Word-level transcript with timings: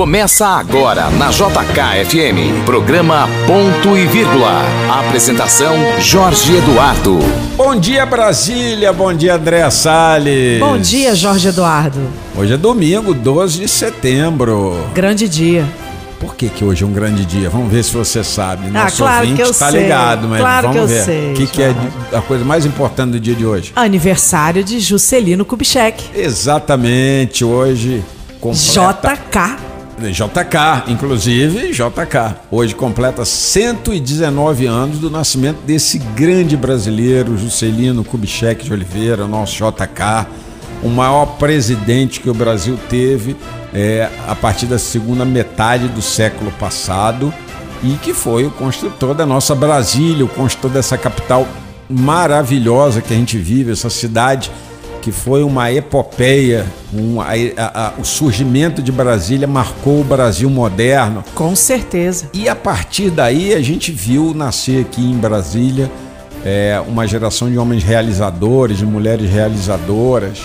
Começa 0.00 0.46
agora 0.46 1.10
na 1.10 1.28
JKFM. 1.28 2.64
Programa 2.64 3.28
Ponto 3.46 3.98
e 3.98 4.06
Vírgula. 4.06 4.62
Apresentação 4.98 5.74
Jorge 6.00 6.56
Eduardo. 6.56 7.18
Bom 7.54 7.76
dia 7.78 8.06
Brasília, 8.06 8.94
bom 8.94 9.12
dia 9.12 9.34
André 9.34 9.68
Salles. 9.68 10.58
Bom 10.58 10.78
dia, 10.78 11.14
Jorge 11.14 11.48
Eduardo. 11.48 12.00
Hoje 12.34 12.54
é 12.54 12.56
domingo, 12.56 13.12
12 13.12 13.58
de 13.60 13.68
setembro. 13.68 14.74
Grande 14.94 15.28
dia. 15.28 15.66
Por 16.18 16.34
que, 16.34 16.48
que 16.48 16.64
hoje 16.64 16.82
é 16.82 16.86
um 16.86 16.92
grande 16.94 17.26
dia? 17.26 17.50
Vamos 17.50 17.70
ver 17.70 17.84
se 17.84 17.92
você 17.94 18.24
sabe. 18.24 18.68
Ah, 18.68 18.84
Nosso 18.84 18.96
claro 19.02 19.18
ouvinte 19.26 19.42
que 19.42 19.42
eu 19.50 19.52
tá 19.52 19.70
sei. 19.70 19.82
ligado, 19.82 20.26
mas 20.28 20.40
Claro 20.40 20.68
vamos 20.68 20.76
que 20.76 20.82
eu 20.82 20.88
ver. 20.96 21.04
sei, 21.04 21.30
O 21.32 21.34
que, 21.34 21.46
que 21.46 21.62
é 21.62 21.74
a 22.14 22.22
coisa 22.22 22.42
mais 22.42 22.64
importante 22.64 23.10
do 23.10 23.20
dia 23.20 23.34
de 23.34 23.44
hoje? 23.44 23.70
Aniversário 23.76 24.64
de 24.64 24.80
Juscelino 24.80 25.44
Kubitschek. 25.44 26.04
Exatamente, 26.18 27.44
hoje 27.44 28.02
completa... 28.40 29.14
JK. 29.14 29.69
JK, 30.08 30.88
inclusive 30.88 31.72
JK. 31.72 32.36
Hoje 32.50 32.74
completa 32.74 33.24
119 33.24 34.66
anos 34.66 34.98
do 34.98 35.10
nascimento 35.10 35.58
desse 35.66 35.98
grande 35.98 36.56
brasileiro, 36.56 37.36
Juscelino 37.36 38.02
Kubitschek 38.02 38.64
de 38.64 38.72
Oliveira, 38.72 39.26
nosso 39.26 39.56
JK, 39.56 40.26
o 40.82 40.88
maior 40.88 41.26
presidente 41.36 42.20
que 42.20 42.30
o 42.30 42.34
Brasil 42.34 42.78
teve 42.88 43.36
é, 43.74 44.08
a 44.26 44.34
partir 44.34 44.66
da 44.66 44.78
segunda 44.78 45.24
metade 45.24 45.88
do 45.88 46.00
século 46.00 46.50
passado 46.52 47.32
e 47.82 47.92
que 47.94 48.14
foi 48.14 48.46
o 48.46 48.50
construtor 48.50 49.14
da 49.14 49.26
nossa 49.26 49.54
Brasília, 49.54 50.24
o 50.24 50.28
construtor 50.28 50.70
dessa 50.70 50.96
capital 50.96 51.46
maravilhosa 51.88 53.02
que 53.02 53.12
a 53.12 53.16
gente 53.16 53.36
vive, 53.36 53.72
essa 53.72 53.90
cidade 53.90 54.50
que 55.00 55.10
foi 55.12 55.42
uma 55.42 55.72
epopeia, 55.72 56.64
um, 56.92 57.20
a- 57.20 57.26
a- 57.56 57.92
o 57.98 58.04
surgimento 58.04 58.82
de 58.82 58.92
Brasília 58.92 59.46
marcou 59.48 60.00
o 60.00 60.04
Brasil 60.04 60.48
moderno. 60.50 61.24
Com 61.34 61.54
certeza. 61.56 62.28
E 62.34 62.48
a 62.48 62.54
partir 62.56 63.10
daí 63.10 63.54
a 63.54 63.60
gente 63.62 63.90
viu 63.92 64.32
nascer 64.34 64.82
aqui 64.82 65.00
em 65.02 65.16
Brasília 65.16 65.90
é, 66.44 66.82
uma 66.88 67.06
geração 67.06 67.50
de 67.50 67.58
homens 67.58 67.82
realizadores, 67.84 68.78
de 68.78 68.86
mulheres 68.86 69.30
realizadoras. 69.30 70.38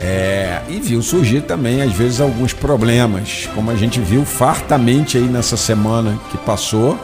é, 0.00 0.60
e 0.68 0.78
viu 0.78 1.02
surgir 1.02 1.40
também, 1.42 1.82
às 1.82 1.92
vezes, 1.92 2.20
alguns 2.20 2.52
problemas, 2.52 3.48
como 3.52 3.68
a 3.68 3.74
gente 3.74 3.98
viu 3.98 4.24
fartamente 4.24 5.18
aí 5.18 5.24
nessa 5.24 5.56
semana 5.56 6.16
que 6.30 6.38
passou, 6.38 6.96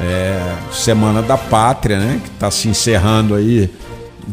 é, 0.00 0.40
Semana 0.72 1.22
da 1.22 1.36
Pátria, 1.38 1.96
né? 1.98 2.20
Que 2.24 2.30
está 2.30 2.50
se 2.50 2.68
encerrando 2.68 3.36
aí 3.36 3.70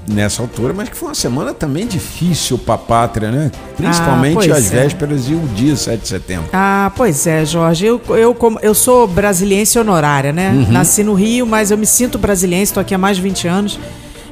nessa 0.07 0.41
altura, 0.41 0.73
mas 0.73 0.89
que 0.89 0.95
foi 0.95 1.09
uma 1.09 1.15
semana 1.15 1.53
também 1.53 1.85
difícil 1.85 2.57
para 2.57 2.75
a 2.75 2.77
pátria, 2.77 3.31
né? 3.31 3.51
Principalmente 3.77 4.35
pois 4.35 4.51
as 4.51 4.71
é. 4.71 4.81
vésperas 4.83 5.27
e 5.27 5.33
o 5.33 5.39
dia 5.55 5.75
7 5.75 6.01
de 6.01 6.07
setembro. 6.07 6.49
Ah, 6.53 6.91
pois 6.95 7.25
é, 7.27 7.45
Jorge. 7.45 7.85
Eu, 7.85 8.01
eu, 8.09 8.33
como- 8.33 8.59
eu 8.61 8.73
sou 8.73 9.07
brasiliense 9.07 9.77
honorária, 9.77 10.31
né? 10.31 10.51
Uhum. 10.51 10.71
Nasci 10.71 11.03
no 11.03 11.13
Rio, 11.13 11.45
mas 11.45 11.71
eu 11.71 11.77
me 11.77 11.85
sinto 11.85 12.17
brasiliense, 12.17 12.71
estou 12.71 12.81
aqui 12.81 12.93
há 12.93 12.97
mais 12.97 13.17
de 13.17 13.23
20 13.23 13.47
anos. 13.47 13.79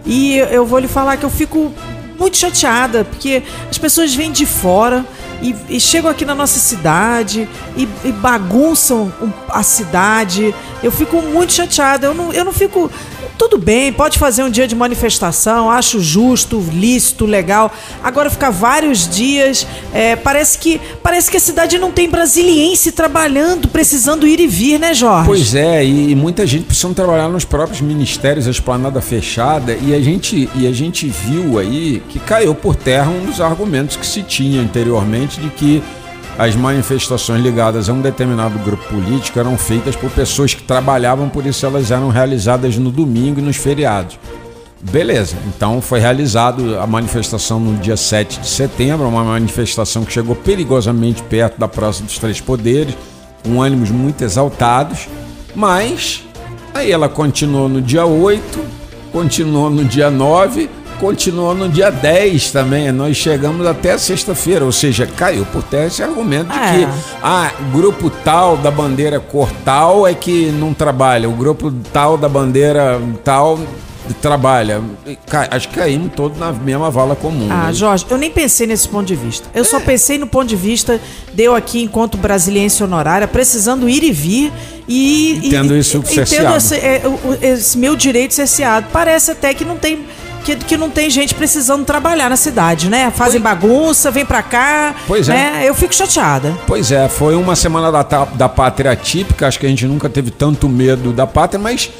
E 0.05 0.37
eu 0.37 0.65
vou 0.65 0.79
lhe 0.79 0.87
falar 0.87 1.17
que 1.17 1.25
eu 1.25 1.29
fico 1.29 1.71
muito 2.17 2.37
chateada, 2.37 3.05
porque 3.05 3.43
as 3.69 3.77
pessoas 3.77 4.13
vêm 4.13 4.31
de 4.31 4.45
fora 4.45 5.05
e, 5.41 5.55
e 5.69 5.79
chegam 5.79 6.11
aqui 6.11 6.25
na 6.25 6.35
nossa 6.35 6.59
cidade 6.59 7.47
e, 7.77 7.87
e 8.03 8.11
bagunçam 8.11 9.11
a 9.49 9.63
cidade. 9.63 10.53
Eu 10.83 10.91
fico 10.91 11.21
muito 11.21 11.53
chateada. 11.53 12.07
Eu 12.07 12.13
não, 12.13 12.33
eu 12.33 12.43
não 12.43 12.53
fico. 12.53 12.91
Tudo 13.39 13.57
bem, 13.57 13.93
pode 13.93 14.19
fazer 14.19 14.43
um 14.43 14.49
dia 14.49 14.67
de 14.67 14.75
manifestação, 14.75 15.71
acho 15.71 16.01
justo, 16.01 16.61
lícito, 16.73 17.25
legal. 17.25 17.71
Agora 18.03 18.29
ficar 18.29 18.49
vários 18.49 19.07
dias, 19.07 19.65
é, 19.93 20.17
parece 20.17 20.57
que 20.57 20.81
parece 21.01 21.31
que 21.31 21.37
a 21.37 21.39
cidade 21.39 21.77
não 21.77 21.89
tem 21.89 22.09
brasiliense 22.09 22.91
trabalhando, 22.91 23.69
precisando 23.69 24.27
ir 24.27 24.41
e 24.41 24.45
vir, 24.45 24.77
né, 24.77 24.93
Jorge? 24.93 25.25
Pois 25.25 25.55
é, 25.55 25.85
e, 25.85 26.11
e 26.11 26.15
muita 26.15 26.45
gente 26.45 26.65
precisa 26.65 26.93
trabalhar 26.93 27.29
nos 27.29 27.45
próprios 27.45 27.79
ministérios, 27.79 28.45
a 28.45 28.51
esplanada 28.51 28.99
fechada, 28.99 29.73
e 29.73 29.95
a 29.95 30.01
gente 30.01 30.49
e 30.53 30.67
a 30.67 30.73
gente 30.73 31.07
viu 31.07 31.57
aí 31.57 32.03
que 32.09 32.19
caiu 32.19 32.53
por 32.53 32.75
terra 32.75 33.09
um 33.09 33.25
dos 33.25 33.39
argumentos 33.39 33.95
que 33.95 34.05
se 34.05 34.21
tinha 34.21 34.61
anteriormente 34.61 35.39
de 35.39 35.49
que 35.49 35.81
as 36.39 36.55
manifestações 36.55 37.43
ligadas 37.43 37.89
a 37.89 37.93
um 37.93 37.99
determinado 37.99 38.57
grupo 38.59 38.81
político 38.85 39.37
eram 39.37 39.57
feitas 39.57 39.93
por 39.93 40.09
pessoas 40.09 40.53
que 40.53 40.63
trabalhavam, 40.63 41.27
por 41.27 41.45
isso 41.45 41.65
elas 41.65 41.91
eram 41.91 42.07
realizadas 42.07 42.77
no 42.77 42.89
domingo 42.89 43.41
e 43.41 43.43
nos 43.43 43.57
feriados. 43.57 44.17
Beleza, 44.79 45.35
então 45.45 45.81
foi 45.81 45.99
realizado 45.99 46.79
a 46.79 46.87
manifestação 46.87 47.59
no 47.59 47.75
dia 47.75 47.97
7 47.97 48.39
de 48.39 48.47
setembro, 48.47 49.05
uma 49.05 49.25
manifestação 49.25 50.05
que 50.05 50.13
chegou 50.13 50.33
perigosamente 50.33 51.21
perto 51.23 51.59
da 51.59 51.67
Praça 51.67 52.01
dos 52.03 52.17
Três 52.17 52.39
Poderes, 52.39 52.95
com 53.43 53.61
ânimos 53.61 53.91
muito 53.91 54.23
exaltados, 54.23 55.09
mas 55.53 56.23
aí 56.73 56.89
ela 56.89 57.09
continuou 57.09 57.67
no 57.67 57.81
dia 57.81 58.05
8, 58.05 58.59
continuou 59.11 59.69
no 59.69 59.83
dia 59.83 60.09
9, 60.09 60.69
continuou 60.99 61.55
no 61.55 61.69
dia 61.69 61.89
10 61.89 62.51
também. 62.51 62.91
Nós 62.91 63.15
chegamos 63.17 63.65
até 63.65 63.97
sexta-feira, 63.97 64.65
ou 64.65 64.71
seja, 64.71 65.07
caiu 65.07 65.45
por 65.45 65.63
terra 65.63 65.87
esse 65.87 66.03
argumento 66.03 66.51
de 66.51 66.57
É. 66.59 66.71
que 66.85 66.87
ah, 67.23 67.51
grupo 67.71 68.09
tal 68.09 68.57
da 68.57 68.69
bandeira 68.69 69.19
cor 69.19 69.49
tal 69.63 70.05
é 70.07 70.13
que 70.13 70.51
não 70.51 70.73
trabalha, 70.73 71.29
o 71.29 71.33
grupo 71.33 71.71
tal 71.93 72.17
da 72.17 72.27
bandeira 72.29 72.99
tal 73.23 73.59
trabalha. 74.21 74.81
Acho 75.51 75.69
que 75.69 75.75
caímos 75.75 76.11
todos 76.15 76.37
na 76.39 76.51
mesma 76.51 76.89
vala 76.89 77.15
comum. 77.15 77.47
Ah, 77.51 77.67
né? 77.67 77.73
Jorge, 77.73 78.05
eu 78.09 78.17
nem 78.17 78.31
pensei 78.31 78.65
nesse 78.65 78.87
ponto 78.87 79.05
de 79.05 79.15
vista. 79.15 79.47
Eu 79.53 79.61
É. 79.61 79.63
só 79.63 79.79
pensei 79.79 80.17
no 80.17 80.25
ponto 80.25 80.47
de 80.47 80.55
vista 80.55 80.99
de 81.33 81.43
eu 81.43 81.55
aqui, 81.55 81.83
enquanto 81.83 82.17
brasiliense 82.17 82.83
honorária, 82.83 83.27
precisando 83.27 83.87
ir 83.87 84.03
e 84.03 84.11
vir 84.11 84.51
e. 84.87 85.39
E 85.43 85.49
tendo 85.51 85.75
e- 85.75 85.79
isso 85.79 86.01
e 86.03 86.07
cerceado. 86.13 86.57
esse, 86.57 86.75
é, 86.75 87.01
esse 87.41 87.77
meu 87.77 87.95
direito 87.95 88.33
cerceado. 88.33 88.87
Parece 88.91 89.31
até 89.31 89.53
que 89.53 89.63
não 89.63 89.77
tem. 89.77 89.99
Que, 90.43 90.55
que 90.55 90.77
não 90.77 90.89
tem 90.89 91.09
gente 91.09 91.35
precisando 91.35 91.85
trabalhar 91.85 92.29
na 92.29 92.35
cidade, 92.35 92.89
né? 92.89 93.11
Fazem 93.11 93.39
bagunça, 93.39 94.09
vem 94.09 94.25
pra 94.25 94.41
cá. 94.41 94.95
Pois 95.07 95.29
é. 95.29 95.33
né? 95.33 95.63
Eu 95.65 95.75
fico 95.75 95.93
chateada. 95.93 96.57
Pois 96.65 96.91
é, 96.91 97.07
foi 97.07 97.35
uma 97.35 97.55
semana 97.55 97.91
da, 97.91 98.03
da 98.03 98.49
pátria 98.49 98.95
típica, 98.95 99.47
acho 99.47 99.59
que 99.59 99.65
a 99.65 99.69
gente 99.69 99.85
nunca 99.85 100.09
teve 100.09 100.31
tanto 100.31 100.67
medo 100.67 101.11
da 101.11 101.27
pátria, 101.27 101.59
mas 101.59 101.91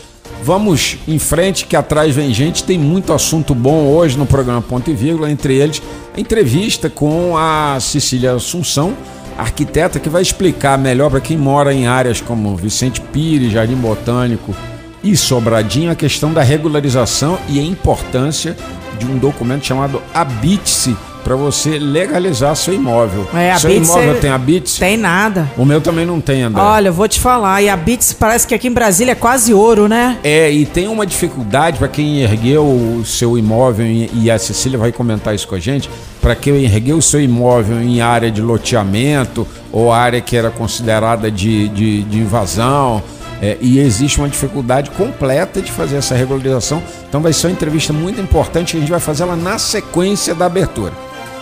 vamos 0.43 0.97
em 1.07 1.19
frente 1.19 1.65
que 1.65 1.75
atrás 1.75 2.15
vem 2.15 2.33
gente, 2.33 2.63
tem 2.63 2.77
muito 2.77 3.13
assunto 3.13 3.53
bom 3.53 3.87
hoje 3.87 4.17
no 4.17 4.25
programa 4.25 4.61
Ponto 4.61 4.89
e 4.89 4.93
Vírgula, 4.93 5.29
entre 5.29 5.55
eles 5.55 5.81
a 6.15 6.19
entrevista 6.19 6.89
com 6.89 7.37
a 7.37 7.77
Cecília 7.79 8.33
Assunção, 8.33 8.95
arquiteta 9.37 9.99
que 9.99 10.09
vai 10.09 10.21
explicar 10.21 10.77
melhor 10.77 11.09
para 11.09 11.21
quem 11.21 11.37
mora 11.37 11.73
em 11.73 11.87
áreas 11.87 12.19
como 12.21 12.55
Vicente 12.55 12.99
Pires, 13.01 13.51
Jardim 13.51 13.75
Botânico 13.75 14.55
e 15.03 15.15
Sobradinho 15.15 15.91
a 15.91 15.95
questão 15.95 16.33
da 16.33 16.41
regularização 16.41 17.37
e 17.47 17.59
a 17.59 17.63
importância 17.63 18.55
de 18.97 19.05
um 19.05 19.17
documento 19.17 19.65
chamado 19.65 20.01
Habite-se 20.13 20.95
para 21.23 21.35
você 21.35 21.77
legalizar 21.77 22.55
seu 22.55 22.73
imóvel. 22.73 23.27
É, 23.33 23.55
seu 23.57 23.69
imóvel 23.71 24.13
é- 24.13 24.15
tem 24.15 24.29
Habite-se? 24.29 24.79
Tem 24.79 24.97
nada. 24.97 25.49
O 25.57 25.65
meu 25.65 25.79
também 25.81 26.05
não 26.05 26.19
tem, 26.19 26.43
André. 26.43 26.61
Olha, 26.61 26.87
eu 26.87 26.93
vou 26.93 27.07
te 27.07 27.19
falar. 27.19 27.61
E 27.61 27.69
a 27.69 27.77
Bits 27.77 28.13
parece 28.13 28.47
que 28.47 28.55
aqui 28.55 28.67
em 28.67 28.71
Brasília 28.71 29.11
é 29.11 29.15
quase 29.15 29.53
ouro, 29.53 29.87
né? 29.87 30.17
É, 30.23 30.49
e 30.49 30.65
tem 30.65 30.87
uma 30.87 31.05
dificuldade 31.05 31.77
para 31.77 31.87
quem 31.87 32.21
ergueu 32.21 32.63
o 32.63 33.03
seu 33.05 33.37
imóvel, 33.37 33.85
e 33.85 34.31
a 34.31 34.39
Cecília 34.39 34.79
vai 34.79 34.91
comentar 34.91 35.35
isso 35.35 35.47
com 35.47 35.55
a 35.55 35.59
gente, 35.59 35.89
para 36.21 36.35
quem 36.35 36.63
ergueu 36.63 36.97
o 36.97 37.01
seu 37.01 37.21
imóvel 37.21 37.81
em 37.81 38.01
área 38.01 38.31
de 38.31 38.41
loteamento 38.41 39.45
ou 39.71 39.91
área 39.91 40.21
que 40.21 40.35
era 40.35 40.49
considerada 40.49 41.29
de, 41.29 41.67
de, 41.69 42.03
de 42.03 42.17
invasão. 42.17 43.03
É, 43.41 43.57
e 43.61 43.79
existe 43.79 44.19
uma 44.19 44.29
dificuldade 44.29 44.89
completa 44.91 45.61
de 45.61 45.71
fazer 45.71 45.97
essa 45.97 46.15
regularização. 46.15 46.81
Então 47.07 47.21
vai 47.21 47.33
ser 47.33 47.47
uma 47.47 47.53
entrevista 47.53 47.93
muito 47.93 48.19
importante 48.19 48.75
a 48.75 48.79
gente 48.79 48.89
vai 48.89 48.99
fazer 48.99 49.23
ela 49.23 49.35
na 49.35 49.57
sequência 49.57 50.35
da 50.35 50.45
abertura. 50.45 50.93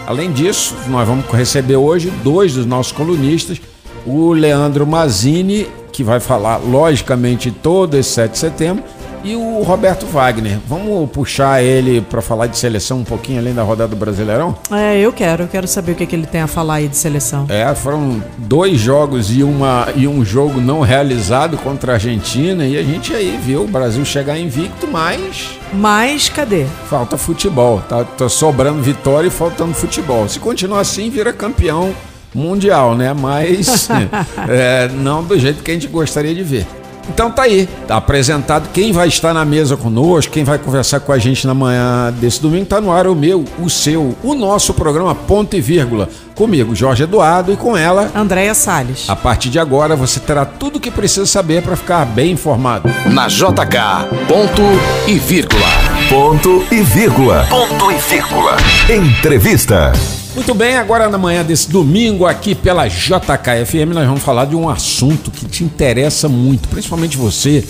Além 0.06 0.32
disso, 0.32 0.76
nós 0.88 1.08
vamos 1.08 1.26
receber 1.26 1.76
hoje 1.76 2.10
dois 2.24 2.54
dos 2.54 2.66
nossos 2.66 2.92
colunistas, 2.92 3.60
o 4.06 4.32
Leandro 4.32 4.88
Mazini, 4.88 5.68
que 5.92 6.04
vai 6.04 6.20
falar 6.20 6.58
logicamente 6.58 7.52
todo 7.52 7.98
esse 7.98 8.12
7 8.12 8.32
de 8.32 8.38
setembro, 8.38 8.84
e 9.28 9.36
o 9.36 9.62
Roberto 9.62 10.06
Wagner. 10.06 10.58
Vamos 10.68 11.10
puxar 11.12 11.62
ele 11.62 12.00
para 12.00 12.22
falar 12.22 12.48
de 12.48 12.58
seleção 12.58 13.00
um 13.00 13.04
pouquinho 13.04 13.40
além 13.40 13.54
da 13.54 13.62
rodada 13.62 13.90
do 13.90 13.96
Brasileirão? 13.96 14.56
É, 14.72 14.98
eu 14.98 15.12
quero. 15.12 15.44
Eu 15.44 15.48
quero 15.48 15.68
saber 15.68 15.92
o 15.92 15.96
que, 15.96 16.06
que 16.06 16.16
ele 16.16 16.26
tem 16.26 16.42
a 16.42 16.48
falar 16.48 16.76
aí 16.76 16.88
de 16.88 16.96
seleção. 16.96 17.46
É, 17.50 17.74
foram 17.76 18.24
dois 18.38 18.80
jogos 18.80 19.30
e, 19.30 19.44
uma, 19.44 19.90
e 19.96 20.08
um 20.08 20.24
jogo 20.24 20.62
não 20.62 20.80
realizado 20.82 21.58
contra 21.58 21.92
a 21.92 21.96
Argentina, 21.96 22.66
e 22.66 22.78
a 22.78 22.84
gente 22.84 23.14
aí 23.14 23.38
viu 23.44 23.64
o 23.64 23.68
Brasil 23.68 24.06
chegar 24.06 24.38
invicto, 24.40 24.88
mas 24.88 25.50
Mas 25.74 26.30
cadê? 26.30 26.66
falta 26.90 27.18
futebol. 27.18 27.82
Tá, 27.88 28.04
tá 28.04 28.30
sobrando 28.30 28.82
vitória 28.82 29.28
e 29.28 29.32
faltando 29.32 29.74
futebol. 29.74 30.28
Se 30.30 30.40
continuar 30.40 30.80
assim, 30.80 31.10
vira 31.10 31.34
campeão 31.34 31.94
mundial, 32.34 32.96
né? 32.96 33.14
Mas 33.14 33.90
é, 34.48 34.88
não 34.90 35.24
do 35.24 35.38
jeito 35.38 35.64
que 35.64 35.72
a 35.72 35.74
gente 35.74 35.88
gostaria 35.88 36.34
de 36.34 36.44
ver. 36.44 36.66
Então 37.10 37.32
tá 37.32 37.44
aí, 37.44 37.68
tá 37.88 37.98
apresentado 37.98 38.70
quem 38.74 38.92
vai 38.92 39.08
estar 39.08 39.34
na 39.34 39.46
mesa 39.46 39.78
conosco, 39.78 40.32
quem 40.32 40.44
vai 40.44 40.58
conversar 40.58 41.00
com 41.00 41.12
a 41.12 41.18
gente 41.18 41.48
na 41.48 41.54
manhã 41.54 42.14
desse 42.20 42.42
domingo, 42.42 42.66
tá 42.66 42.82
no 42.82 42.92
ar 42.92 43.08
o 43.08 43.16
meu, 43.16 43.44
o 43.60 43.70
seu, 43.70 44.16
o 44.24 44.36
nosso 44.36 44.74
programa 44.74 45.16
Ponto 45.16 45.56
e 45.56 45.62
Vírgula. 45.62 46.10
Comigo, 46.36 46.76
Jorge 46.76 47.04
Eduardo, 47.04 47.52
e 47.52 47.58
com 47.58 47.76
ela, 47.76 48.12
Andréia 48.16 48.54
Salles. 48.54 49.10
A 49.10 49.16
partir 49.16 49.50
de 49.50 49.58
agora 49.58 49.96
você 49.96 50.20
terá 50.20 50.46
tudo 50.46 50.76
o 50.76 50.80
que 50.80 50.92
precisa 50.92 51.26
saber 51.26 51.64
para 51.64 51.76
ficar 51.76 52.06
bem 52.06 52.32
informado. 52.32 52.88
Na 53.12 53.28
JK, 53.28 54.28
ponto 54.28 54.62
e 55.08 55.18
vírgula. 55.18 55.66
Ponto 56.10 56.64
e 56.72 56.82
vírgula. 56.82 57.48
Ponto 57.50 57.92
e 57.92 57.96
vírgula. 57.96 58.58
Entrevista. 58.88 59.92
Muito 60.38 60.54
bem, 60.54 60.78
agora 60.78 61.10
na 61.10 61.18
manhã 61.18 61.44
desse 61.44 61.68
domingo 61.68 62.28
aqui 62.28 62.54
pela 62.54 62.88
JKFM 62.88 63.92
nós 63.92 64.06
vamos 64.06 64.22
falar 64.22 64.46
de 64.46 64.56
um 64.56 64.70
assunto 64.70 65.32
que 65.32 65.48
te 65.48 65.64
interessa 65.64 66.30
muito, 66.30 66.70
principalmente 66.70 67.18
você 67.18 67.66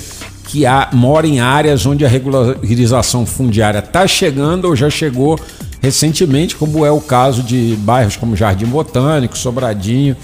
que 0.48 0.66
há, 0.66 0.90
mora 0.92 1.26
em 1.26 1.40
áreas 1.40 1.86
onde 1.86 2.04
a 2.04 2.10
regularização 2.10 3.26
fundiária 3.26 3.80
está 3.80 4.06
chegando 4.06 4.66
ou 4.66 4.76
já 4.76 4.90
chegou 4.90 5.40
recentemente, 5.82 6.58
como 6.58 6.86
é 6.86 6.92
o 6.92 7.00
caso 7.00 7.42
de 7.42 7.78
bairros 7.80 8.18
como 8.18 8.36
Jardim 8.36 8.66
Botânico, 8.66 9.38
Sobradinho 9.38 10.18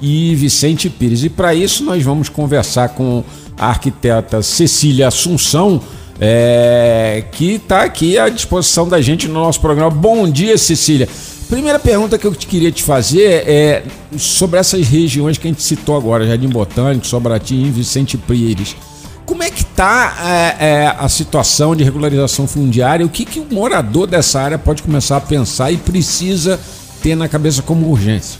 e 0.00 0.36
Vicente 0.36 0.88
Pires. 0.88 1.24
E 1.24 1.28
para 1.28 1.52
isso 1.52 1.82
nós 1.82 2.00
vamos 2.04 2.28
conversar 2.28 2.90
com 2.90 3.24
a 3.58 3.70
arquiteta 3.70 4.40
Cecília 4.40 5.08
Assunção, 5.08 5.80
é, 6.20 7.24
que 7.32 7.54
está 7.54 7.82
aqui 7.82 8.16
à 8.16 8.28
disposição 8.28 8.88
da 8.88 9.00
gente 9.00 9.26
no 9.26 9.34
nosso 9.34 9.60
programa. 9.60 9.90
Bom 9.90 10.30
dia, 10.30 10.56
Cecília. 10.56 11.08
Primeira 11.48 11.78
pergunta 11.78 12.18
que 12.18 12.26
eu 12.26 12.32
queria 12.32 12.70
te 12.70 12.82
fazer 12.82 13.48
é 13.48 13.82
sobre 14.18 14.60
essas 14.60 14.86
regiões 14.86 15.38
que 15.38 15.48
a 15.48 15.50
gente 15.50 15.62
citou 15.62 15.96
agora, 15.96 16.26
Jardim 16.26 16.48
Botânico, 16.48 17.06
Sobradinho 17.06 17.68
e 17.68 17.70
Vicente 17.70 18.18
Pires. 18.18 18.76
Como 19.24 19.42
é 19.42 19.50
que 19.50 19.62
está 19.62 20.14
é, 20.60 20.66
é, 20.66 20.86
a 20.98 21.08
situação 21.08 21.74
de 21.74 21.84
regularização 21.84 22.46
fundiária? 22.46 23.04
O 23.04 23.08
que, 23.08 23.24
que 23.24 23.40
o 23.40 23.46
morador 23.50 24.06
dessa 24.06 24.40
área 24.40 24.58
pode 24.58 24.82
começar 24.82 25.16
a 25.16 25.20
pensar 25.22 25.72
e 25.72 25.78
precisa 25.78 26.60
ter 27.02 27.14
na 27.14 27.28
cabeça 27.28 27.62
como 27.62 27.90
urgência? 27.90 28.38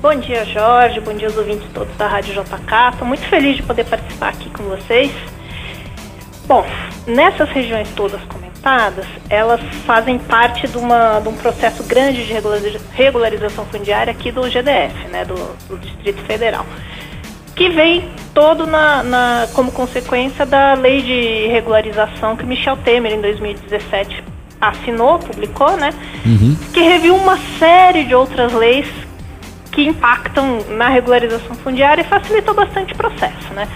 Bom 0.00 0.14
dia, 0.14 0.46
Jorge. 0.46 1.00
Bom 1.00 1.12
dia 1.12 1.28
aos 1.28 1.36
ouvintes 1.36 1.68
todos 1.74 1.94
da 1.98 2.08
Rádio 2.08 2.32
JK. 2.32 2.92
Estou 2.92 3.06
muito 3.06 3.22
feliz 3.28 3.56
de 3.56 3.62
poder 3.62 3.84
participar 3.84 4.30
aqui 4.30 4.48
com 4.48 4.62
vocês. 4.62 5.12
Bom, 6.46 6.64
nessas 7.06 7.50
regiões 7.50 7.88
todas 7.94 8.20
comentadas, 8.22 8.49
elas 9.28 9.60
fazem 9.86 10.18
parte 10.18 10.68
de, 10.68 10.76
uma, 10.76 11.20
de 11.20 11.28
um 11.28 11.34
processo 11.34 11.82
grande 11.84 12.26
de 12.26 12.34
regularização 12.92 13.64
fundiária 13.66 14.10
aqui 14.10 14.30
do 14.30 14.42
GDF, 14.42 15.08
né, 15.10 15.24
do, 15.24 15.34
do 15.68 15.78
Distrito 15.78 16.20
Federal, 16.22 16.66
que 17.56 17.68
vem 17.70 18.08
todo 18.34 18.66
na, 18.66 19.02
na, 19.02 19.48
como 19.54 19.72
consequência 19.72 20.44
da 20.44 20.74
lei 20.74 21.02
de 21.02 21.46
regularização 21.48 22.36
que 22.36 22.44
Michel 22.44 22.76
Temer, 22.78 23.12
em 23.12 23.20
2017, 23.20 24.22
assinou, 24.60 25.18
publicou, 25.18 25.76
né, 25.76 25.90
uhum. 26.26 26.56
que 26.72 26.80
reviu 26.80 27.16
uma 27.16 27.38
série 27.58 28.04
de 28.04 28.14
outras 28.14 28.52
leis 28.52 28.86
que 29.72 29.86
impactam 29.86 30.58
na 30.70 30.88
regularização 30.88 31.54
fundiária 31.56 32.02
e 32.02 32.04
facilitou 32.04 32.54
bastante 32.54 32.92
o 32.92 32.96
processo, 32.96 33.54
né. 33.54 33.66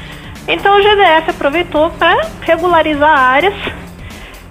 Então 0.47 0.79
o 0.79 0.83
GDF 0.83 1.31
aproveitou 1.31 1.89
para 1.91 2.29
regularizar 2.43 3.19
áreas 3.19 3.55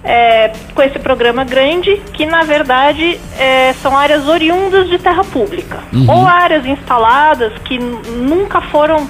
é, 0.04 0.52
com 0.74 0.82
esse 0.82 0.98
programa 0.98 1.44
grande, 1.44 1.96
que 2.12 2.26
na 2.26 2.42
verdade 2.42 3.18
é, 3.38 3.72
são 3.74 3.96
áreas 3.96 4.28
oriundas 4.28 4.88
de 4.88 4.98
terra 4.98 5.24
pública, 5.24 5.78
uhum. 5.92 6.10
ou 6.10 6.26
áreas 6.26 6.66
instaladas 6.66 7.52
que 7.64 7.78
nunca 7.78 8.60
foram 8.60 9.08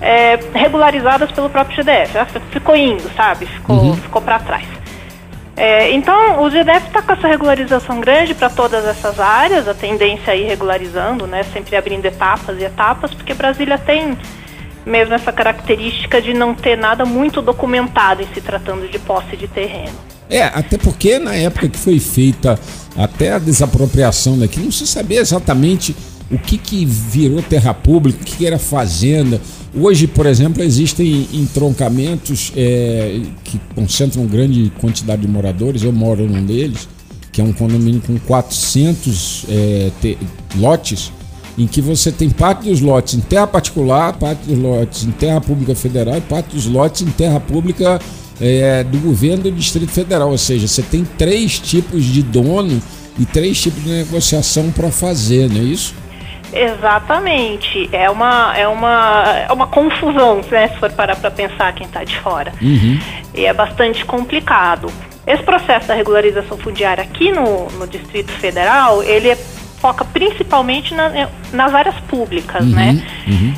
é, 0.00 0.38
regularizadas 0.54 1.30
pelo 1.32 1.50
próprio 1.50 1.76
GDF. 1.76 2.12
Ficou 2.50 2.76
indo, 2.76 3.10
sabe? 3.16 3.46
Ficou, 3.46 3.76
uhum. 3.76 3.96
ficou 3.96 4.22
para 4.22 4.38
trás. 4.38 4.80
É, 5.56 5.90
então, 5.90 6.42
o 6.42 6.48
GDF 6.48 6.86
está 6.86 7.02
com 7.02 7.12
essa 7.12 7.28
regularização 7.28 8.00
grande 8.00 8.32
para 8.32 8.48
todas 8.48 8.86
essas 8.86 9.20
áreas, 9.20 9.68
a 9.68 9.74
tendência 9.74 10.30
é 10.30 10.38
ir 10.38 10.44
regularizando, 10.44 11.26
né, 11.26 11.42
sempre 11.42 11.76
abrindo 11.76 12.06
etapas 12.06 12.58
e 12.58 12.64
etapas, 12.64 13.12
porque 13.12 13.34
Brasília 13.34 13.76
tem 13.76 14.16
mesmo 14.86 15.14
essa 15.14 15.32
característica 15.32 16.20
de 16.20 16.32
não 16.32 16.54
ter 16.54 16.76
nada 16.76 17.04
muito 17.04 17.42
documentado 17.42 18.22
em 18.22 18.26
se 18.34 18.40
tratando 18.40 18.90
de 18.90 18.98
posse 18.98 19.36
de 19.36 19.46
terreno. 19.48 20.10
É, 20.28 20.44
até 20.44 20.78
porque 20.78 21.18
na 21.18 21.34
época 21.34 21.68
que 21.68 21.78
foi 21.78 21.98
feita 21.98 22.58
até 22.96 23.32
a 23.32 23.38
desapropriação 23.38 24.38
daqui, 24.38 24.60
não 24.60 24.70
se 24.70 24.86
sabia 24.86 25.20
exatamente 25.20 25.94
o 26.30 26.38
que, 26.38 26.56
que 26.56 26.84
virou 26.84 27.42
terra 27.42 27.74
pública, 27.74 28.20
o 28.22 28.24
que, 28.24 28.46
era 28.46 28.58
fazenda. 28.58 29.40
Hoje, 29.74 30.06
por 30.06 30.26
exemplo, 30.26 30.62
existem 30.62 31.28
entroncamentos 31.32 32.52
é, 32.56 33.20
que 33.42 33.60
concentram 33.74 34.24
grande 34.26 34.72
quantidade 34.80 35.22
de 35.22 35.28
moradores. 35.28 35.82
Eu 35.82 35.92
moro 35.92 36.26
num 36.26 36.44
deles, 36.44 36.88
que 37.32 37.40
é 37.40 37.44
um 37.44 37.52
condomínio 37.52 38.00
com 38.00 38.16
400 38.20 39.46
é, 39.48 39.90
te, 40.00 40.18
lotes 40.56 41.12
em 41.60 41.66
que 41.66 41.82
você 41.82 42.10
tem 42.10 42.30
parte 42.30 42.64
dos 42.64 42.80
lotes 42.80 43.14
em 43.14 43.20
terra 43.20 43.46
particular, 43.46 44.14
parte 44.14 44.46
dos 44.46 44.58
lotes 44.58 45.04
em 45.04 45.10
terra 45.10 45.42
pública 45.42 45.74
federal 45.74 46.16
e 46.16 46.20
parte 46.22 46.54
dos 46.54 46.66
lotes 46.66 47.02
em 47.02 47.10
terra 47.10 47.38
pública 47.38 48.00
é, 48.40 48.82
do 48.82 48.98
governo 48.98 49.42
do 49.42 49.52
Distrito 49.52 49.92
Federal. 49.92 50.30
Ou 50.30 50.38
seja, 50.38 50.66
você 50.66 50.82
tem 50.82 51.04
três 51.04 51.58
tipos 51.58 52.02
de 52.02 52.22
dono 52.22 52.80
e 53.18 53.26
três 53.26 53.60
tipos 53.60 53.84
de 53.84 53.90
negociação 53.90 54.70
para 54.70 54.90
fazer, 54.90 55.50
não 55.50 55.60
é 55.60 55.64
isso? 55.64 55.94
Exatamente. 56.50 57.90
É 57.92 58.08
uma, 58.08 58.56
é 58.56 58.66
uma, 58.66 59.24
é 59.46 59.52
uma 59.52 59.66
confusão, 59.66 60.40
né, 60.50 60.68
se 60.68 60.76
for 60.78 60.90
parar 60.92 61.16
para 61.16 61.30
pensar 61.30 61.74
quem 61.74 61.86
está 61.86 62.02
de 62.04 62.16
fora. 62.20 62.54
Uhum. 62.62 62.98
E 63.34 63.44
é 63.44 63.52
bastante 63.52 64.02
complicado. 64.06 64.90
Esse 65.26 65.42
processo 65.42 65.88
da 65.88 65.94
regularização 65.94 66.56
fundiária 66.56 67.04
aqui 67.04 67.30
no, 67.30 67.68
no 67.78 67.86
Distrito 67.86 68.32
Federal, 68.32 69.02
ele 69.02 69.28
é 69.28 69.38
foca 69.80 70.04
principalmente 70.04 70.94
na, 70.94 71.06
eh, 71.16 71.28
nas 71.52 71.74
áreas 71.74 71.98
públicas, 72.00 72.64
uhum, 72.64 72.72
né? 72.72 73.02
Uhum. 73.26 73.54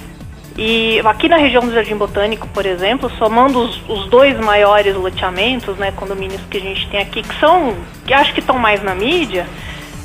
E 0.57 1.01
aqui 1.05 1.29
na 1.29 1.37
região 1.37 1.65
do 1.65 1.73
Jardim 1.73 1.97
Botânico, 1.97 2.47
por 2.49 2.67
exemplo, 2.67 3.11
somando 3.19 3.59
os, 3.59 3.83
os, 3.89 4.09
dois 4.11 4.39
maiores 4.39 4.95
loteamentos, 4.95 5.77
né, 5.79 5.93
condomínios 5.93 6.43
que 6.51 6.59
a 6.59 6.61
gente 6.61 6.87
tem 6.89 7.01
aqui, 7.01 7.23
que 7.23 7.41
são, 7.41 7.75
que 8.07 8.13
acho 8.13 8.35
que 8.35 8.41
estão 8.41 8.59
mais 8.59 8.83
na 8.83 8.95
mídia, 8.95 9.47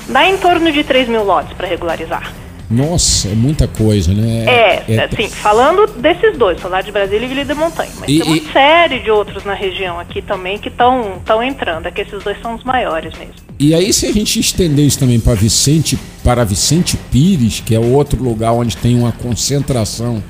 dá 0.07 0.25
em 0.25 0.37
torno 0.37 0.71
de 0.71 0.83
3 0.83 1.09
mil 1.09 1.23
lotes 1.23 1.53
para 1.53 1.67
regularizar. 1.67 2.31
Nossa, 2.69 3.29
é 3.29 3.35
muita 3.35 3.67
coisa, 3.67 4.13
né? 4.13 4.45
É, 4.45 4.83
é, 4.89 5.03
assim, 5.05 5.29
falando 5.29 5.87
desses 5.99 6.37
dois, 6.37 6.59
Solar 6.59 6.83
de 6.83 6.91
Brasília 6.91 7.25
e 7.25 7.29
Vila 7.29 7.45
de 7.45 7.53
Montanha. 7.53 7.91
Mas 7.99 8.09
e, 8.09 8.19
tem 8.19 8.27
uma 8.27 8.37
e... 8.37 8.51
série 8.51 8.99
de 8.99 9.09
outros 9.09 9.45
na 9.45 9.53
região 9.53 9.99
aqui 9.99 10.21
também 10.21 10.57
que 10.57 10.67
estão 10.67 11.21
entrando. 11.43 11.85
É 11.85 11.91
que 11.91 12.01
esses 12.01 12.21
dois 12.23 12.39
são 12.41 12.55
os 12.55 12.63
maiores 12.63 13.17
mesmo. 13.17 13.35
E 13.57 13.73
aí, 13.73 13.91
se 13.93 14.05
a 14.05 14.11
gente 14.11 14.39
estender 14.39 14.85
isso 14.85 14.99
também 14.99 15.19
para 15.19 15.33
Vicente, 15.33 15.97
para 16.23 16.43
Vicente 16.43 16.97
Pires, 17.09 17.61
que 17.65 17.73
é 17.73 17.79
outro 17.79 18.21
lugar 18.21 18.51
onde 18.51 18.75
tem 18.75 18.99
uma 18.99 19.11
concentração 19.11 20.21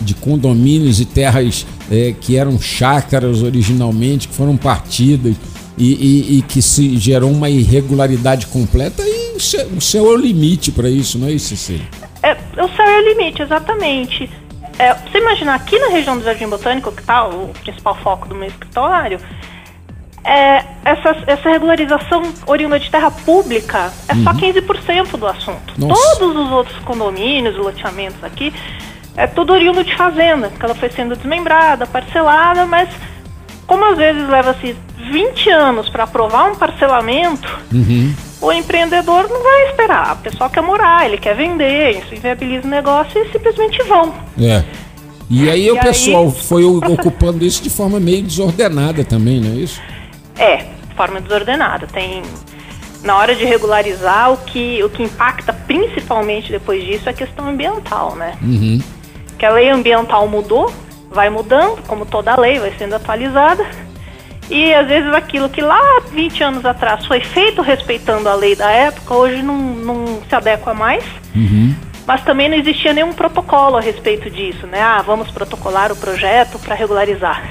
de 0.00 0.14
condomínios 0.14 1.00
e 1.00 1.06
terras 1.06 1.66
é, 1.90 2.14
que 2.20 2.36
eram 2.36 2.60
chácaras 2.60 3.42
originalmente, 3.42 4.28
que 4.28 4.34
foram 4.34 4.56
partidas 4.56 5.34
e, 5.76 5.94
e, 5.94 6.38
e 6.38 6.42
que 6.42 6.62
se 6.62 6.96
gerou 6.96 7.30
uma 7.30 7.50
irregularidade 7.50 8.46
completa, 8.46 9.02
e 9.02 9.36
o 9.36 9.80
céu, 9.80 10.06
é 10.06 10.08
o 10.08 10.16
limite 10.16 10.72
para 10.72 10.88
isso, 10.88 11.18
não 11.18 11.28
é 11.28 11.32
isso, 11.32 11.48
Cecília? 11.48 11.86
É, 12.22 12.32
o 12.32 12.68
céu 12.68 12.86
é 12.86 13.00
o 13.00 13.08
limite, 13.08 13.42
exatamente. 13.42 14.30
É, 14.78 14.94
você 14.94 15.18
imaginar 15.18 15.54
aqui 15.54 15.78
na 15.78 15.88
região 15.88 16.18
do 16.18 16.24
Jardim 16.24 16.48
Botânico, 16.48 16.92
que 16.92 17.00
está 17.00 17.26
o 17.26 17.48
principal 17.62 17.94
foco 17.96 18.28
do 18.28 18.34
meu 18.34 18.48
escritório, 18.48 19.18
é, 20.26 20.64
essa, 20.84 21.16
essa 21.28 21.48
regularização 21.48 22.22
oriunda 22.46 22.80
de 22.80 22.90
terra 22.90 23.12
pública 23.12 23.92
é 24.08 24.14
uhum. 24.14 24.24
só 24.24 24.32
15% 24.32 25.16
do 25.16 25.26
assunto. 25.26 25.74
Nossa. 25.78 26.18
Todos 26.18 26.36
os 26.36 26.50
outros 26.50 26.78
condomínios 26.80 27.54
e 27.54 27.58
loteamentos 27.58 28.22
aqui 28.24 28.52
é 29.16 29.26
tudo 29.26 29.52
oriundo 29.52 29.84
de 29.84 29.94
fazenda, 29.94 30.50
que 30.50 30.64
ela 30.64 30.74
foi 30.74 30.90
sendo 30.90 31.14
desmembrada, 31.14 31.86
parcelada, 31.86 32.66
mas 32.66 32.88
como 33.66 33.84
às 33.84 33.96
vezes 33.96 34.28
leva-se 34.28 34.76
20 35.10 35.50
anos 35.50 35.88
para 35.88 36.04
aprovar 36.04 36.50
um 36.50 36.54
parcelamento, 36.54 37.48
uhum 37.72 38.14
o 38.40 38.52
empreendedor 38.52 39.28
não 39.28 39.42
vai 39.42 39.70
esperar. 39.70 40.14
O 40.14 40.18
pessoal 40.18 40.50
quer 40.50 40.62
morar, 40.62 41.06
ele 41.06 41.18
quer 41.18 41.34
vender, 41.34 41.98
isso 41.98 42.14
inviabiliza 42.14 42.66
o 42.66 42.70
negócio 42.70 43.20
e 43.22 43.32
simplesmente 43.32 43.82
vão. 43.84 44.14
É. 44.40 44.62
E 45.28 45.50
aí 45.50 45.66
e 45.66 45.70
o 45.70 45.80
pessoal 45.80 46.30
foi 46.30 46.64
ocupando 46.64 47.44
isso 47.44 47.62
de 47.62 47.70
forma 47.70 47.98
meio 47.98 48.22
desordenada 48.22 49.04
também, 49.04 49.40
não 49.40 49.50
é 49.50 49.54
isso? 49.54 49.80
É, 50.38 50.56
de 50.88 50.94
forma 50.94 51.20
desordenada. 51.20 51.86
Tem 51.86 52.22
na 53.02 53.16
hora 53.16 53.34
de 53.34 53.44
regularizar 53.44 54.32
o 54.32 54.36
que 54.36 54.82
o 54.84 54.88
que 54.88 55.02
impacta 55.02 55.52
principalmente 55.52 56.52
depois 56.52 56.84
disso 56.84 57.08
é 57.08 57.10
a 57.10 57.14
questão 57.14 57.48
ambiental, 57.48 58.14
né? 58.14 58.38
Uhum. 58.40 58.80
Que 59.36 59.44
a 59.44 59.50
lei 59.50 59.68
ambiental 59.68 60.28
mudou, 60.28 60.72
vai 61.10 61.28
mudando, 61.28 61.82
como 61.88 62.06
toda 62.06 62.38
lei 62.38 62.60
vai 62.60 62.72
sendo 62.78 62.94
atualizada 62.94 63.66
e 64.50 64.72
às 64.72 64.86
vezes 64.86 65.12
aquilo 65.12 65.48
que 65.48 65.60
lá 65.60 65.80
20 66.12 66.44
anos 66.44 66.64
atrás 66.64 67.04
foi 67.06 67.20
feito 67.20 67.62
respeitando 67.62 68.28
a 68.28 68.34
lei 68.34 68.54
da 68.54 68.70
época, 68.70 69.14
hoje 69.14 69.42
não, 69.42 69.56
não 69.58 70.22
se 70.28 70.34
adequa 70.34 70.72
mais. 70.72 71.04
Uhum. 71.34 71.74
mas 72.06 72.22
também 72.24 72.48
não 72.48 72.56
existia 72.56 72.94
nenhum 72.94 73.12
protocolo 73.12 73.76
a 73.76 73.80
respeito 73.80 74.30
disso, 74.30 74.66
né? 74.66 74.80
Ah, 74.80 75.02
vamos 75.02 75.30
protocolar 75.30 75.92
o 75.92 75.96
projeto 75.96 76.58
para 76.58 76.74
regularizar. 76.74 77.42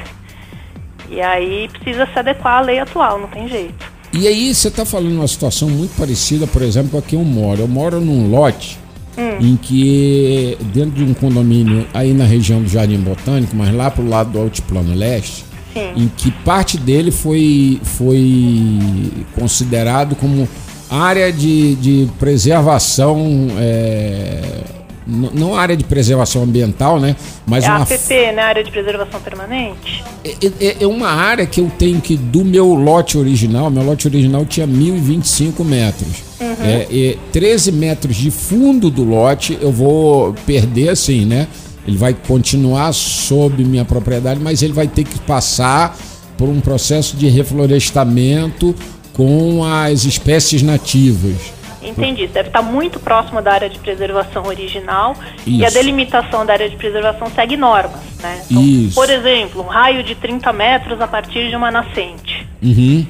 E 1.09 1.21
aí 1.21 1.69
precisa 1.69 2.07
se 2.07 2.17
adequar 2.17 2.59
à 2.59 2.61
lei 2.61 2.79
atual, 2.79 3.19
não 3.19 3.27
tem 3.27 3.47
jeito. 3.47 3.93
E 4.11 4.27
aí 4.27 4.55
você 4.55 4.69
está 4.69 4.85
falando 4.85 5.17
uma 5.17 5.27
situação 5.27 5.69
muito 5.69 5.95
parecida, 5.97 6.47
por 6.47 6.61
exemplo, 6.61 6.91
com 6.91 6.97
a 6.97 7.01
que 7.01 7.15
eu 7.15 7.23
moro. 7.23 7.61
Eu 7.61 7.67
moro 7.67 7.99
num 7.99 8.29
lote 8.29 8.79
hum. 9.17 9.37
em 9.41 9.57
que, 9.57 10.57
dentro 10.73 10.91
de 10.91 11.03
um 11.03 11.13
condomínio 11.13 11.85
aí 11.93 12.13
na 12.13 12.23
região 12.23 12.61
do 12.61 12.69
Jardim 12.69 12.99
Botânico, 12.99 13.55
mas 13.55 13.73
lá 13.73 13.91
pro 13.91 14.07
lado 14.07 14.31
do 14.31 14.39
Altiplano 14.39 14.95
Leste, 14.95 15.45
Sim. 15.75 16.03
em 16.03 16.07
que 16.07 16.31
parte 16.31 16.77
dele 16.77 17.11
foi, 17.11 17.81
foi 17.83 19.11
considerado 19.37 20.15
como 20.15 20.47
área 20.89 21.33
de, 21.33 21.75
de 21.75 22.09
preservação 22.17 23.47
é, 23.59 24.63
não 25.07 25.55
área 25.55 25.77
de 25.77 25.83
preservação 25.83 26.43
ambiental, 26.43 26.99
né? 26.99 27.15
Mas 27.45 27.63
é 27.63 27.69
uma 27.69 27.83
APP, 27.83 28.31
né? 28.33 28.41
Área 28.41 28.63
de 28.63 28.71
preservação 28.71 29.21
permanente. 29.21 30.03
É, 30.23 30.29
é, 30.59 30.77
é, 30.81 30.87
uma 30.87 31.09
área 31.09 31.45
que 31.45 31.61
eu 31.61 31.71
tenho 31.77 32.01
que 32.01 32.17
do 32.17 32.43
meu 32.43 32.73
lote 32.73 33.17
original, 33.17 33.69
meu 33.69 33.83
lote 33.83 34.07
original 34.07 34.45
tinha 34.45 34.65
1025 34.65 35.63
metros. 35.63 36.23
Uhum. 36.39 36.65
É, 36.65 36.87
é, 36.91 37.17
13 37.31 37.71
metros 37.71 38.15
de 38.15 38.31
fundo 38.31 38.89
do 38.89 39.03
lote 39.03 39.57
eu 39.61 39.71
vou 39.71 40.33
perder 40.45 40.89
assim, 40.89 41.25
né? 41.25 41.47
Ele 41.87 41.97
vai 41.97 42.13
continuar 42.13 42.93
sob 42.93 43.63
minha 43.63 43.85
propriedade, 43.85 44.39
mas 44.39 44.63
ele 44.63 44.73
vai 44.73 44.87
ter 44.87 45.03
que 45.03 45.19
passar 45.19 45.95
por 46.37 46.49
um 46.49 46.59
processo 46.59 47.15
de 47.15 47.27
reflorestamento 47.27 48.75
com 49.13 49.63
as 49.63 50.03
espécies 50.03 50.61
nativas. 50.61 51.53
Entendi. 51.81 52.27
Deve 52.27 52.49
estar 52.49 52.61
muito 52.61 52.99
próximo 52.99 53.41
da 53.41 53.53
área 53.53 53.69
de 53.69 53.77
preservação 53.79 54.45
original 54.45 55.15
Isso. 55.45 55.61
e 55.61 55.65
a 55.65 55.69
delimitação 55.69 56.45
da 56.45 56.53
área 56.53 56.69
de 56.69 56.75
preservação 56.75 57.27
segue 57.33 57.55
normas, 57.55 58.01
né? 58.21 58.41
Então, 58.49 58.63
Isso. 58.63 58.95
por 58.95 59.09
exemplo, 59.09 59.61
um 59.61 59.67
raio 59.67 60.03
de 60.03 60.15
30 60.15 60.51
metros 60.51 60.99
a 60.99 61.07
partir 61.07 61.49
de 61.49 61.55
uma 61.55 61.69
nascente. 61.69 62.47
Uhum. 62.61 63.05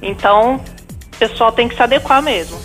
Então, 0.00 0.60
o 1.14 1.16
pessoal 1.18 1.52
tem 1.52 1.68
que 1.68 1.74
se 1.74 1.82
adequar 1.82 2.22
mesmo. 2.22 2.56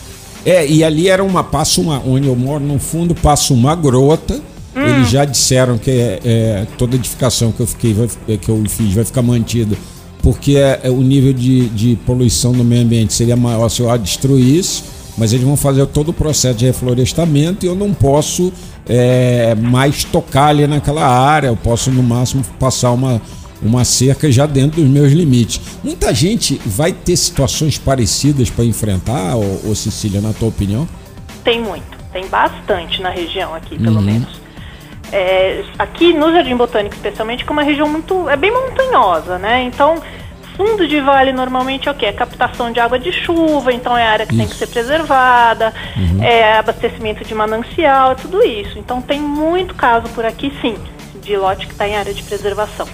É, 0.45 0.65
e 0.65 0.83
ali 0.83 1.09
era 1.09 1.23
uma 1.23 1.43
passa 1.43 1.81
uma 1.81 1.99
onde 2.05 2.27
eu 2.27 2.35
moro 2.35 2.63
no 2.63 2.79
fundo 2.79 3.13
passa 3.15 3.53
uma 3.53 3.75
grota. 3.75 4.39
Hum. 4.77 4.85
Eles 4.85 5.09
já 5.09 5.25
disseram 5.25 5.77
que 5.77 5.89
é, 5.89 6.19
é, 6.23 6.67
toda 6.77 6.95
edificação 6.95 7.51
que 7.51 7.59
eu 7.59 7.67
fiquei 7.67 7.93
vai, 7.93 8.07
que 8.37 8.49
eu 8.49 8.63
fiz 8.67 8.93
vai 8.93 9.03
ficar 9.03 9.23
mantida 9.23 9.75
porque 10.21 10.57
é, 10.57 10.81
é, 10.83 10.89
o 10.89 11.01
nível 11.01 11.33
de, 11.33 11.69
de 11.69 11.95
poluição 12.05 12.51
do 12.51 12.63
meio 12.63 12.83
ambiente 12.83 13.13
seria 13.13 13.35
maior 13.35 13.69
se 13.69 13.81
eu 13.81 13.97
destruir 13.97 14.45
isso 14.45 14.83
mas 15.17 15.33
eles 15.33 15.43
vão 15.43 15.57
fazer 15.57 15.85
todo 15.87 16.09
o 16.09 16.13
processo 16.13 16.59
de 16.59 16.65
reflorestamento 16.65 17.65
e 17.65 17.67
eu 17.67 17.73
não 17.73 17.91
posso 17.91 18.53
é, 18.87 19.55
mais 19.55 20.03
tocar 20.03 20.49
ali 20.49 20.67
naquela 20.67 21.05
área, 21.05 21.47
eu 21.47 21.57
posso 21.57 21.89
no 21.91 22.03
máximo 22.03 22.43
passar 22.59 22.91
uma, 22.91 23.19
uma 23.61 23.83
cerca 23.83 24.31
já 24.31 24.45
dentro 24.45 24.81
dos 24.81 24.89
meus 24.89 25.11
limites. 25.11 25.59
Muita 25.83 26.13
gente 26.13 26.61
vai 26.63 26.93
ter 26.93 27.17
situações 27.17 27.79
parecidas 27.79 28.51
para 28.51 28.63
enfrentar, 28.63 29.35
ô, 29.35 29.71
ô 29.71 29.75
Cecília, 29.75 30.21
na 30.21 30.33
tua 30.33 30.49
opinião? 30.49 30.87
Tem 31.43 31.61
muito, 31.61 31.97
tem 32.13 32.27
bastante 32.27 33.01
na 33.01 33.09
região 33.09 33.55
aqui, 33.55 33.77
pelo 33.77 33.95
uhum. 33.97 34.01
menos. 34.03 34.46
É, 35.11 35.63
aqui 35.79 36.13
no 36.13 36.31
Jardim 36.31 36.55
Botânico, 36.55 36.95
especialmente, 36.95 37.43
que 37.43 37.49
é 37.49 37.53
uma 37.53 37.63
região 37.63 37.87
muito. 37.87 38.29
é 38.29 38.35
bem 38.35 38.51
montanhosa, 38.51 39.37
né? 39.37 39.63
Então 39.63 40.01
fundo 40.57 40.87
de 40.87 40.99
vale 40.99 41.31
normalmente 41.31 41.87
é 41.87 41.91
o 41.91 41.93
que? 41.93 42.05
É 42.05 42.11
captação 42.11 42.71
de 42.71 42.79
água 42.79 42.97
de 42.97 43.11
chuva, 43.11 43.71
então 43.71 43.95
é 43.95 44.05
área 44.05 44.25
que 44.25 44.33
isso. 44.33 44.41
tem 44.41 44.49
que 44.49 44.55
ser 44.55 44.67
preservada, 44.67 45.71
uhum. 45.95 46.23
é 46.23 46.57
abastecimento 46.57 47.23
de 47.23 47.35
manancial, 47.35 48.15
tudo 48.15 48.43
isso. 48.43 48.79
Então 48.79 48.99
tem 48.99 49.21
muito 49.21 49.75
caso 49.75 50.09
por 50.09 50.25
aqui, 50.25 50.51
sim, 50.59 50.75
de 51.21 51.37
lote 51.37 51.67
que 51.67 51.73
está 51.73 51.87
em 51.87 51.95
área 51.95 52.11
de 52.11 52.23
preservação. 52.23 52.87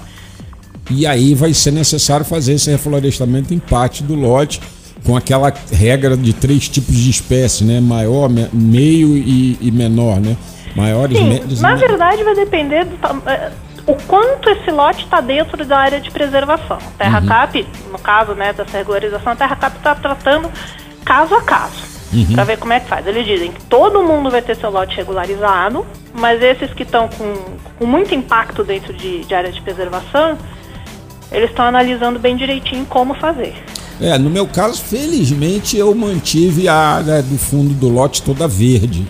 E 0.91 1.07
aí 1.07 1.33
vai 1.33 1.53
ser 1.53 1.71
necessário 1.71 2.25
fazer 2.25 2.53
esse 2.53 2.69
reflorestamento 2.69 3.53
em 3.53 3.59
parte 3.59 4.03
do 4.03 4.13
lote 4.13 4.59
com 5.05 5.15
aquela 5.15 5.53
regra 5.71 6.15
de 6.15 6.33
três 6.33 6.67
tipos 6.67 6.95
de 6.95 7.09
espécie, 7.09 7.63
né? 7.63 7.79
Maior, 7.79 8.29
meio 8.51 9.17
e, 9.17 9.57
e 9.61 9.71
menor, 9.71 10.19
né? 10.19 10.35
Maiores, 10.75 11.17
Sim. 11.17 11.61
Na 11.61 11.75
verdade, 11.75 12.23
vai 12.23 12.35
depender 12.35 12.85
do 12.85 12.97
eh, 13.27 13.51
o 13.85 13.95
quanto 14.07 14.49
esse 14.49 14.71
lote 14.71 15.03
está 15.03 15.19
dentro 15.19 15.65
da 15.65 15.77
área 15.77 15.99
de 15.99 16.09
preservação. 16.09 16.77
Terra 16.97 17.19
uhum. 17.19 17.27
Cap, 17.27 17.67
no 17.91 17.99
caso 17.99 18.33
né, 18.33 18.53
dessa 18.53 18.77
regularização, 18.77 19.33
a 19.33 19.35
Terra 19.35 19.55
Cap 19.55 19.77
está 19.77 19.93
tratando 19.93 20.49
caso 21.03 21.35
a 21.35 21.41
caso. 21.41 21.93
Uhum. 22.13 22.33
Para 22.33 22.43
ver 22.43 22.57
como 22.57 22.71
é 22.71 22.79
que 22.79 22.87
faz. 22.87 23.05
Eles 23.07 23.25
dizem 23.25 23.51
que 23.51 23.61
todo 23.63 24.03
mundo 24.03 24.29
vai 24.29 24.41
ter 24.41 24.55
seu 24.55 24.69
lote 24.69 24.95
regularizado, 24.95 25.85
mas 26.13 26.41
esses 26.41 26.71
que 26.73 26.83
estão 26.83 27.07
com, 27.07 27.33
com 27.77 27.85
muito 27.85 28.13
impacto 28.13 28.63
dentro 28.63 28.93
de, 28.93 29.25
de 29.25 29.35
área 29.35 29.51
de 29.51 29.59
preservação, 29.61 30.37
eles 31.31 31.49
estão 31.49 31.65
analisando 31.65 32.19
bem 32.19 32.37
direitinho 32.37 32.85
como 32.85 33.15
fazer. 33.15 33.55
É, 33.99 34.17
no 34.17 34.29
meu 34.29 34.47
caso, 34.47 34.81
felizmente 34.81 35.77
eu 35.77 35.93
mantive 35.93 36.67
a 36.67 36.75
área 36.75 37.21
do 37.21 37.37
fundo 37.37 37.73
do 37.73 37.89
lote 37.89 38.21
toda 38.21 38.47
verde 38.47 39.07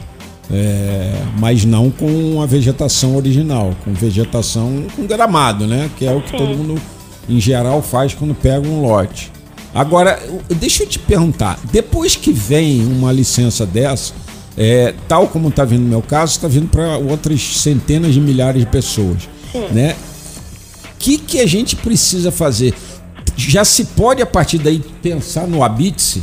é, 0.53 1.11
mas 1.39 1.65
não 1.65 1.89
com 1.89 2.39
a 2.41 2.45
vegetação 2.45 3.15
original, 3.15 3.75
com 3.83 3.91
vegetação 3.91 4.85
com 4.95 5.07
gramado, 5.07 5.65
né? 5.65 5.89
Que 5.97 6.05
é 6.05 6.11
o 6.13 6.21
que 6.21 6.29
Sim. 6.29 6.37
todo 6.37 6.49
mundo 6.55 6.79
em 7.27 7.39
geral 7.39 7.81
faz 7.81 8.13
quando 8.13 8.35
pega 8.35 8.67
um 8.67 8.81
lote. 8.81 9.31
Agora, 9.73 10.21
deixa 10.59 10.83
eu 10.83 10.87
te 10.87 10.99
perguntar, 10.99 11.59
depois 11.71 12.15
que 12.15 12.31
vem 12.31 12.85
uma 12.85 13.11
licença 13.11 13.65
dessa, 13.65 14.13
é, 14.55 14.93
tal 15.07 15.27
como 15.27 15.49
está 15.49 15.65
vindo 15.65 15.81
no 15.81 15.89
meu 15.89 16.01
caso, 16.03 16.33
está 16.33 16.47
vindo 16.47 16.67
para 16.67 16.97
outras 16.97 17.41
centenas 17.57 18.13
de 18.13 18.21
milhares 18.21 18.61
de 18.61 18.67
pessoas, 18.67 19.27
Sim. 19.51 19.67
né? 19.71 19.95
O 20.93 20.97
que, 20.99 21.17
que 21.17 21.39
a 21.39 21.47
gente 21.47 21.75
precisa 21.75 22.31
fazer? 22.31 22.75
Já 23.35 23.65
se 23.65 23.85
pode 23.85 24.21
a 24.21 24.25
partir 24.27 24.59
daí 24.59 24.79
pensar 25.01 25.47
no 25.47 25.63
habite-se? 25.63 26.21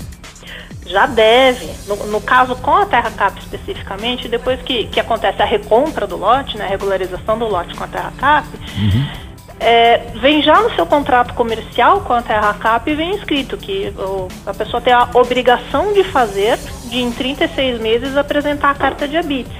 Já 0.90 1.06
deve, 1.06 1.70
no, 1.87 1.97
no, 2.06 2.20
caso 2.20 2.56
com 2.56 2.75
a 2.75 2.85
Terra 2.85 3.11
Cap 3.11 3.38
especificamente, 3.38 4.28
depois 4.28 4.61
que, 4.62 4.85
que 4.87 4.99
acontece 4.99 5.40
a 5.40 5.44
recompra 5.44 6.06
do 6.06 6.16
lote, 6.16 6.59
né, 6.59 6.64
a 6.64 6.68
regularização 6.68 7.38
do 7.38 7.47
lote 7.47 7.75
com 7.75 7.85
a 7.85 7.88
Terra 7.88 8.12
Cap, 8.18 8.49
uhum. 8.49 9.06
é, 9.61 9.99
vem 10.20 10.42
já 10.42 10.61
no 10.61 10.75
seu 10.75 10.85
contrato 10.85 11.32
comercial 11.35 12.00
com 12.00 12.12
a 12.12 12.23
Terra 12.23 12.52
Cap 12.54 12.90
e 12.90 12.94
vem 12.94 13.14
escrito 13.14 13.56
que 13.56 13.92
o, 13.97 14.28
a 14.44 14.52
pessoa 14.52 14.80
tem 14.80 14.92
a 14.92 15.09
obrigação 15.14 15.92
de 15.92 16.02
fazer, 16.04 16.59
de 16.87 17.00
em 17.00 17.12
36 17.12 17.80
meses 17.80 18.16
apresentar 18.16 18.70
a 18.70 18.75
carta 18.75 19.06
de 19.06 19.16
habite. 19.16 19.50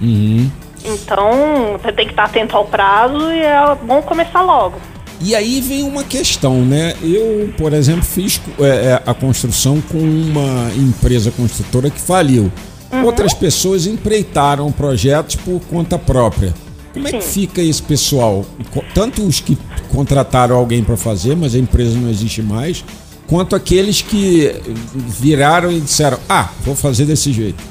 Uhum. 0.00 0.50
Então, 0.84 1.78
você 1.80 1.92
tem 1.92 2.06
que 2.06 2.12
estar 2.12 2.24
atento 2.24 2.56
ao 2.56 2.64
prazo 2.64 3.30
e 3.30 3.40
é 3.40 3.74
bom 3.82 4.02
começar 4.02 4.40
logo. 4.40 4.80
E 5.22 5.36
aí 5.36 5.60
vem 5.60 5.84
uma 5.84 6.02
questão, 6.02 6.64
né? 6.64 6.94
Eu, 7.00 7.52
por 7.56 7.72
exemplo, 7.72 8.02
fiz 8.02 8.40
é, 8.58 8.64
é, 8.64 9.02
a 9.06 9.14
construção 9.14 9.80
com 9.80 9.98
uma 9.98 10.70
empresa 10.76 11.30
construtora 11.30 11.88
que 11.88 12.00
faliu. 12.00 12.50
Uhum. 12.92 13.04
Outras 13.04 13.32
pessoas 13.32 13.86
empreitaram 13.86 14.70
projetos 14.72 15.36
por 15.36 15.60
conta 15.60 15.96
própria. 15.96 16.52
Como 16.92 17.06
é 17.06 17.12
que 17.12 17.22
fica 17.22 17.62
esse 17.62 17.82
pessoal? 17.82 18.44
Tanto 18.92 19.22
os 19.22 19.40
que 19.40 19.56
contrataram 19.90 20.56
alguém 20.56 20.82
para 20.82 20.96
fazer, 20.96 21.36
mas 21.36 21.54
a 21.54 21.58
empresa 21.58 21.96
não 21.96 22.10
existe 22.10 22.42
mais, 22.42 22.84
quanto 23.26 23.56
aqueles 23.56 24.02
que 24.02 24.54
viraram 24.94 25.70
e 25.72 25.80
disseram: 25.80 26.18
Ah, 26.28 26.50
vou 26.62 26.74
fazer 26.74 27.06
desse 27.06 27.32
jeito. 27.32 27.62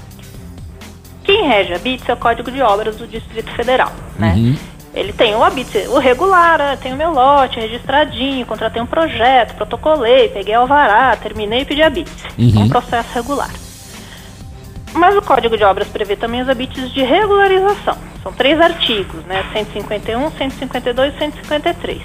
Quem 1.24 1.48
rege 1.48 1.74
a 1.74 1.77
BITS 1.77 2.10
é 2.10 2.13
o 2.13 2.17
Código 2.17 2.50
de 2.51 2.62
Obras 2.62 2.96
do 2.96 3.05
Distrito 3.05 3.51
Federal, 3.51 3.93
né? 4.17 4.34
Uhum. 4.36 4.55
Ele 4.93 5.13
tem 5.13 5.36
o 5.36 5.43
habite, 5.43 5.77
o 5.88 5.98
regular, 6.00 6.57
né? 6.57 6.77
tem 6.81 6.93
o 6.93 6.98
meu 6.98 7.12
lote 7.12 7.60
registradinho, 7.60 8.45
contratei 8.45 8.81
um 8.81 8.86
projeto, 8.86 9.55
protocolei, 9.55 10.27
peguei 10.29 10.53
alvará, 10.53 11.15
terminei 11.15 11.62
e 11.62 11.65
pedi 11.65 11.81
habite. 11.81 12.12
Uhum. 12.38 12.63
Um 12.63 12.69
processo 12.69 13.10
regular. 13.13 13.51
Mas 14.93 15.15
o 15.15 15.21
Código 15.21 15.55
de 15.55 15.63
Obras 15.63 15.88
prevê 15.88 16.17
também 16.17 16.41
os 16.41 16.50
habites 16.50 16.91
de 16.91 17.01
regularização. 17.01 17.98
São 18.21 18.33
três 18.33 18.60
artigos, 18.60 19.24
né? 19.25 19.45
151, 19.53 20.31
152 20.31 21.13
e 21.13 21.17
153. 21.17 22.01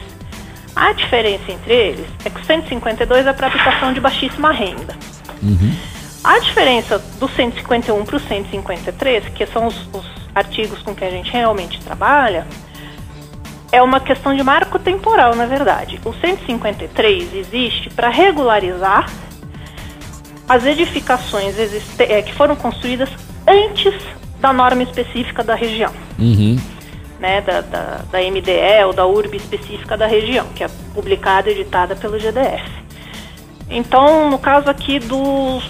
A 0.77 0.93
diferença 0.93 1.51
entre 1.51 1.75
eles 1.75 2.07
é 2.25 2.31
que 2.31 2.41
o 2.41 2.45
152 2.45 3.27
é 3.27 3.33
para 3.33 3.49
habitação 3.49 3.93
de 3.93 4.01
baixíssima 4.01 4.53
renda. 4.53 4.95
Uhum. 5.43 5.75
A 6.23 6.39
diferença 6.39 6.99
do 7.19 7.29
151 7.29 8.05
para 8.05 8.17
o 8.17 8.21
153, 8.21 9.29
que 9.31 9.47
são 9.47 9.67
os, 9.67 9.89
os 9.93 10.05
artigos 10.35 10.83
com 10.83 10.95
que 10.95 11.05
a 11.05 11.11
gente 11.11 11.31
realmente 11.33 11.81
trabalha, 11.81 12.47
é 13.77 13.83
uma 13.83 14.01
questão 14.01 14.35
de 14.35 14.43
marco 14.43 14.79
temporal, 14.79 15.35
na 15.37 15.45
verdade. 15.45 16.01
O 16.03 16.13
153 16.15 17.35
existe 17.35 17.91
para 17.91 18.09
regularizar 18.09 19.11
as 20.49 20.65
edificações 20.65 21.55
é, 21.99 22.23
que 22.23 22.33
foram 22.33 22.57
construídas 22.57 23.11
antes 23.47 23.95
da 24.41 24.53
norma 24.53 24.83
específica 24.83 25.45
da 25.45 25.55
região. 25.55 25.93
Uhum. 26.19 26.59
Né, 27.21 27.41
da, 27.41 27.61
da, 27.63 28.01
da 28.11 28.19
MDE 28.19 28.85
ou 28.87 28.93
da 28.93 29.07
URB 29.07 29.39
específica 29.39 29.97
da 29.97 30.07
região, 30.07 30.47
que 30.55 30.63
é 30.63 30.69
publicada 30.95 31.49
e 31.49 31.53
editada 31.53 31.97
pelo 31.97 32.19
GDF. 32.19 32.71
Então, 33.71 34.31
no 34.31 34.39
caso 34.39 34.69
aqui 34.69 34.99
do 34.99 35.61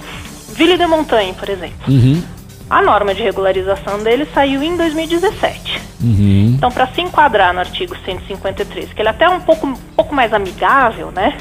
Ville 0.50 0.76
de 0.76 0.86
Montanha, 0.86 1.32
por 1.34 1.48
exemplo, 1.48 1.78
uhum. 1.88 2.22
A 2.68 2.82
norma 2.82 3.14
de 3.14 3.22
regularização 3.22 4.02
dele 4.02 4.26
saiu 4.34 4.62
em 4.62 4.76
2017. 4.76 5.80
Uhum. 6.02 6.54
Então, 6.56 6.70
para 6.70 6.88
se 6.88 7.00
enquadrar 7.00 7.52
no 7.54 7.60
artigo 7.60 7.96
153, 8.04 8.92
que 8.92 9.00
ele 9.00 9.08
é 9.08 9.10
até 9.10 9.28
um 9.28 9.40
pouco, 9.40 9.66
um 9.66 9.74
pouco 9.94 10.14
mais 10.14 10.32
amigável, 10.32 11.12
né? 11.12 11.36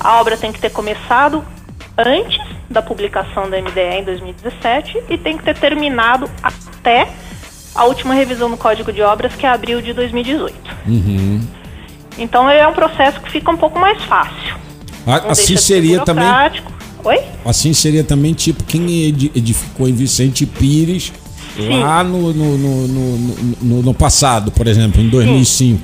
A 0.00 0.20
obra 0.20 0.36
tem 0.36 0.52
que 0.52 0.60
ter 0.60 0.70
começado 0.70 1.44
antes 1.96 2.44
da 2.68 2.82
publicação 2.82 3.48
da 3.48 3.60
MDE 3.60 4.00
em 4.00 4.04
2017 4.04 5.04
e 5.08 5.16
tem 5.16 5.38
que 5.38 5.44
ter 5.44 5.56
terminado 5.56 6.28
até 6.42 7.08
a 7.74 7.84
última 7.84 8.14
revisão 8.14 8.50
do 8.50 8.56
Código 8.56 8.92
de 8.92 9.02
Obras, 9.02 9.34
que 9.34 9.46
é 9.46 9.48
abril 9.48 9.80
de 9.80 9.92
2018. 9.92 10.54
Uhum. 10.86 11.46
Então, 12.18 12.50
ele 12.50 12.60
é 12.60 12.66
um 12.66 12.72
processo 12.72 13.20
que 13.20 13.30
fica 13.30 13.50
um 13.50 13.56
pouco 13.56 13.78
mais 13.78 14.02
fácil. 14.04 14.56
Assim 15.28 15.56
seria 15.56 16.04
também. 16.04 16.24
Oi? 17.04 17.18
Assim 17.44 17.72
seria 17.72 18.02
também 18.04 18.32
tipo 18.34 18.64
quem 18.64 19.04
edi- 19.08 19.30
edificou 19.34 19.88
em 19.88 19.92
Vicente 19.94 20.44
Pires 20.46 21.12
lá 21.80 22.02
no, 22.04 22.32
no, 22.32 22.58
no, 22.58 22.86
no, 22.88 23.82
no- 23.82 23.94
passado, 23.94 24.50
por 24.50 24.66
exemplo, 24.66 25.00
em 25.00 25.08
2005. 25.08 25.80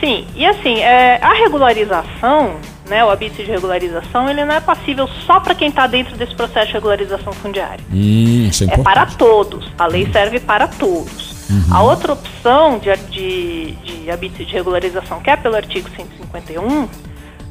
Sim, 0.00 0.24
e 0.34 0.46
assim, 0.46 0.78
é, 0.78 1.18
a 1.22 1.34
regularização, 1.34 2.54
né, 2.88 3.04
o 3.04 3.10
habite 3.10 3.36
de 3.44 3.50
regularização, 3.50 4.30
ele 4.30 4.44
não 4.46 4.54
é 4.54 4.60
passível 4.60 5.06
só 5.26 5.38
para 5.40 5.54
quem 5.54 5.68
está 5.68 5.86
dentro 5.86 6.16
desse 6.16 6.34
processo 6.34 6.68
de 6.68 6.72
regularização 6.72 7.32
fundiária. 7.34 7.84
Hum, 7.92 8.46
isso 8.48 8.64
é 8.64 8.68
É 8.72 8.78
para 8.78 9.04
todos. 9.06 9.66
A 9.78 9.86
lei 9.86 10.08
serve 10.10 10.40
para 10.40 10.66
todos. 10.68 11.30
A 11.70 11.82
outra 11.82 12.12
opção 12.12 12.78
de, 12.78 12.94
de, 13.10 13.72
de 13.72 14.44
de 14.44 14.52
regularização, 14.52 15.20
que 15.20 15.28
é 15.30 15.36
pelo 15.36 15.56
artigo 15.56 15.88
151, 15.96 16.88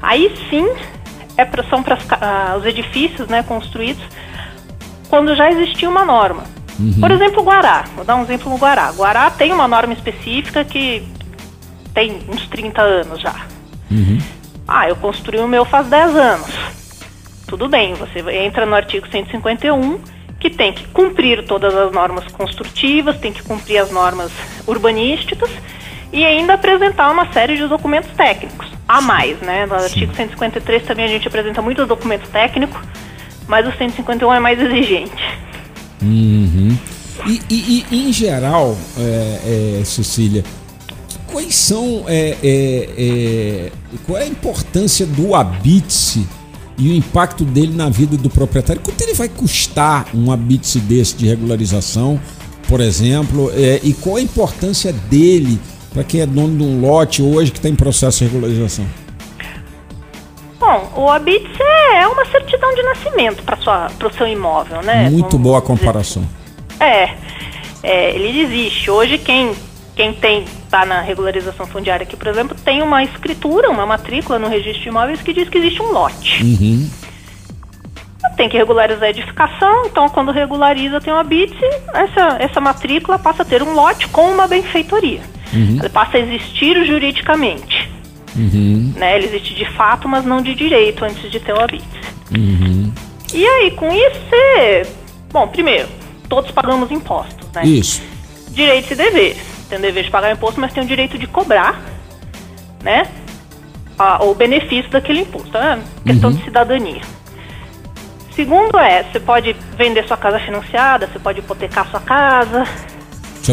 aí 0.02 0.32
sim 0.50 0.66
é 1.40 1.46
pra, 1.46 1.64
são 1.64 1.82
para 1.82 1.98
os 2.58 2.66
edifícios 2.66 3.28
né, 3.30 3.44
construídos 3.44 4.04
quando 5.10 5.34
já 5.36 5.50
existia 5.50 5.90
uma 5.90 6.04
norma. 6.04 6.44
Por 7.00 7.12
exemplo, 7.12 7.42
o 7.42 7.46
Guará. 7.46 7.86
Vou 7.96 8.06
dar 8.06 8.16
um 8.16 8.24
exemplo 8.24 8.50
no 8.50 8.58
Guará. 8.58 8.92
Guará 8.92 9.30
tem 9.30 9.52
uma 9.52 9.68
norma 9.68 9.94
específica 9.94 10.64
que 10.64 11.08
tem 11.94 12.22
uns 12.30 12.48
30 12.48 12.82
anos 12.82 13.22
já. 13.22 13.36
Ah, 14.68 14.88
eu 14.88 14.96
construí 14.98 15.40
o 15.40 15.48
meu 15.48 15.66
faz 15.66 15.88
10 15.88 16.16
anos. 16.16 16.50
Tudo 17.48 17.68
bem, 17.68 17.96
você 17.96 18.20
entra 18.46 18.66
no 18.66 18.76
artigo 18.76 19.08
151, 19.10 20.00
que 20.40 20.50
tem 20.50 20.72
que 20.72 20.88
cumprir 20.90 21.46
todas 21.46 21.76
as 21.76 21.92
normas 21.92 22.26
construtivas, 22.32 23.18
tem 23.18 23.34
que 23.34 23.42
cumprir 23.42 23.80
as 23.80 23.92
normas 23.92 24.32
urbanísticas 24.68 25.50
e 26.14 26.24
ainda 26.24 26.54
apresentar 26.54 27.10
uma 27.12 27.32
série 27.34 27.58
de 27.58 27.68
documentos 27.68 28.12
técnicos. 28.12 28.79
A 28.90 29.02
mais, 29.02 29.40
né? 29.42 29.68
No 29.68 29.76
artigo 29.76 30.16
153 30.16 30.84
também 30.84 31.06
a 31.06 31.08
gente 31.08 31.28
apresenta 31.28 31.62
muitos 31.62 31.88
documentos 31.88 32.28
técnicos, 32.30 32.82
mas 33.48 33.68
o 33.68 33.72
151 33.78 34.34
é 34.34 34.40
mais 34.40 34.58
exigente. 34.62 35.24
Uhum. 36.02 36.76
E, 37.28 37.40
e- 37.50 37.86
e, 37.92 38.10
em 38.10 38.12
geral, 38.12 38.76
é, 38.98 39.80
é, 39.82 39.86
Cecília, 39.86 40.44
quais 41.32 41.54
são. 41.54 42.06
é, 42.08 42.36
é, 42.42 42.90
é, 42.98 43.72
qual 44.08 44.18
é 44.18 44.24
a 44.24 44.28
importância 44.28 45.06
do 45.06 45.36
habite 45.36 46.26
e 46.76 46.90
o 46.90 46.96
impacto 46.96 47.44
dele 47.46 47.76
na 47.76 47.90
vida 47.90 48.18
do 48.18 48.30
proprietário? 48.30 48.82
Quanto 48.82 49.00
ele 49.02 49.14
vai 49.14 49.30
custar 49.30 50.08
um 50.16 50.32
habite 50.32 50.80
desse 50.80 51.16
de 51.16 51.28
regularização, 51.28 52.20
por 52.68 52.82
exemplo? 52.82 53.52
É, 53.54 53.82
e 53.84 53.94
qual 53.94 54.16
a 54.16 54.22
importância 54.22 54.92
dele 54.92 55.60
para 55.94 56.04
quem 56.04 56.22
é 56.22 56.26
dono 56.26 56.58
de 56.58 56.64
um 56.64 56.82
lote 56.82 57.22
hoje 57.22 57.52
que 57.52 57.58
está 57.58 57.70
em 57.70 57.76
processo 57.76 58.20
de 58.20 58.26
regularização? 58.26 58.86
Bom, 60.60 60.92
o 60.96 61.10
habite 61.10 61.62
é 61.96 62.06
uma 62.08 62.26
certidão 62.26 62.74
de 62.76 62.84
nascimento 62.84 63.44
para 63.44 64.08
o 64.08 64.14
seu 64.14 64.28
imóvel, 64.28 64.82
né? 64.82 65.10
Muito 65.10 65.32
Vamos 65.32 65.44
boa 65.44 65.58
a 65.58 65.62
dizer 65.62 65.74
comparação. 65.74 66.24
É, 66.80 67.16
é, 67.82 68.16
ele 68.16 68.42
existe. 68.42 68.92
Hoje 68.92 69.18
quem 69.18 69.56
quem 69.96 70.14
tem 70.14 70.46
tá 70.70 70.86
na 70.86 71.02
regularização 71.02 71.66
fundiária 71.66 72.04
aqui, 72.04 72.16
por 72.16 72.28
exemplo, 72.28 72.56
tem 72.64 72.82
uma 72.82 73.04
escritura, 73.04 73.70
uma 73.70 73.86
matrícula 73.86 74.40
no 74.40 74.48
registro 74.48 74.84
de 74.84 74.90
imóveis 74.90 75.22
que 75.22 75.34
diz 75.34 75.50
que 75.50 75.58
existe 75.58 75.82
um 75.82 75.92
lote. 75.92 76.42
Uhum. 76.44 76.90
Tem 78.38 78.48
que 78.48 78.58
regularizar 78.58 79.04
a 79.04 79.10
edificação, 79.10 79.86
então 79.86 80.08
quando 80.08 80.32
regulariza 80.32 81.02
tem 81.02 81.14
um 81.14 81.18
habite, 81.18 81.60
essa 81.94 82.38
essa 82.40 82.62
matrícula 82.62 83.18
passa 83.18 83.42
a 83.42 83.46
ter 83.46 83.64
um 83.64 83.74
lote 83.74 84.08
com 84.10 84.30
uma 84.30 84.48
benfeitoria. 84.48 85.22
Ela 85.80 85.90
passa 85.90 86.18
a 86.18 86.20
existir 86.20 86.86
juridicamente. 86.86 87.90
Uhum. 88.36 88.94
Né? 88.96 89.18
Ele 89.18 89.28
existe 89.28 89.56
de 89.56 89.66
fato, 89.74 90.08
mas 90.08 90.24
não 90.26 90.42
de 90.42 90.54
direito 90.54 91.04
antes 91.04 91.32
de 91.32 91.40
ter 91.40 91.54
o 91.54 91.60
habite. 91.62 91.86
Uhum. 92.36 92.92
E 93.34 93.46
aí, 93.46 93.72
com 93.72 93.92
isso, 93.92 94.20
você... 94.30 94.88
Bom, 95.32 95.48
primeiro, 95.48 95.88
todos 96.28 96.52
pagamos 96.52 96.92
impostos, 96.92 97.48
né? 97.54 97.64
Isso. 97.66 98.02
direitos 98.50 98.92
e 98.92 98.96
deveres. 98.96 99.38
Tem 99.70 99.78
o 99.78 99.82
dever 99.82 100.04
de 100.04 100.10
pagar 100.10 100.32
imposto, 100.32 100.60
mas 100.60 100.74
tem 100.74 100.84
o 100.84 100.88
direito 100.88 101.18
de 101.18 101.28
cobrar, 101.28 101.80
né? 102.84 103.08
o 104.22 104.34
benefício 104.34 104.90
daquele 104.90 105.22
imposto. 105.22 105.58
É 105.58 105.80
questão 106.06 106.32
de 106.32 106.44
cidadania. 106.44 107.02
Segundo 108.36 108.78
é, 108.78 109.04
você 109.04 109.20
pode 109.20 109.56
vender 109.78 110.08
sua 110.08 110.16
casa 110.16 110.40
financiada, 110.40 111.08
você 111.08 111.20
pode 111.20 111.40
hipotecar 111.40 111.90
sua 111.90 112.00
casa. 112.00 112.66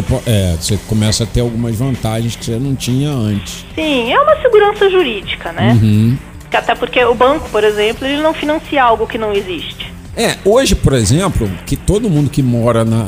Você, 0.01 0.29
é, 0.29 0.55
você 0.59 0.79
começa 0.87 1.23
a 1.23 1.27
ter 1.27 1.41
algumas 1.41 1.75
vantagens 1.75 2.35
que 2.35 2.45
você 2.45 2.59
não 2.59 2.75
tinha 2.75 3.09
antes. 3.09 3.65
Sim, 3.73 4.11
é 4.11 4.19
uma 4.19 4.35
segurança 4.41 4.89
jurídica, 4.89 5.51
né? 5.51 5.77
Uhum. 5.81 6.17
Até 6.53 6.75
porque 6.75 7.03
o 7.03 7.15
banco, 7.15 7.49
por 7.49 7.63
exemplo, 7.63 8.07
ele 8.07 8.21
não 8.21 8.33
financia 8.33 8.83
algo 8.83 9.07
que 9.07 9.17
não 9.17 9.33
existe. 9.33 9.91
É, 10.15 10.35
hoje, 10.43 10.73
por 10.73 10.93
exemplo, 10.93 11.47
que 11.65 11.75
todo 11.75 12.09
mundo 12.09 12.29
que 12.29 12.41
mora 12.41 12.83
na, 12.83 13.05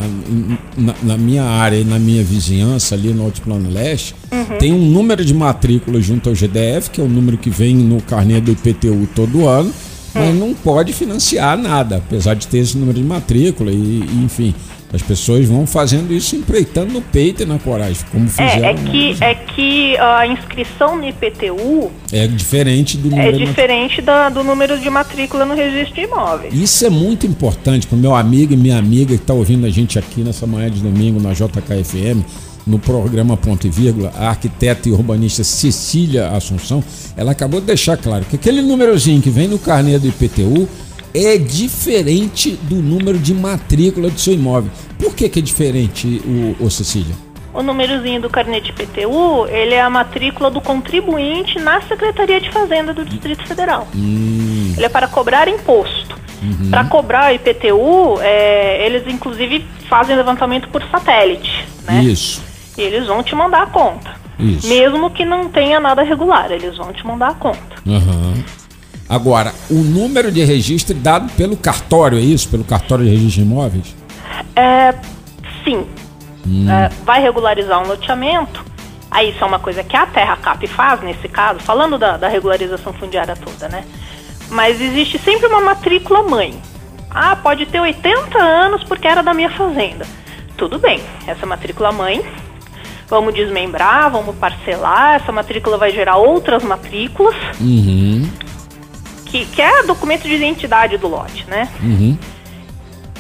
na, 0.78 0.96
na 1.02 1.18
minha 1.18 1.44
área 1.44 1.78
e 1.78 1.84
na 1.84 1.98
minha 1.98 2.24
vizinhança, 2.24 2.94
ali 2.94 3.12
no 3.12 3.24
Altiplano 3.24 3.68
Leste, 3.68 4.16
tem 4.60 4.74
um 4.74 4.86
número 4.86 5.24
de 5.24 5.34
matrícula 5.34 6.00
junto 6.02 6.30
ao 6.30 6.36
GDF, 6.36 6.90
que 6.92 7.02
é 7.02 7.04
o 7.04 7.08
número 7.08 7.38
que 7.38 7.50
vem 7.50 7.76
no 7.76 8.02
carnê 8.02 8.40
do 8.40 8.52
IPTU 8.52 9.08
todo 9.16 9.48
ano, 9.48 9.74
mas 10.14 10.36
não 10.36 10.54
pode 10.54 10.94
financiar 10.94 11.58
nada, 11.58 11.98
apesar 11.98 12.36
de 12.36 12.48
ter 12.48 12.60
esse 12.60 12.78
número 12.78 13.00
de 13.00 13.04
matrícula 13.04 13.72
e, 13.72 13.76
e, 13.76 14.24
enfim. 14.24 14.54
As 14.92 15.04
pessoas 15.04 15.46
vão 15.46 15.68
fazendo 15.68 16.12
isso 16.12 16.36
empreitando 16.36 16.92
no 16.94 17.02
peito 17.02 17.44
e 17.44 17.46
na 17.46 17.60
coragem, 17.60 18.04
como 18.12 18.28
fizeram. 18.28 18.66
É, 18.66 18.72
é 18.72 18.74
que, 18.74 19.18
é 19.24 19.36
que 19.36 19.98
a 19.98 20.26
inscrição 20.26 20.96
no 20.98 21.08
IPTU 21.08 21.92
é 22.12 22.26
diferente 22.26 22.98
do 22.98 23.10
número 23.12 23.22
é 23.28 23.32
de 23.32 23.38
matrícula. 23.40 23.54
diferente 23.68 24.02
da- 24.02 24.30
do 24.30 24.44
número 24.44 24.80
de 24.80 24.90
matrícula 24.90 25.46
no 25.46 25.54
registro 25.54 25.94
de 25.94 26.02
imóveis. 26.02 26.54
Isso 26.56 26.86
é 26.86 26.90
muito 26.90 27.28
importante 27.28 27.86
para 27.86 27.96
o 27.96 28.00
meu 28.00 28.16
amigo 28.16 28.54
e 28.54 28.58
minha 28.58 28.80
amiga 28.80 29.16
que 29.16 29.22
está 29.22 29.34
ouvindo 29.34 29.68
a 29.68 29.70
gente 29.70 30.00
aqui 30.00 30.22
nessa 30.22 30.48
manhã 30.48 30.72
de 30.72 30.80
domingo 30.82 31.20
na 31.22 31.34
JKFM, 31.34 32.24
no 32.66 32.80
programa 32.80 33.38
Ponto 33.38 33.68
e 33.68 33.70
Vírgula, 33.70 34.12
a 34.18 34.30
arquiteta 34.30 34.90
e 34.90 34.92
urbanista 34.92 35.44
Cecília 35.44 36.30
Assunção, 36.30 36.84
ela 37.16 37.32
acabou 37.32 37.60
de 37.62 37.68
deixar 37.68 37.96
claro 37.98 38.26
que 38.26 38.36
aquele 38.36 38.62
númerozinho 38.64 39.22
que 39.22 39.30
vem 39.30 39.48
no 39.48 39.60
carnê 39.60 39.98
do 40.00 40.08
IPTU 40.08 40.68
é 41.14 41.38
diferente 41.38 42.52
do 42.64 42.76
número 42.76 43.18
de 43.18 43.34
matrícula 43.34 44.10
do 44.10 44.20
seu 44.20 44.34
imóvel. 44.34 44.72
Por 44.98 45.16
que, 45.16 45.28
que 45.30 45.40
é 45.40 45.42
diferente, 45.42 46.22
o, 46.26 46.66
o 46.66 46.70
Cecília? 46.70 47.16
O 47.54 47.64
númerozinho 47.64 48.22
do 48.22 48.30
carnê 48.30 48.62
de 48.62 48.70
IPTU, 48.70 49.48
ele 49.48 49.74
é 49.74 49.82
a 49.82 49.90
matrícula 49.90 50.52
do 50.52 50.62
contribuinte 50.62 51.58
na 51.60 51.82
Secretaria 51.82 52.40
de 52.40 52.52
Fazenda 52.52 52.94
do 52.94 53.04
Distrito 53.04 53.44
Federal. 53.48 53.88
Ele 53.94 54.86
é 54.86 54.90
para 54.90 55.08
cobrar 55.08 55.48
imposto. 55.48 56.18
Para 56.70 56.86
cobrar 56.86 57.34
IPTU, 57.34 58.22
é, 58.22 58.86
eles 58.86 59.06
inclusive 59.08 59.66
fazem 59.90 60.16
levantamento 60.16 60.70
por 60.70 60.82
satélite, 60.84 61.66
né? 61.84 62.02
Isso. 62.04 62.42
E 62.78 62.82
eles 62.82 63.08
vão 63.08 63.22
te 63.22 63.36
mandar 63.36 63.64
a 63.64 63.66
conta. 63.66 64.12
Isso. 64.40 64.68
Mesmo 64.68 65.10
que 65.10 65.26
não 65.26 65.50
tenha 65.50 65.82
nada 65.82 66.02
regular, 66.02 66.50
eles 66.50 66.78
vão 66.78 66.94
te 66.94 67.06
mandar 67.06 67.32
a 67.32 67.34
conta. 67.34 67.76
Aham. 67.86 68.36
Agora, 69.10 69.54
o 69.72 69.76
número 69.76 70.32
de 70.32 70.44
registro 70.44 70.94
dado 70.96 71.30
pelo 71.34 71.58
cartório, 71.58 72.20
é 72.20 72.22
isso? 72.22 72.48
Pelo 72.48 72.64
cartório 72.64 73.04
de 73.04 73.10
registro 73.10 73.44
de 73.44 73.50
imóveis? 73.50 73.96
É, 74.56 74.94
sim. 75.64 75.88
É, 76.70 76.90
vai 77.04 77.20
regularizar 77.20 77.82
um 77.84 77.88
loteamento. 77.88 78.64
Aí 79.10 79.32
isso 79.32 79.44
é 79.44 79.48
uma 79.48 79.58
coisa 79.58 79.84
que 79.84 79.98
a 79.98 80.06
Terra 80.06 80.38
Cap 80.38 80.66
faz 80.68 81.02
nesse 81.02 81.28
caso, 81.28 81.60
falando 81.60 81.98
da, 81.98 82.18
da 82.18 82.28
regularização 82.28 82.94
fundiária 82.94 83.36
toda, 83.36 83.68
né? 83.68 83.84
Mas 84.50 84.80
existe 84.80 85.18
sempre 85.18 85.48
uma 85.48 85.62
matrícula 85.62 86.22
mãe. 86.22 86.54
Ah, 87.10 87.36
pode 87.36 87.66
ter 87.66 87.80
80 87.80 88.38
anos 88.38 88.84
porque 88.84 89.08
era 89.08 89.24
da 89.24 89.34
minha 89.34 89.50
fazenda. 89.50 90.06
Tudo 90.56 90.78
bem, 90.78 91.02
essa 91.26 91.46
matrícula 91.46 91.92
mãe, 91.92 92.24
vamos 93.08 93.34
desmembrar, 93.34 94.12
vamos 94.12 94.36
parcelar, 94.36 95.16
essa 95.16 95.32
matrícula 95.32 95.78
vai 95.78 95.92
gerar 95.92 96.18
outras 96.18 96.64
matrículas, 96.64 97.36
Uhum. 97.60 98.30
Que, 99.30 99.46
que 99.46 99.62
é 99.62 99.84
documento 99.84 100.24
de 100.24 100.34
identidade 100.34 100.98
do 100.98 101.08
lote, 101.08 101.46
né? 101.48 101.70
Uhum. 101.82 102.18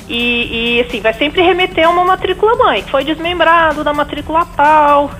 E, 0.07 0.77
e, 0.77 0.81
assim, 0.81 0.99
vai 1.01 1.13
sempre 1.13 1.41
remeter 1.41 1.85
a 1.85 1.89
uma 1.89 2.03
matrícula 2.03 2.55
mãe, 2.55 2.81
que 2.81 2.89
foi 2.89 3.03
desmembrado 3.03 3.83
da 3.83 3.93
matrícula 3.93 4.45
tal, 4.57 5.11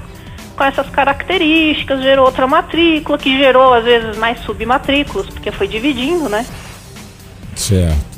com 0.57 0.63
essas 0.63 0.89
características, 0.89 2.01
gerou 2.01 2.25
outra 2.25 2.47
matrícula, 2.47 3.17
que 3.17 3.37
gerou 3.37 3.73
às 3.73 3.83
vezes 3.83 4.17
mais 4.17 4.39
submatrículas, 4.41 5.27
porque 5.27 5.51
foi 5.51 5.67
dividindo, 5.67 6.27
né? 6.27 6.45
Certo. 7.55 8.09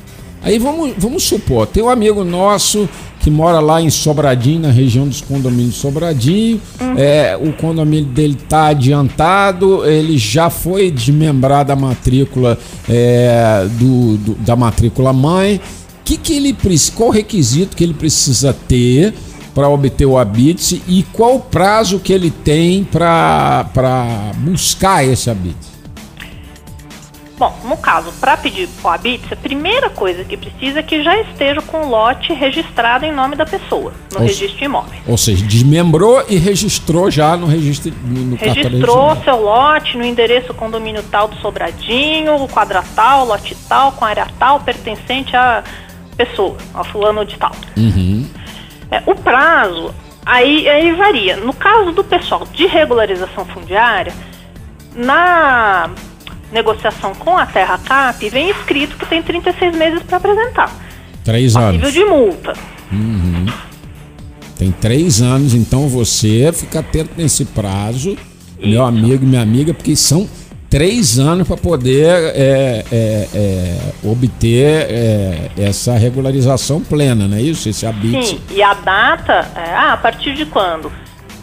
Aí 0.42 0.58
vamos, 0.58 0.94
vamos 0.98 1.24
supor, 1.24 1.68
tem 1.68 1.84
um 1.84 1.90
amigo 1.90 2.24
nosso 2.24 2.90
que 3.22 3.30
mora 3.30 3.60
lá 3.60 3.82
em 3.82 3.90
Sobradinho, 3.90 4.62
na 4.62 4.72
região 4.72 5.08
dos 5.08 5.22
condomínios 5.22 5.76
Sobradinho. 5.76 6.60
É, 6.98 7.38
o 7.40 7.54
condomínio 7.54 8.06
dele 8.10 8.38
está 8.42 8.68
adiantado, 8.68 9.86
ele 9.86 10.18
já 10.18 10.50
foi 10.50 10.90
desmembrado 10.92 11.72
a 11.72 11.76
matrícula 11.76 12.58
é, 12.90 13.68
do, 13.80 14.18
do- 14.18 14.36
da 14.36 14.56
matrícula 14.56 15.14
mãe. 15.14 15.62
Que 16.04 16.18
que 16.18 16.34
ele, 16.34 16.56
qual 16.96 17.10
o 17.10 17.12
requisito 17.12 17.78
que 17.78 17.84
ele 17.84 17.94
precisa 17.94 18.54
ter 18.68 19.14
para 19.54 19.70
obter 19.70 20.06
o 20.06 20.18
habite 20.18 20.82
e 20.88 21.04
qual 21.14 21.36
o 21.36 21.40
prazo 21.40 22.00
que 22.00 22.12
ele 22.12 22.32
tem 22.32 22.84
para 22.84 24.32
buscar 24.38 25.06
esse 25.06 25.30
habite? 25.30 25.71
Bom, 27.42 27.58
no 27.64 27.76
caso, 27.76 28.14
para 28.22 28.38
pedir 28.38 28.70
o 28.84 28.88
habite, 28.88 29.34
a 29.34 29.36
primeira 29.36 29.90
coisa 29.90 30.24
que 30.24 30.38
precisa 30.38 30.78
é 30.78 30.84
que 30.84 31.02
já 31.02 31.20
esteja 31.22 31.60
com 31.64 31.88
o 31.88 31.90
lote 31.90 32.32
registrado 32.34 33.04
em 33.04 33.12
nome 33.12 33.36
da 33.36 33.48
pessoa, 33.48 33.94
no 34.14 34.20
Ou- 34.20 34.28
registro 34.28 34.60
de 34.60 34.66
imóveis. 34.66 35.02
Ou 35.08 35.18
seja, 35.18 35.44
desmembrou 35.44 36.24
e 36.30 36.38
registrou 36.38 37.10
já 37.10 37.36
no 37.36 37.48
registro 37.48 37.92
no, 38.04 38.36
Registrou 38.36 39.16
seu 39.24 39.42
lote 39.42 39.98
no 39.98 40.06
endereço 40.06 40.54
condomínio 40.54 41.02
tal 41.10 41.30
do 41.30 41.36
Sobradinho, 41.38 42.36
o 42.36 42.48
quadra 42.48 42.84
tal, 42.96 43.26
lote 43.26 43.58
tal, 43.68 43.94
com 43.94 44.06
área 44.06 44.28
tal, 44.38 44.60
pertencente 44.60 45.36
à 45.36 45.64
pessoa, 46.16 46.58
a 46.76 46.84
fulano 46.84 47.26
de 47.26 47.40
tal. 47.40 47.54
É, 48.92 49.02
o 49.08 49.16
prazo, 49.16 49.92
aí, 50.24 50.70
aí 50.70 50.94
varia. 50.94 51.38
No 51.38 51.54
caso 51.54 51.92
do 51.92 52.04
pessoal 52.04 52.48
de 52.54 52.68
regularização 52.68 53.46
fundiária, 53.46 54.14
na 54.94 55.90
negociação 56.52 57.14
com 57.16 57.38
a 57.38 57.46
Terra 57.46 57.78
Cap, 57.78 58.30
vem 58.30 58.50
escrito 58.50 58.98
que 58.98 59.06
tem 59.06 59.22
36 59.22 59.76
meses 59.76 60.04
para 60.04 60.18
apresentar. 60.18 60.72
Três 61.24 61.56
Nível 61.56 61.70
anos. 61.70 61.94
de 61.94 62.06
multa. 62.06 62.54
Tem 64.58 64.72
três 64.72 65.22
anos, 65.22 65.54
então 65.54 65.88
você 65.88 66.52
fica 66.54 66.80
atento 66.80 67.12
nesse 67.18 67.46
prazo, 67.46 68.18
meu 68.60 68.86
amigo 68.86 69.24
e 69.24 69.28
minha 69.28 69.42
amiga, 69.42 69.74
porque 69.74 69.96
são 69.96 70.30
três 70.70 71.20
anos 71.20 71.48
para 71.48 71.58
poder 71.58 72.06
é, 72.34 72.86
é, 72.92 73.28
é, 73.34 73.78
obter 74.04 74.88
é, 74.90 75.52
essa 75.58 75.98
regularização 75.98 76.80
plena, 76.80 77.28
não 77.28 77.38
é 77.38 77.42
isso? 77.42 77.68
Esse 77.68 77.86
habite. 77.86 78.28
Sim, 78.28 78.42
e 78.52 78.64
a 78.64 78.74
data, 78.74 79.50
é, 79.56 79.74
ah, 79.76 79.94
a 79.94 79.98
partir 79.98 80.34
de 80.34 80.46
quando? 80.46 80.92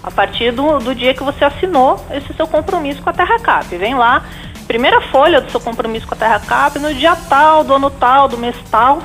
A 0.02 0.10
partir 0.10 0.52
do, 0.52 0.78
do 0.78 0.94
dia 0.94 1.12
que 1.12 1.22
você 1.22 1.44
assinou 1.44 2.02
esse 2.10 2.32
seu 2.34 2.46
compromisso 2.46 3.02
com 3.02 3.10
a 3.10 3.12
Terra 3.12 3.38
Cap. 3.40 3.76
Vem 3.76 3.94
lá, 3.94 4.24
primeira 4.68 5.00
folha 5.00 5.40
do 5.40 5.50
seu 5.50 5.58
compromisso 5.58 6.06
com 6.06 6.14
a 6.14 6.18
Terra 6.18 6.38
Cap, 6.38 6.78
no 6.78 6.94
dia 6.94 7.16
tal, 7.16 7.64
do 7.64 7.72
ano 7.74 7.90
tal, 7.90 8.28
do 8.28 8.36
mês 8.36 8.54
tal, 8.70 9.02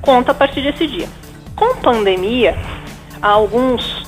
conta 0.00 0.32
a 0.32 0.34
partir 0.34 0.62
desse 0.62 0.86
dia. 0.86 1.08
Com 1.54 1.76
pandemia, 1.76 2.56
alguns, 3.20 4.06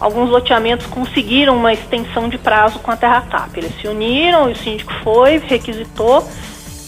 alguns 0.00 0.30
loteamentos 0.30 0.86
conseguiram 0.86 1.54
uma 1.56 1.72
extensão 1.72 2.28
de 2.28 2.38
prazo 2.38 2.78
com 2.78 2.90
a 2.90 2.96
Terra 2.96 3.20
Cap. 3.30 3.50
Eles 3.56 3.72
se 3.80 3.86
uniram, 3.86 4.50
o 4.50 4.56
síndico 4.56 4.92
foi, 5.04 5.38
requisitou 5.38 6.26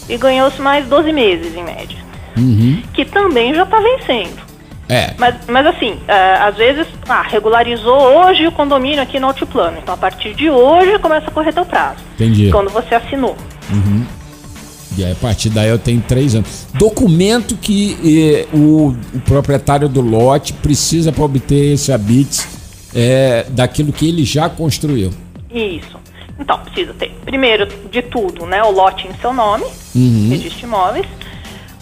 e 0.09 0.17
ganhou-se 0.17 0.59
mais 0.59 0.87
12 0.87 1.13
meses 1.13 1.55
em 1.55 1.63
média. 1.63 1.99
Que 2.93 3.05
também 3.05 3.53
já 3.53 3.63
está 3.63 3.79
vencendo. 3.79 4.50
É, 4.91 5.13
Mas, 5.17 5.35
mas 5.47 5.65
assim, 5.67 5.97
é, 6.05 6.33
às 6.33 6.57
vezes, 6.57 6.85
ah, 7.07 7.21
regularizou 7.21 7.97
hoje 7.97 8.45
o 8.45 8.51
condomínio 8.51 9.01
aqui 9.01 9.21
no 9.21 9.27
altiplano. 9.27 9.77
Então, 9.81 9.93
a 9.93 9.97
partir 9.97 10.33
de 10.33 10.49
hoje, 10.49 10.99
começa 10.99 11.27
a 11.27 11.31
correr 11.31 11.53
teu 11.53 11.65
prazo. 11.65 11.99
entendi. 12.15 12.51
Quando 12.51 12.69
você 12.69 12.95
assinou. 12.95 13.37
E 14.97 15.05
aí, 15.05 15.13
a 15.13 15.15
partir 15.15 15.49
daí 15.49 15.69
eu 15.69 15.79
tenho 15.79 16.01
três 16.01 16.35
anos. 16.35 16.67
Documento 16.73 17.55
que 17.55 17.97
eh, 18.03 18.53
o, 18.53 18.93
o 19.13 19.19
proprietário 19.21 19.87
do 19.87 20.01
lote 20.01 20.51
precisa 20.51 21.13
para 21.13 21.23
obter 21.23 21.75
esse 21.75 21.93
habite 21.93 22.45
é, 22.93 23.45
daquilo 23.47 23.93
que 23.93 24.09
ele 24.09 24.25
já 24.25 24.49
construiu. 24.49 25.13
Isso. 25.49 25.97
Então, 26.37 26.59
precisa 26.59 26.93
ter, 26.95 27.15
primeiro 27.23 27.65
de 27.89 28.01
tudo, 28.01 28.45
né, 28.45 28.61
o 28.61 28.71
lote 28.71 29.07
em 29.07 29.13
seu 29.21 29.31
nome, 29.31 29.63
registro 29.95 30.59
de 30.59 30.65
imóveis. 30.65 31.05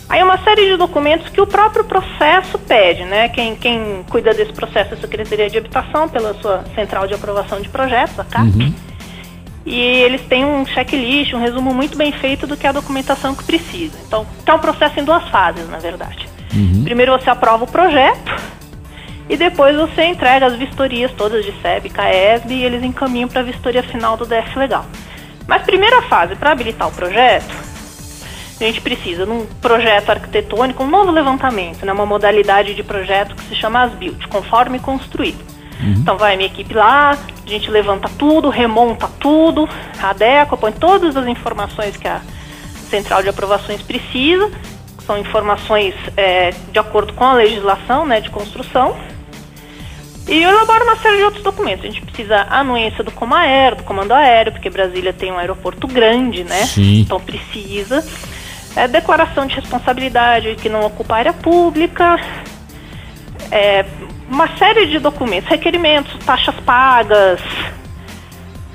Aí 0.09 0.23
uma 0.23 0.39
série 0.39 0.71
de 0.71 0.75
documentos 0.75 1.29
que 1.29 1.39
o 1.39 1.45
próprio 1.45 1.83
processo 1.83 2.57
pede, 2.57 3.03
né? 3.03 3.29
Quem, 3.29 3.55
quem 3.55 4.03
cuida 4.09 4.33
desse 4.33 4.51
processo 4.51 4.95
é 4.95 4.97
a 4.97 5.01
Secretaria 5.01 5.47
de 5.47 5.57
Habitação, 5.59 6.09
pela 6.09 6.33
sua 6.41 6.63
Central 6.73 7.05
de 7.05 7.13
Aprovação 7.13 7.61
de 7.61 7.69
Projetos, 7.69 8.19
a 8.19 8.23
CAP. 8.23 8.73
E 9.67 9.79
eles 9.79 10.21
têm 10.21 10.43
um 10.43 10.65
checklist, 10.65 11.33
um 11.33 11.39
resumo 11.39 11.71
muito 11.75 11.95
bem 11.95 12.11
feito 12.11 12.47
do 12.47 12.57
que 12.57 12.65
é 12.65 12.69
a 12.69 12.73
documentação 12.73 13.35
que 13.35 13.43
precisa. 13.43 13.95
Então, 14.07 14.25
é 14.47 14.53
um 14.53 14.59
processo 14.59 14.99
em 14.99 15.03
duas 15.03 15.29
fases, 15.29 15.69
na 15.69 15.77
verdade. 15.77 16.27
Primeiro 16.83 17.11
você 17.11 17.29
aprova 17.29 17.65
o 17.65 17.67
projeto 17.67 18.35
e 19.29 19.37
depois 19.37 19.75
você 19.75 20.05
entrega 20.05 20.47
as 20.47 20.55
vistorias 20.55 21.11
todas 21.11 21.45
de 21.45 21.51
SEB, 21.61 21.89
CAESB 21.91 22.51
e 22.51 22.63
eles 22.63 22.83
encaminham 22.83 23.29
para 23.29 23.41
a 23.41 23.43
vistoria 23.43 23.83
final 23.83 24.17
do 24.17 24.25
DF 24.25 24.57
Legal. 24.57 24.87
Mas 25.47 25.61
primeira 25.61 26.01
fase, 26.03 26.35
para 26.35 26.51
habilitar 26.51 26.87
o 26.87 26.91
projeto, 26.91 27.68
a 28.59 28.63
gente 28.63 28.81
precisa 28.81 29.25
de 29.25 29.31
um 29.31 29.45
projeto 29.61 30.09
arquitetônico, 30.09 30.83
um 30.83 30.87
novo 30.87 31.11
levantamento, 31.11 31.85
né, 31.85 31.93
uma 31.93 32.05
modalidade 32.05 32.75
de 32.75 32.83
projeto 32.83 33.35
que 33.35 33.43
se 33.43 33.55
chama 33.55 33.83
as-built, 33.83 34.27
conforme 34.27 34.79
construído. 34.79 35.49
Então 35.81 36.17
vai 36.17 36.35
minha 36.35 36.47
equipe 36.47 36.73
lá, 36.73 37.11
a 37.11 37.49
gente 37.49 37.71
levanta 37.71 38.09
tudo, 38.17 38.49
remonta 38.49 39.07
tudo, 39.19 39.67
adequa, 40.01 40.57
põe 40.57 40.73
todas 40.73 41.15
as 41.15 41.25
informações 41.25 41.95
que 41.95 42.07
a 42.07 42.21
central 42.89 43.23
de 43.23 43.29
aprovações 43.29 43.81
precisa, 43.81 44.51
são 45.05 45.17
informações 45.17 45.95
é, 46.17 46.53
de 46.71 46.79
acordo 46.79 47.13
com 47.13 47.23
a 47.23 47.33
legislação 47.33 48.05
né, 48.05 48.19
de 48.19 48.29
construção. 48.29 48.97
E 50.27 50.43
elabora 50.43 50.83
uma 50.83 50.95
série 50.97 51.17
de 51.17 51.23
outros 51.23 51.43
documentos. 51.43 51.85
A 51.85 51.87
gente 51.87 52.01
precisa 52.01 52.45
anuência 52.51 53.03
do 53.03 53.11
Comaero, 53.11 53.77
do 53.77 53.83
Comando 53.83 54.11
Aéreo, 54.11 54.51
porque 54.51 54.69
Brasília 54.69 55.11
tem 55.11 55.31
um 55.31 55.39
aeroporto 55.39 55.87
grande, 55.87 56.43
né? 56.43 56.65
Sim. 56.65 56.99
Então 56.99 57.19
precisa. 57.19 58.05
É, 58.79 58.87
declaração 58.87 59.45
de 59.45 59.55
responsabilidade 59.55 60.55
que 60.55 60.69
não 60.69 60.85
ocupa 60.85 61.17
área 61.17 61.33
pública. 61.33 62.17
É, 63.51 63.85
uma 64.29 64.47
série 64.57 64.85
de 64.85 64.99
documentos, 64.99 65.49
requerimentos, 65.49 66.17
taxas 66.25 66.55
pagas. 66.61 67.41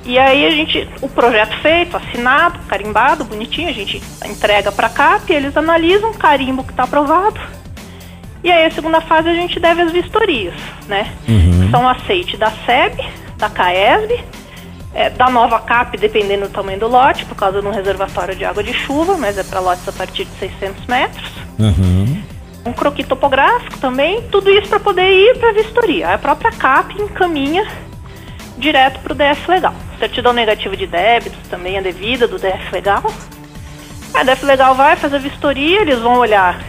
E 0.05 0.19
aí 0.19 0.45
a 0.45 0.51
gente, 0.51 0.87
o 1.01 1.09
projeto 1.09 1.57
feito, 1.63 1.97
assinado, 1.97 2.59
carimbado, 2.69 3.25
bonitinho, 3.25 3.71
a 3.71 3.73
gente 3.73 4.03
entrega 4.27 4.71
para 4.71 4.91
cá, 4.91 5.19
e 5.27 5.33
eles 5.33 5.57
analisam, 5.57 6.13
carimbo 6.13 6.63
que 6.63 6.73
está 6.73 6.83
aprovado. 6.83 7.41
E 8.43 8.53
aí 8.53 8.67
a 8.67 8.71
segunda 8.71 9.01
fase 9.01 9.31
a 9.31 9.35
gente 9.35 9.59
deve 9.59 9.81
as 9.81 9.91
vistorias, 9.91 10.55
né? 10.87 11.11
São 11.71 11.89
aceite 11.89 12.37
da 12.37 12.51
SEB, 12.51 13.03
da 13.39 13.49
CAESB, 13.49 14.23
é, 14.95 15.11
da 15.11 15.29
nova 15.29 15.59
CAP, 15.61 15.97
dependendo 15.97 16.47
do 16.47 16.53
tamanho 16.53 16.79
do 16.79 16.87
lote, 16.87 17.25
por 17.25 17.35
causa 17.35 17.61
de 17.61 17.67
um 17.67 17.71
reservatório 17.71 18.35
de 18.37 18.45
água 18.45 18.63
de 18.63 18.73
chuva, 18.73 19.17
mas 19.19 19.37
é 19.37 19.43
para 19.43 19.61
lotes 19.61 19.87
a 19.89 19.93
partir 19.93 20.25
de 20.25 20.39
600 20.39 20.87
metros. 20.87 21.33
Aham. 21.59 22.23
Um 22.65 22.73
croquis 22.73 23.07
topográfico 23.07 23.77
também, 23.79 24.23
tudo 24.31 24.49
isso 24.51 24.69
para 24.69 24.81
poder 24.81 25.11
ir 25.11 25.39
para 25.39 25.51
a 25.51 25.53
vistoria. 25.53 26.15
A 26.15 26.19
própria 26.19 26.51
CAP 26.53 26.95
encaminha 26.95 27.67
direto 28.57 29.01
para 29.01 29.13
o 29.13 29.17
DF 29.17 29.51
Legal. 29.51 29.75
Certidão 29.99 30.33
negativa 30.33 30.77
de 30.77 30.87
débitos 30.87 31.41
também 31.51 31.77
é 31.77 31.83
devida 31.83 32.27
do 32.27 32.39
DF 32.39 32.73
Legal. 32.73 33.03
A 34.15 34.23
DF 34.23 34.47
Legal 34.47 34.75
vai 34.75 34.97
fazer 34.97 35.17
a 35.17 35.19
vistoria, 35.19 35.83
eles 35.83 35.99
vão 35.99 36.17
olhar 36.19 36.63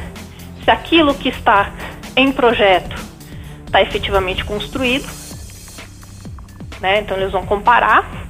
se 0.63 0.71
aquilo 0.71 1.13
que 1.13 1.29
está 1.29 1.71
em 2.15 2.31
projeto 2.31 2.95
está 3.65 3.81
efetivamente 3.81 4.43
construído. 4.43 5.05
Né? 6.85 6.99
Então 6.99 7.17
eles 7.17 7.31
vão 7.31 7.43
comparar. 7.43 8.29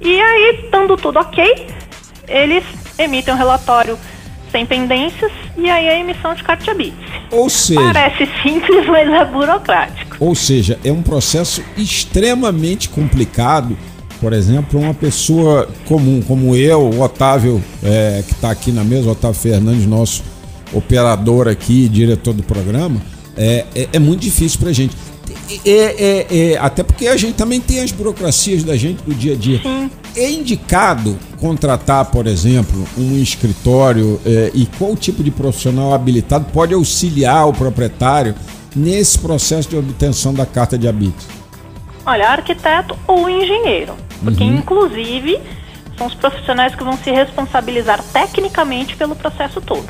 E 0.00 0.20
aí, 0.20 0.60
estando 0.64 0.96
tudo 0.96 1.18
ok, 1.18 1.66
eles 2.26 2.64
emitem 2.98 3.34
um 3.34 3.36
relatório 3.36 3.98
sem 4.50 4.64
pendências 4.64 5.30
e 5.56 5.68
aí 5.68 5.86
a 5.86 5.98
emissão 5.98 6.34
de 6.34 6.42
carta 6.42 6.70
habite. 6.70 6.96
Ou 7.30 7.50
seja, 7.50 7.80
Parece 7.80 8.26
simples, 8.42 8.86
mas 8.88 9.08
é 9.08 9.24
burocrático. 9.26 10.16
Ou 10.18 10.34
seja, 10.34 10.78
é 10.82 10.90
um 10.90 11.02
processo 11.02 11.62
extremamente 11.76 12.88
complicado. 12.88 13.76
Por 14.18 14.32
exemplo, 14.32 14.80
uma 14.80 14.94
pessoa 14.94 15.68
comum 15.84 16.22
como 16.22 16.56
eu, 16.56 16.80
o 16.80 17.02
Otávio, 17.02 17.62
é, 17.84 18.22
que 18.26 18.32
está 18.32 18.50
aqui 18.50 18.72
na 18.72 18.82
mesa, 18.82 19.08
o 19.08 19.12
Otávio 19.12 19.38
Fernandes, 19.38 19.84
nosso 19.84 20.24
operador 20.72 21.48
aqui, 21.48 21.86
diretor 21.86 22.32
do 22.32 22.42
programa, 22.42 22.98
é, 23.36 23.66
é, 23.74 23.88
é 23.92 23.98
muito 23.98 24.22
difícil 24.22 24.58
para 24.58 24.70
a 24.70 24.72
gente. 24.72 24.96
É, 25.64 25.70
é- 25.70 26.26
é- 26.52 26.58
até 26.58 26.82
porque 26.82 27.06
a 27.06 27.16
gente 27.16 27.34
também 27.34 27.60
tem 27.60 27.80
as 27.80 27.92
burocracias 27.92 28.64
da 28.64 28.76
gente 28.76 29.02
do 29.02 29.14
dia 29.14 29.34
a 29.34 29.36
dia. 29.36 29.60
É 30.16 30.30
indicado 30.30 31.16
contratar, 31.38 32.06
por 32.06 32.26
exemplo, 32.26 32.86
um 32.98 33.16
escritório 33.20 34.20
é, 34.26 34.50
e 34.54 34.66
qual 34.78 34.96
tipo 34.96 35.22
de 35.22 35.30
profissional 35.30 35.92
habilitado 35.94 36.46
pode 36.52 36.74
auxiliar 36.74 37.46
o 37.48 37.52
proprietário 37.52 38.34
nesse 38.74 39.18
processo 39.18 39.68
de 39.68 39.76
obtenção 39.76 40.32
da 40.34 40.44
carta 40.46 40.76
de 40.76 40.88
habite? 40.88 41.26
Olha, 42.04 42.28
arquiteto 42.30 42.96
ou 43.06 43.28
engenheiro. 43.28 43.94
Porque, 44.22 44.42
inclusive, 44.44 45.38
são 45.98 46.06
os 46.06 46.14
profissionais 46.14 46.74
que 46.74 46.82
vão 46.82 46.96
se 46.96 47.10
responsabilizar 47.10 48.02
tecnicamente 48.12 48.96
pelo 48.96 49.14
processo 49.14 49.60
todo. 49.60 49.86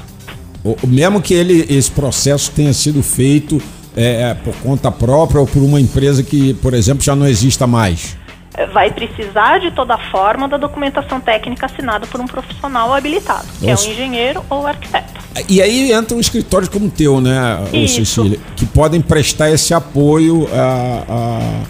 O- 0.65 0.77
mesmo 0.87 1.23
que 1.23 1.33
ele, 1.33 1.65
esse 1.71 1.91
processo 1.91 2.51
tenha 2.51 2.73
sido 2.73 3.03
feito 3.03 3.63
é, 3.97 4.35
por 4.35 4.55
conta 4.57 4.91
própria 4.91 5.41
ou 5.41 5.47
por 5.47 5.63
uma 5.63 5.81
empresa 5.81 6.23
que, 6.23 6.55
por 6.55 6.75
exemplo, 6.75 7.03
já 7.03 7.17
não 7.17 7.27
exista 7.27 7.67
mais. 7.67 8.17
É, 8.55 8.67
Vai 8.67 8.91
precisar 8.91 9.59
de 9.59 9.71
toda 9.71 9.97
forma 10.11 10.49
da 10.49 10.57
documentação 10.57 11.21
técnica 11.21 11.67
assinada 11.67 12.07
por 12.07 12.21
um 12.21 12.27
profissional 12.27 12.93
habilitado, 12.95 13.47
que 13.59 13.67
Nossa. 13.67 13.87
é 13.87 13.89
um 13.89 13.93
engenheiro 13.93 14.43
ou 14.49 14.67
arquiteto. 14.67 15.15
E 15.49 15.61
aí 15.61 15.93
entra 15.93 16.17
um 16.17 16.21
escritório 16.21 16.71
como 16.71 16.87
o 16.87 16.91
teu, 16.91 17.21
né. 17.21 17.59
Cecília? 17.89 18.39
Que 18.57 18.65
podem 18.65 19.01
prestar 19.03 19.51
esse 19.51 19.75
apoio 19.75 20.49
a- 20.53 21.03
a- 21.09 21.63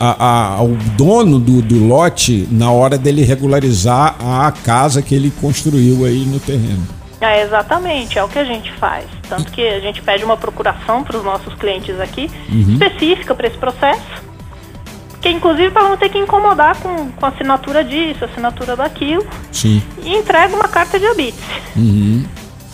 a- 0.00 0.16
a- 0.24 0.54
ao 0.54 0.68
dono 0.96 1.38
do, 1.38 1.60
do 1.60 1.86
lote 1.86 2.48
na 2.50 2.70
hora 2.72 2.96
dele 2.96 3.22
regularizar 3.22 4.16
a 4.18 4.50
casa 4.50 5.02
que 5.02 5.14
ele 5.14 5.30
construiu 5.40 6.04
aí 6.06 6.24
no 6.24 6.40
terreno. 6.40 6.86
É, 7.20 7.42
exatamente, 7.42 8.18
é 8.18 8.22
o 8.22 8.28
que 8.28 8.38
a 8.38 8.44
gente 8.44 8.72
faz. 8.74 9.06
Tanto 9.28 9.50
que 9.50 9.66
a 9.66 9.80
gente 9.80 10.00
pede 10.02 10.24
uma 10.24 10.36
procuração 10.36 11.02
para 11.02 11.16
os 11.16 11.24
nossos 11.24 11.54
clientes 11.54 11.98
aqui, 12.00 12.30
específica 12.72 13.34
para 13.34 13.48
esse 13.48 13.58
processo, 13.58 14.22
que 15.20 15.28
inclusive 15.28 15.70
para 15.70 15.88
não 15.88 15.96
ter 15.96 16.08
que 16.08 16.18
incomodar 16.18 16.76
com, 16.76 17.10
com 17.10 17.26
assinatura 17.26 17.82
disso, 17.82 18.24
assinatura 18.24 18.76
daquilo, 18.76 19.26
Sim. 19.50 19.82
e 20.02 20.14
entrega 20.14 20.54
uma 20.54 20.68
carta 20.68 20.98
de 20.98 21.06
habite. 21.06 21.38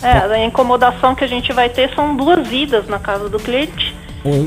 É, 0.03 0.33
a 0.33 0.45
incomodação 0.45 1.15
que 1.15 1.23
a 1.23 1.27
gente 1.27 1.51
vai 1.51 1.69
ter 1.69 1.93
são 1.95 2.15
duas 2.15 2.51
idas 2.51 2.87
na 2.87 2.99
casa 2.99 3.27
do 3.27 3.39
cliente, 3.39 3.95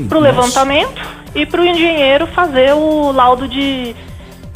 para 0.07 0.17
o 0.17 0.21
levantamento 0.21 1.01
e 1.35 1.45
para 1.45 1.61
o 1.61 1.65
engenheiro 1.65 2.27
fazer 2.27 2.73
o 2.73 3.11
laudo 3.11 3.47
de, 3.47 3.95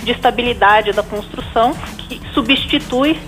de 0.04 0.12
estabilidade 0.12 0.92
da 0.92 1.04
construção, 1.04 1.74
que 1.98 2.22
substitui, 2.34 3.20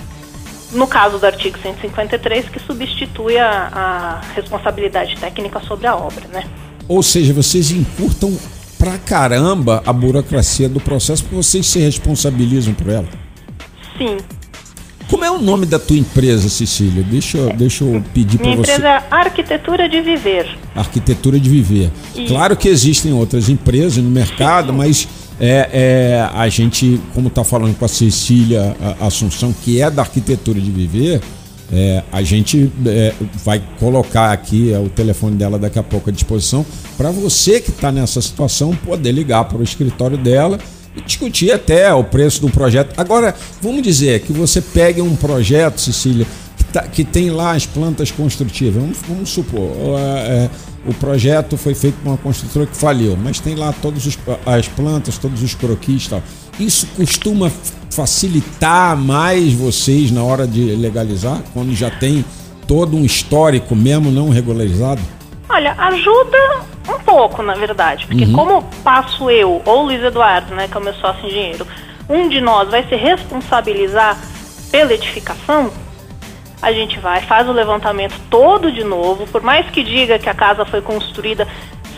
no 0.71 0.87
caso 0.87 1.17
do 1.19 1.25
artigo 1.25 1.57
153, 1.61 2.49
que 2.49 2.59
substitui 2.59 3.37
a, 3.37 3.69
a 3.71 4.21
responsabilidade 4.33 5.15
técnica 5.17 5.59
sobre 5.61 5.87
a 5.87 5.95
obra, 5.95 6.27
né? 6.31 6.43
Ou 6.87 7.01
seja, 7.01 7.33
vocês 7.33 7.71
encurtam 7.71 8.37
pra 8.77 8.97
caramba 8.97 9.81
a 9.85 9.93
burocracia 9.93 10.69
do 10.69 10.79
processo 10.79 11.23
porque 11.23 11.35
vocês 11.35 11.65
se 11.65 11.79
responsabilizam 11.79 12.73
por 12.73 12.89
ela. 12.89 13.07
Sim. 13.97 14.17
Como 15.09 15.23
é 15.23 15.29
o 15.29 15.39
nome 15.39 15.65
da 15.65 15.77
tua 15.77 15.97
empresa, 15.97 16.49
Cecília? 16.49 17.03
Deixa, 17.03 17.37
deixa 17.53 17.83
eu 17.83 18.03
pedir 18.13 18.37
para 18.37 18.47
Minha 18.47 18.57
você. 18.57 18.71
empresa 18.71 18.89
é 18.89 19.03
Arquitetura 19.11 19.87
de 19.87 20.01
Viver. 20.01 20.57
Arquitetura 20.75 21.39
de 21.39 21.49
viver. 21.49 21.91
Claro 22.27 22.57
que 22.57 22.67
existem 22.67 23.13
outras 23.13 23.47
empresas 23.47 23.97
no 24.03 24.09
mercado, 24.09 24.73
mas 24.73 25.07
é, 25.39 25.69
é, 25.73 26.29
a 26.33 26.47
gente, 26.47 27.01
como 27.13 27.27
está 27.27 27.43
falando 27.43 27.77
com 27.77 27.85
a 27.85 27.89
Cecília 27.89 28.75
Assunção, 28.99 29.53
que 29.63 29.81
é 29.81 29.89
da 29.89 30.01
arquitetura 30.01 30.59
de 30.59 30.71
viver, 30.71 31.21
é, 31.71 32.03
a 32.11 32.21
gente 32.21 32.71
é, 32.85 33.13
vai 33.43 33.61
colocar 33.79 34.31
aqui 34.31 34.71
é, 34.71 34.79
o 34.79 34.87
telefone 34.87 35.35
dela 35.35 35.57
daqui 35.57 35.79
a 35.79 35.83
pouco 35.83 36.09
à 36.09 36.13
disposição 36.13 36.63
para 36.95 37.09
você 37.09 37.59
que 37.59 37.71
está 37.71 37.91
nessa 37.91 38.21
situação 38.21 38.75
poder 38.75 39.11
ligar 39.11 39.45
para 39.45 39.57
o 39.57 39.63
escritório 39.63 40.17
dela 40.17 40.59
e 40.95 41.01
discutir 41.01 41.51
até 41.51 41.91
o 41.93 42.03
preço 42.03 42.39
do 42.39 42.49
projeto. 42.49 42.93
Agora, 42.97 43.33
vamos 43.61 43.81
dizer 43.81 44.21
que 44.21 44.31
você 44.31 44.61
pegue 44.61 45.01
um 45.01 45.15
projeto, 45.15 45.81
Cecília, 45.81 46.27
tá- 46.75 46.87
que 46.87 47.05
tem 47.05 47.29
lá 47.29 47.51
as 47.53 47.65
plantas 47.65 48.11
construtivas. 48.11 48.81
Vamos, 48.81 48.97
vamos 49.07 49.29
supor, 49.29 49.71
é, 49.97 50.49
o 50.85 50.93
projeto 50.93 51.57
foi 51.57 51.73
feito 51.73 51.95
por 52.03 52.09
uma 52.09 52.17
construtora 52.17 52.65
que 52.65 52.75
faliu, 52.75 53.17
mas 53.17 53.39
tem 53.39 53.55
lá 53.55 53.73
todas 53.81 54.17
as 54.45 54.67
plantas, 54.67 55.17
todos 55.17 55.41
os 55.41 55.55
croquis 55.55 56.05
e 56.05 56.09
tal. 56.09 56.23
Isso 56.59 56.87
costuma 56.95 57.49
facilitar 57.89 58.97
mais 58.97 59.53
vocês 59.53 60.11
na 60.11 60.21
hora 60.21 60.45
de 60.45 60.75
legalizar, 60.75 61.41
quando 61.53 61.73
já 61.73 61.89
tem 61.89 62.25
todo 62.67 62.97
um 62.97 63.05
histórico 63.05 63.75
mesmo 63.75 64.11
não 64.11 64.29
regularizado? 64.29 65.01
Olha, 65.47 65.73
ajuda 65.77 66.37
um 66.89 66.99
pouco, 66.99 67.41
na 67.41 67.53
verdade, 67.53 68.05
porque 68.07 68.25
como 68.27 68.63
passo 68.83 69.29
eu 69.29 69.61
ou 69.63 69.83
Luiz 69.83 70.03
Eduardo, 70.03 70.53
né, 70.53 70.67
que 70.67 70.75
é 70.75 70.79
o 70.79 70.83
meu 70.83 70.93
sócio 70.95 71.25
engenheiro, 71.25 71.65
um 72.09 72.27
de 72.27 72.41
nós 72.41 72.69
vai 72.69 72.85
se 72.87 72.95
responsabilizar 72.95 74.19
pela 74.71 74.93
edificação, 74.93 75.71
a 76.61 76.71
gente 76.71 76.99
vai, 76.99 77.21
faz 77.21 77.47
o 77.47 77.51
levantamento 77.51 78.19
todo 78.29 78.71
de 78.71 78.83
novo, 78.83 79.27
por 79.27 79.41
mais 79.41 79.69
que 79.69 79.83
diga 79.83 80.17
que 80.17 80.29
a 80.29 80.33
casa 80.33 80.65
foi 80.65 80.81
construída 80.81 81.47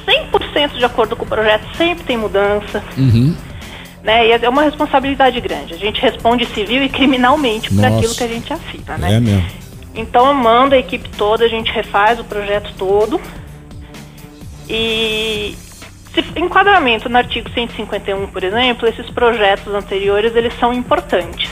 100% 0.05 0.77
de 0.77 0.85
acordo 0.85 1.15
com 1.15 1.25
o 1.25 1.27
projeto, 1.27 1.65
sempre 1.75 2.03
tem 2.05 2.17
mudança. 2.17 2.83
Né? 4.03 4.27
E 4.27 4.31
é 4.31 4.49
uma 4.49 4.63
responsabilidade 4.63 5.39
grande. 5.41 5.73
A 5.73 5.77
gente 5.77 6.01
responde 6.01 6.45
civil 6.45 6.81
e 6.83 6.89
criminalmente 6.89 7.69
por 7.69 7.81
Nossa. 7.81 7.97
aquilo 7.97 8.15
que 8.15 8.23
a 8.23 8.27
gente 8.27 8.53
afirma, 8.53 8.97
né? 8.97 9.15
É 9.15 9.19
mesmo. 9.19 9.45
Então 9.93 10.27
eu 10.27 10.33
mando 10.33 10.75
a 10.75 10.77
equipe 10.77 11.09
toda, 11.09 11.43
a 11.43 11.47
gente 11.49 11.71
refaz 11.71 12.19
o 12.19 12.23
projeto 12.23 12.73
todo. 12.77 13.19
E 14.69 15.57
se 16.13 16.39
enquadramento 16.39 17.09
no 17.09 17.17
artigo 17.17 17.49
151, 17.49 18.27
por 18.27 18.43
exemplo, 18.43 18.87
esses 18.87 19.09
projetos 19.09 19.73
anteriores 19.73 20.35
eles 20.35 20.53
são 20.59 20.73
importantes. 20.73 21.49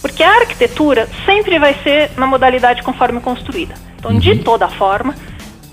Porque 0.00 0.22
a 0.22 0.40
arquitetura 0.40 1.08
sempre 1.24 1.58
vai 1.58 1.74
ser 1.82 2.10
na 2.16 2.26
modalidade 2.26 2.82
conforme 2.82 3.20
construída. 3.20 3.74
Então, 3.98 4.18
de 4.18 4.38
toda 4.38 4.68
forma, 4.68 5.14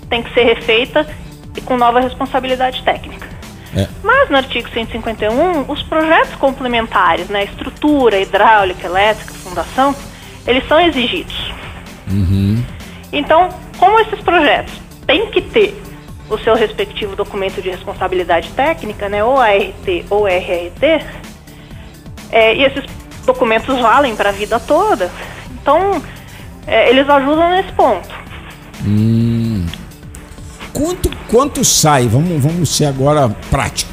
tem 0.08 0.22
que 0.22 0.32
ser 0.34 0.44
refeita 0.44 1.06
e 1.56 1.60
com 1.60 1.76
nova 1.76 2.00
responsabilidade 2.00 2.82
técnica. 2.82 3.28
É. 3.76 3.86
Mas 4.02 4.30
no 4.30 4.36
artigo 4.36 4.68
151, 4.70 5.70
os 5.70 5.82
projetos 5.82 6.34
complementares, 6.36 7.28
né, 7.28 7.44
estrutura, 7.44 8.20
hidráulica, 8.20 8.86
elétrica, 8.86 9.34
fundação, 9.34 9.94
eles 10.46 10.66
são 10.68 10.80
exigidos. 10.80 11.52
Então, 13.12 13.48
como 13.78 13.98
esses 14.00 14.20
projetos 14.20 14.74
têm 15.06 15.30
que 15.30 15.40
ter 15.40 15.80
o 16.28 16.38
seu 16.38 16.54
respectivo 16.54 17.14
documento 17.14 17.60
de 17.60 17.70
responsabilidade 17.70 18.50
técnica, 18.50 19.08
né, 19.08 19.22
ou 19.22 19.38
ART 19.38 20.04
ou 20.08 20.26
RRT, 20.26 21.04
é, 22.30 22.54
e 22.54 22.64
esses 22.64 22.84
documentos 23.24 23.78
valem 23.80 24.14
para 24.14 24.30
a 24.30 24.32
vida 24.32 24.58
toda, 24.60 25.10
então 25.60 26.02
é, 26.66 26.90
eles 26.90 27.08
ajudam 27.08 27.50
nesse 27.50 27.72
ponto. 27.72 28.08
Quanto, 30.72 31.10
quanto 31.28 31.64
sai, 31.64 32.08
vamos, 32.08 32.42
vamos 32.42 32.68
ser 32.68 32.86
agora 32.86 33.28
prático, 33.50 33.92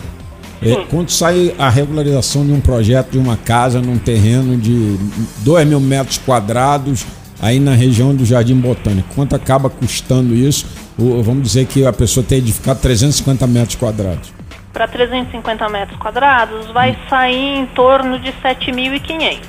é, 0.61 0.75
quanto 0.85 1.11
sai 1.11 1.55
a 1.57 1.69
regularização 1.69 2.45
de 2.45 2.51
um 2.51 2.59
projeto 2.59 3.11
de 3.11 3.17
uma 3.17 3.35
casa 3.35 3.81
num 3.81 3.97
terreno 3.97 4.55
de 4.57 4.95
2 5.39 5.67
mil 5.67 5.79
metros 5.79 6.19
quadrados 6.19 7.03
aí 7.41 7.59
na 7.59 7.73
região 7.73 8.13
do 8.13 8.23
Jardim 8.23 8.55
Botânico? 8.55 9.09
Quanto 9.15 9.35
acaba 9.35 9.69
custando 9.69 10.35
isso? 10.35 10.67
Ou, 10.99 11.23
vamos 11.23 11.43
dizer 11.43 11.65
que 11.65 11.83
a 11.85 11.91
pessoa 11.91 12.23
tem 12.23 12.37
edificado 12.37 12.79
350 12.79 13.47
metros 13.47 13.75
quadrados. 13.75 14.31
Para 14.73 14.87
350 14.87 15.67
metros 15.69 15.97
quadrados, 15.99 16.67
vai 16.71 16.97
sair 17.09 17.57
em 17.59 17.65
torno 17.67 18.17
de 18.19 18.31
7.500. 18.33 19.39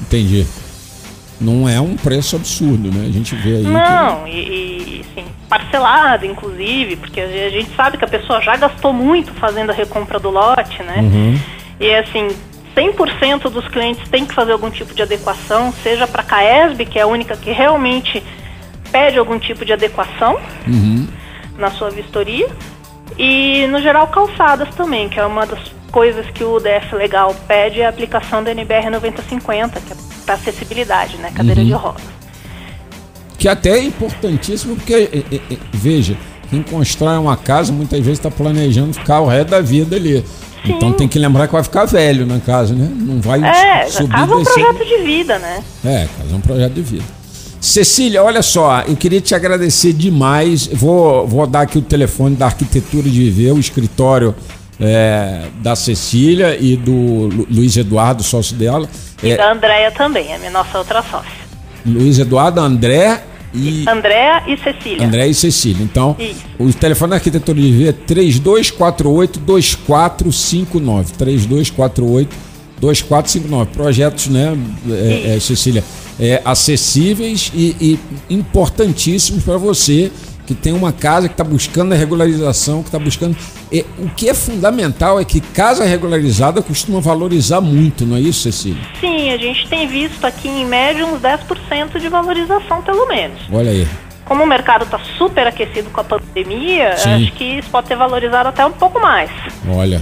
Entendi. 0.00 0.46
Não 1.40 1.68
é 1.68 1.80
um 1.80 1.96
preço 1.96 2.36
absurdo, 2.36 2.90
né? 2.92 3.06
A 3.08 3.12
gente 3.12 3.34
vê 3.36 3.56
aí. 3.56 3.62
que- 3.64 3.70
Não, 3.70 4.26
e, 4.26 4.30
e 5.00 5.04
sim, 5.14 5.24
parcelado, 5.48 6.26
inclusive, 6.26 6.96
porque 6.96 7.20
a 7.20 7.48
gente 7.50 7.70
sabe 7.76 7.96
que 7.96 8.04
a 8.04 8.08
pessoa 8.08 8.40
já 8.42 8.56
gastou 8.56 8.92
muito 8.92 9.32
fazendo 9.34 9.70
a 9.70 9.72
recompra 9.74 10.18
do 10.18 10.30
lote, 10.30 10.82
né? 10.82 10.96
E 11.80 11.94
assim, 11.94 12.28
100% 12.76 13.48
dos 13.50 13.66
clientes 13.68 14.06
têm 14.08 14.26
que 14.26 14.34
fazer 14.34 14.52
algum 14.52 14.68
tipo 14.70 14.92
de 14.94 15.00
adequação, 15.02 15.72
seja 15.82 16.06
para 16.08 16.22
a 16.22 16.24
CAESB, 16.24 16.84
que 16.86 16.98
é 16.98 17.02
a 17.02 17.06
única 17.06 17.36
que 17.36 17.52
realmente 17.52 18.22
pede 18.90 19.16
algum 19.18 19.38
tipo 19.38 19.64
de 19.64 19.72
adequação 19.72 20.38
na 21.56 21.70
sua 21.70 21.88
vistoria, 21.90 22.48
e 23.16 23.66
no 23.68 23.80
geral 23.80 24.08
calçadas 24.08 24.68
também, 24.74 25.08
que 25.08 25.18
é 25.18 25.24
uma 25.24 25.46
das 25.46 25.60
coisas 25.90 26.26
que 26.30 26.44
o 26.44 26.58
DF 26.60 26.94
Legal 26.94 27.34
pede, 27.46 27.80
é 27.80 27.86
a 27.86 27.88
aplicação 27.88 28.42
da 28.42 28.50
NBR 28.50 28.90
9050, 28.90 29.80
que 29.80 29.92
é 29.92 29.96
para 30.24 30.34
acessibilidade, 30.34 31.16
né? 31.16 31.30
Cadeira 31.34 31.64
de 31.64 31.72
rodas. 31.72 32.02
Que 33.38 33.48
até 33.48 33.70
é 33.70 33.84
importantíssimo, 33.84 34.76
porque, 34.76 34.94
é, 34.94 35.18
é, 35.34 35.54
é, 35.54 35.58
veja, 35.72 36.16
quem 36.50 36.62
constrói 36.62 37.16
uma 37.16 37.36
casa 37.36 37.72
muitas 37.72 37.98
vezes 38.00 38.18
está 38.18 38.30
planejando 38.30 38.92
ficar 38.94 39.20
o 39.20 39.26
resto 39.26 39.50
da 39.50 39.60
vida 39.60 39.96
ali. 39.96 40.24
Então 40.64 40.92
tem 40.92 41.08
que 41.08 41.18
lembrar 41.18 41.46
que 41.46 41.52
vai 41.52 41.62
ficar 41.62 41.84
velho 41.84 42.26
na 42.26 42.40
casa, 42.40 42.74
né? 42.74 42.90
Não 42.92 43.20
vai 43.20 43.42
É, 43.42 43.86
subir 43.86 44.10
casa 44.10 44.32
é 44.32 44.36
um 44.36 44.44
projeto 44.44 44.84
de 44.84 44.98
vida, 45.04 45.38
né? 45.38 45.62
É, 45.84 46.08
casa 46.18 46.32
é 46.32 46.36
um 46.36 46.40
projeto 46.40 46.72
de 46.72 46.82
vida. 46.82 47.17
Cecília, 47.60 48.22
olha 48.22 48.40
só, 48.42 48.82
eu 48.86 48.94
queria 48.96 49.20
te 49.20 49.34
agradecer 49.34 49.92
demais. 49.92 50.66
Vou, 50.68 51.26
vou 51.26 51.46
dar 51.46 51.62
aqui 51.62 51.78
o 51.78 51.82
telefone 51.82 52.36
da 52.36 52.46
Arquitetura 52.46 53.02
de 53.08 53.30
Viver, 53.30 53.52
o 53.52 53.58
escritório 53.58 54.34
é, 54.80 55.46
da 55.60 55.74
Cecília 55.74 56.56
e 56.60 56.76
do 56.76 56.92
Lu- 56.92 57.46
Luiz 57.50 57.76
Eduardo, 57.76 58.22
sócio 58.22 58.54
dela. 58.56 58.88
E 59.22 59.30
É, 59.32 59.36
da 59.36 59.52
Andréia 59.52 59.90
também, 59.90 60.32
é 60.32 60.38
minha 60.38 60.50
nossa 60.50 60.78
outra 60.78 61.02
sócia. 61.02 61.48
Luiz 61.84 62.18
Eduardo, 62.18 62.60
André 62.60 63.22
e. 63.52 63.84
Andréia 63.88 64.42
e 64.46 64.56
Cecília. 64.58 65.04
André 65.06 65.26
e 65.26 65.34
Cecília. 65.34 65.82
Então, 65.82 66.14
Isso. 66.18 66.44
o 66.58 66.72
telefone 66.72 67.10
da 67.10 67.16
Arquitetura 67.16 67.60
de 67.60 67.72
Viver 67.72 67.88
é 67.88 67.92
3248-2459. 68.14 71.06
3248 71.16 72.36
2459. 72.80 73.70
Projetos, 73.72 74.28
né, 74.28 74.56
é, 74.88 75.36
é, 75.36 75.40
Cecília, 75.40 75.84
é, 76.18 76.40
acessíveis 76.44 77.50
e, 77.54 77.76
e 77.80 78.34
importantíssimos 78.34 79.44
para 79.44 79.56
você 79.56 80.10
que 80.48 80.54
tem 80.54 80.72
uma 80.72 80.94
casa 80.94 81.28
que 81.28 81.34
está 81.34 81.44
buscando 81.44 81.92
a 81.92 81.94
regularização, 81.94 82.80
que 82.80 82.88
está 82.88 82.98
buscando. 82.98 83.36
E, 83.70 83.84
o 83.98 84.08
que 84.08 84.30
é 84.30 84.34
fundamental 84.34 85.20
é 85.20 85.24
que 85.24 85.42
casa 85.42 85.84
regularizada 85.84 86.62
costuma 86.62 87.00
valorizar 87.00 87.60
muito, 87.60 88.06
não 88.06 88.16
é 88.16 88.20
isso, 88.20 88.50
Cecília? 88.50 88.80
Sim, 88.98 89.30
a 89.30 89.36
gente 89.36 89.68
tem 89.68 89.86
visto 89.86 90.24
aqui 90.24 90.48
em 90.48 90.64
média 90.64 91.04
uns 91.04 91.20
10% 91.20 92.00
de 92.00 92.08
valorização, 92.08 92.80
pelo 92.80 93.06
menos. 93.08 93.38
Olha 93.52 93.70
aí. 93.70 93.86
Como 94.24 94.42
o 94.42 94.46
mercado 94.46 94.84
está 94.84 94.98
super 95.18 95.46
aquecido 95.46 95.90
com 95.90 96.00
a 96.00 96.04
pandemia, 96.04 96.96
Sim. 96.96 97.24
acho 97.26 97.32
que 97.32 97.44
isso 97.44 97.68
pode 97.68 97.88
ter 97.88 97.96
valorizado 97.96 98.48
até 98.48 98.64
um 98.64 98.72
pouco 98.72 98.98
mais. 98.98 99.30
Olha, 99.68 100.00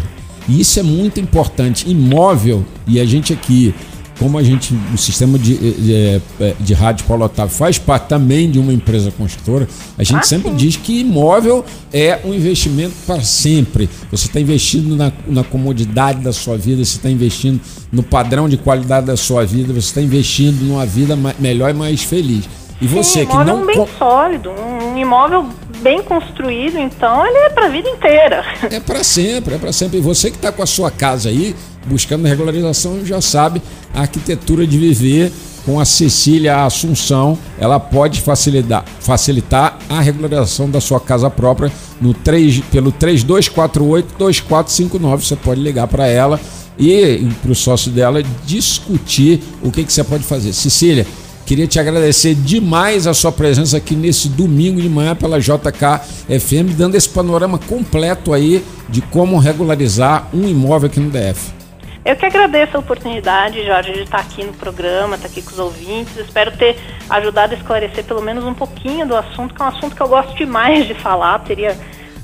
isso 0.48 0.78
é 0.78 0.82
muito 0.82 1.20
importante. 1.20 1.88
Imóvel, 1.88 2.64
e 2.86 3.00
a 3.00 3.04
gente 3.04 3.32
aqui 3.32 3.74
como 4.18 4.38
a 4.38 4.42
gente, 4.42 4.74
o 4.94 4.96
sistema 4.96 5.38
de, 5.38 5.56
de, 5.56 5.94
eh, 5.94 6.20
eh, 6.40 6.54
de 6.58 6.72
rádio 6.72 7.04
Paulo 7.04 7.24
Otávio 7.24 7.54
faz 7.54 7.78
parte 7.78 8.08
também 8.08 8.50
de 8.50 8.58
uma 8.58 8.72
empresa 8.72 9.10
construtora, 9.10 9.68
a 9.98 10.02
gente 10.02 10.20
ah, 10.20 10.22
sempre 10.22 10.50
sim. 10.50 10.56
diz 10.56 10.76
que 10.76 11.00
imóvel 11.00 11.64
é 11.92 12.20
um 12.24 12.32
investimento 12.32 12.94
para 13.06 13.20
sempre. 13.20 13.88
Você 14.10 14.26
está 14.26 14.40
investindo 14.40 14.96
na, 14.96 15.12
na 15.26 15.44
comodidade 15.44 16.20
da 16.20 16.32
sua 16.32 16.56
vida, 16.56 16.82
você 16.82 16.96
está 16.96 17.10
investindo 17.10 17.60
no 17.92 18.02
padrão 18.02 18.48
de 18.48 18.56
qualidade 18.56 19.06
da 19.06 19.16
sua 19.16 19.44
vida, 19.44 19.72
você 19.72 19.88
está 19.88 20.00
investindo 20.00 20.62
numa 20.62 20.86
vida 20.86 21.16
melhor 21.38 21.70
e 21.70 21.74
mais 21.74 22.02
feliz. 22.02 22.48
E 22.80 22.86
você 22.86 23.20
sim, 23.20 23.26
que 23.26 23.34
não. 23.34 23.48
É 23.48 23.54
um 23.54 23.66
bem 23.66 23.86
sólido, 23.98 24.50
um 24.50 24.98
imóvel 24.98 25.46
bem 25.80 26.02
construído, 26.02 26.78
então 26.78 27.26
ele 27.26 27.38
é 27.38 27.50
para 27.50 27.66
a 27.66 27.68
vida 27.68 27.88
inteira. 27.88 28.44
É 28.70 28.78
para 28.80 29.04
sempre, 29.04 29.54
é 29.54 29.58
para 29.58 29.72
sempre. 29.72 29.98
E 29.98 30.00
você 30.00 30.30
que 30.30 30.36
está 30.36 30.50
com 30.52 30.62
a 30.62 30.66
sua 30.66 30.90
casa 30.90 31.28
aí, 31.28 31.54
buscando 31.86 32.26
regularização, 32.26 33.04
já 33.04 33.20
sabe 33.20 33.60
a 33.94 34.00
arquitetura 34.02 34.66
de 34.66 34.78
viver 34.78 35.32
com 35.64 35.78
a 35.80 35.84
Cecília 35.84 36.64
Assunção, 36.64 37.36
ela 37.58 37.80
pode 37.80 38.20
facilitar, 38.20 38.84
facilitar 39.00 39.76
a 39.88 40.00
regularização 40.00 40.70
da 40.70 40.80
sua 40.80 41.00
casa 41.00 41.28
própria 41.28 41.72
no 42.00 42.14
3, 42.14 42.60
pelo 42.70 42.92
3248-2459. 42.92 45.20
Você 45.20 45.34
pode 45.34 45.60
ligar 45.60 45.88
para 45.88 46.06
ela 46.06 46.38
e 46.78 47.28
para 47.42 47.50
o 47.50 47.54
sócio 47.54 47.90
dela 47.90 48.22
discutir 48.44 49.42
o 49.60 49.72
que, 49.72 49.82
que 49.82 49.92
você 49.92 50.04
pode 50.04 50.22
fazer. 50.22 50.52
Cecília, 50.52 51.04
Queria 51.46 51.68
te 51.68 51.78
agradecer 51.78 52.34
demais 52.34 53.06
a 53.06 53.14
sua 53.14 53.30
presença 53.30 53.76
aqui 53.76 53.94
nesse 53.94 54.28
domingo 54.28 54.82
de 54.82 54.88
manhã 54.88 55.14
pela 55.14 55.38
JK 55.38 56.00
FM, 56.26 56.74
dando 56.76 56.96
esse 56.96 57.08
panorama 57.08 57.56
completo 57.56 58.34
aí 58.34 58.64
de 58.88 59.00
como 59.00 59.38
regularizar 59.38 60.28
um 60.34 60.48
imóvel 60.48 60.88
aqui 60.88 60.98
no 60.98 61.08
DF. 61.08 61.54
Eu 62.04 62.16
que 62.16 62.26
agradeço 62.26 62.76
a 62.76 62.80
oportunidade, 62.80 63.64
Jorge, 63.64 63.92
de 63.92 64.00
estar 64.00 64.18
aqui 64.18 64.42
no 64.42 64.54
programa, 64.54 65.14
estar 65.14 65.28
aqui 65.28 65.40
com 65.40 65.52
os 65.52 65.58
ouvintes. 65.60 66.16
Espero 66.16 66.50
ter 66.50 66.76
ajudado 67.08 67.54
a 67.54 67.56
esclarecer 67.56 68.02
pelo 68.02 68.20
menos 68.20 68.44
um 68.44 68.54
pouquinho 68.54 69.06
do 69.06 69.14
assunto, 69.14 69.54
que 69.54 69.62
é 69.62 69.64
um 69.64 69.68
assunto 69.68 69.94
que 69.94 70.02
eu 70.02 70.08
gosto 70.08 70.34
demais 70.36 70.84
de 70.88 70.94
falar. 70.94 71.38
Teria 71.44 71.78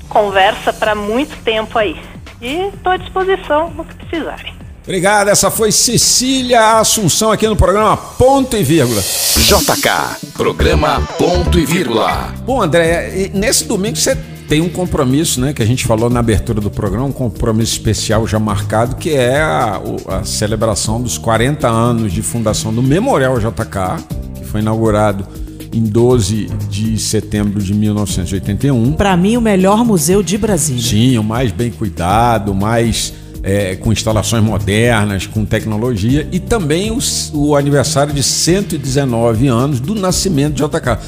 conversa 0.09 0.73
para 0.73 0.97
muito 0.97 1.41
tempo 1.45 1.79
aí. 1.79 1.97
E 2.41 2.71
estou 2.75 2.91
à 2.91 2.97
disposição 2.97 3.71
no 3.71 3.85
que 3.85 3.95
precisarem. 3.95 4.62
Obrigado, 4.85 5.29
essa 5.29 5.49
foi 5.49 5.71
Cecília 5.71 6.79
Assunção 6.79 7.31
aqui 7.31 7.47
no 7.47 7.55
programa 7.55 7.97
Ponto 7.97 8.57
e 8.57 8.65
Vírgula. 8.65 9.01
JK, 9.01 10.33
programa 10.35 11.01
Ponto 11.17 11.57
e 11.57 11.65
Vírgula. 11.65 12.35
Bom, 12.45 12.61
André, 12.61 13.31
nesse 13.33 13.65
domingo 13.65 13.97
você 13.97 14.17
tem 14.49 14.61
um 14.61 14.69
compromisso, 14.69 15.41
né, 15.41 15.53
que 15.53 15.63
a 15.63 15.67
gente 15.67 15.87
falou 15.87 16.11
na 16.11 16.19
abertura 16.19 16.61
do 16.61 16.69
programa, 16.69 17.07
um 17.07 17.13
compromisso 17.13 17.73
especial 17.75 18.27
já 18.27 18.41
marcado, 18.41 18.97
que 18.97 19.11
é 19.11 19.41
a, 19.41 19.81
a 20.09 20.25
celebração 20.25 21.01
dos 21.01 21.17
40 21.17 21.69
anos 21.69 22.13
de 22.13 22.21
fundação 22.21 22.75
do 22.75 22.83
Memorial 22.83 23.39
JK, 23.39 24.05
que 24.35 24.45
foi 24.45 24.63
inaugurado 24.63 25.25
em 25.73 25.85
12 25.85 26.47
de 26.69 26.99
setembro 26.99 27.63
de 27.63 27.73
1981. 27.73 28.95
Para 28.95 29.17
mim, 29.17 29.37
o 29.37 29.41
melhor 29.41 29.85
museu 29.85 30.25
de 30.25 30.37
Brasília. 30.37 30.83
Sim, 30.83 31.19
o 31.19 31.25
mais 31.25 31.53
bem 31.53 31.71
cuidado, 31.71 32.53
mais 32.53 33.15
é, 33.43 33.75
com 33.77 33.93
instalações 33.93 34.43
modernas, 34.43 35.27
com 35.27 35.45
tecnologia, 35.45 36.29
e 36.31 36.39
também 36.39 36.97
o, 37.33 37.57
aniversário 37.57 38.13
de 38.13 38.23
119 38.23 39.49
anos 39.49 39.81
do 39.81 39.95
nascimento 39.95 40.55
de 40.55 40.63
JK. 40.63 40.99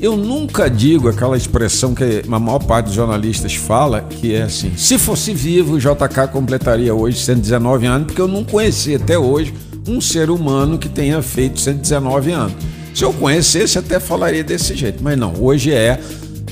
Eu 0.00 0.16
nunca 0.16 0.68
digo 0.68 1.08
aquela 1.08 1.36
expressão 1.36 1.94
que 1.94 2.22
a 2.26 2.38
maior 2.38 2.58
parte 2.58 2.86
dos 2.86 2.94
jornalistas 2.94 3.54
fala, 3.54 4.02
que 4.02 4.34
é 4.34 4.42
assim: 4.42 4.72
se 4.76 4.98
fosse 4.98 5.32
vivo, 5.32 5.74
o 5.74 5.78
JK 5.78 6.28
completaria 6.32 6.94
hoje 6.94 7.18
119 7.20 7.86
anos, 7.86 8.06
porque 8.08 8.20
eu 8.20 8.28
não 8.28 8.44
conheci 8.44 8.94
até 8.96 9.16
hoje 9.16 9.54
um 9.88 10.00
ser 10.00 10.30
humano 10.30 10.78
que 10.78 10.88
tenha 10.88 11.22
feito 11.22 11.60
119 11.60 12.32
anos. 12.32 12.54
Se 12.94 13.04
eu 13.04 13.12
conhecesse, 13.12 13.78
até 13.78 13.98
falaria 13.98 14.44
desse 14.44 14.74
jeito, 14.74 15.02
mas 15.02 15.18
não, 15.18 15.34
hoje 15.40 15.72
é 15.72 15.98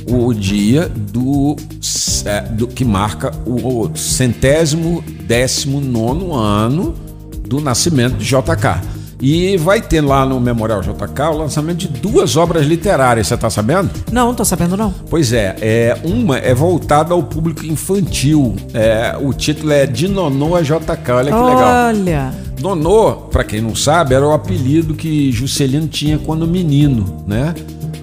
o 0.08 0.32
dia 0.32 0.88
do, 0.88 1.56
é, 2.24 2.40
do 2.42 2.66
que 2.66 2.84
marca 2.84 3.32
o 3.46 3.90
centésimo 3.94 5.02
décimo 5.24 5.80
nono 5.80 6.34
ano 6.34 6.94
do 7.46 7.60
nascimento 7.60 8.16
de 8.16 8.24
JK. 8.24 8.92
E 9.22 9.56
vai 9.56 9.80
ter 9.80 10.00
lá 10.00 10.26
no 10.26 10.40
Memorial 10.40 10.80
JK 10.80 11.22
o 11.30 11.38
lançamento 11.38 11.78
de 11.78 11.88
duas 11.88 12.36
obras 12.36 12.66
literárias, 12.66 13.28
você 13.28 13.34
está 13.34 13.48
sabendo? 13.48 13.88
Não, 14.10 14.34
tô 14.34 14.44
sabendo 14.44 14.76
não. 14.76 14.92
Pois 15.08 15.32
é, 15.32 15.54
é 15.60 15.96
uma 16.02 16.38
é 16.38 16.52
voltada 16.52 17.14
ao 17.14 17.22
público 17.22 17.64
infantil. 17.64 18.56
É, 18.74 19.16
o 19.22 19.32
título 19.32 19.70
é 19.70 19.86
De 19.86 20.08
Nonô 20.08 20.56
a 20.56 20.62
JK, 20.62 21.12
olha 21.12 21.32
que 21.32 21.38
legal. 21.38 21.86
Olha. 21.86 22.34
Nonô, 22.60 23.12
para 23.30 23.44
quem 23.44 23.60
não 23.60 23.76
sabe, 23.76 24.12
era 24.12 24.26
o 24.26 24.32
apelido 24.32 24.92
que 24.92 25.30
Juscelino 25.30 25.86
tinha 25.86 26.18
quando 26.18 26.44
menino, 26.44 27.22
né? 27.24 27.54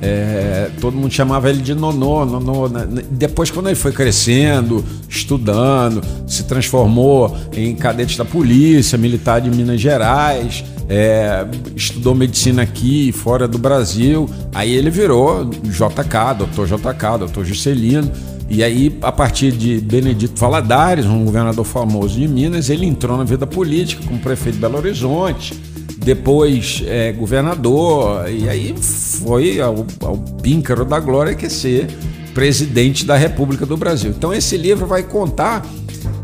É, 0.02 0.70
todo 0.80 0.96
mundo 0.96 1.12
chamava 1.12 1.50
ele 1.50 1.62
de 1.62 1.76
Nonô, 1.76 2.26
Nonô. 2.26 2.70
Né? 2.70 3.04
Depois, 3.12 3.52
quando 3.52 3.68
ele 3.68 3.76
foi 3.76 3.92
crescendo, 3.92 4.84
estudando, 5.10 6.02
se 6.26 6.44
transformou 6.44 7.36
em 7.54 7.76
cadete 7.76 8.18
da 8.18 8.26
polícia, 8.26 8.98
militar 8.98 9.42
de 9.42 9.50
Minas 9.50 9.82
Gerais, 9.82 10.64
é, 10.88 11.46
estudou 11.76 12.16
medicina 12.16 12.62
aqui 12.62 13.12
fora 13.12 13.48
do 13.48 13.58
Brasil. 13.58 14.30
Aí 14.54 14.74
ele 14.74 14.90
virou 14.90 15.46
JK, 15.46 16.38
doutor 16.38 16.68
JK, 16.68 17.20
doutor 17.20 17.46
Juscelino. 17.46 18.10
E 18.50 18.64
aí, 18.64 18.98
a 19.04 19.12
partir 19.12 19.52
de 19.52 19.80
Benedito 19.80 20.40
Valadares, 20.40 21.06
um 21.06 21.24
governador 21.24 21.64
famoso 21.64 22.20
de 22.20 22.28
Minas, 22.28 22.72
ele 22.72 22.86
entrou 22.86 23.16
na 23.16 23.24
vida 23.24 23.46
política 23.46 24.02
como 24.08 24.20
prefeito 24.20 24.56
de 24.56 24.62
Belo 24.62 24.78
Horizonte 24.78 25.69
depois 26.00 26.84
é, 26.88 27.12
governador, 27.12 28.30
e 28.30 28.48
aí 28.48 28.76
foi 28.78 29.60
ao, 29.60 29.86
ao 30.02 30.18
píncaro 30.18 30.86
da 30.86 31.00
glória 31.00 31.36
que 31.36 31.46
é 31.46 31.50
ser 31.50 31.88
presidente 32.34 33.06
da 33.06 33.18
República 33.18 33.66
do 33.66 33.76
Brasil. 33.76 34.14
Então 34.16 34.34
esse 34.34 34.56
livro 34.58 34.88
vai 34.88 35.04
contar 35.04 35.66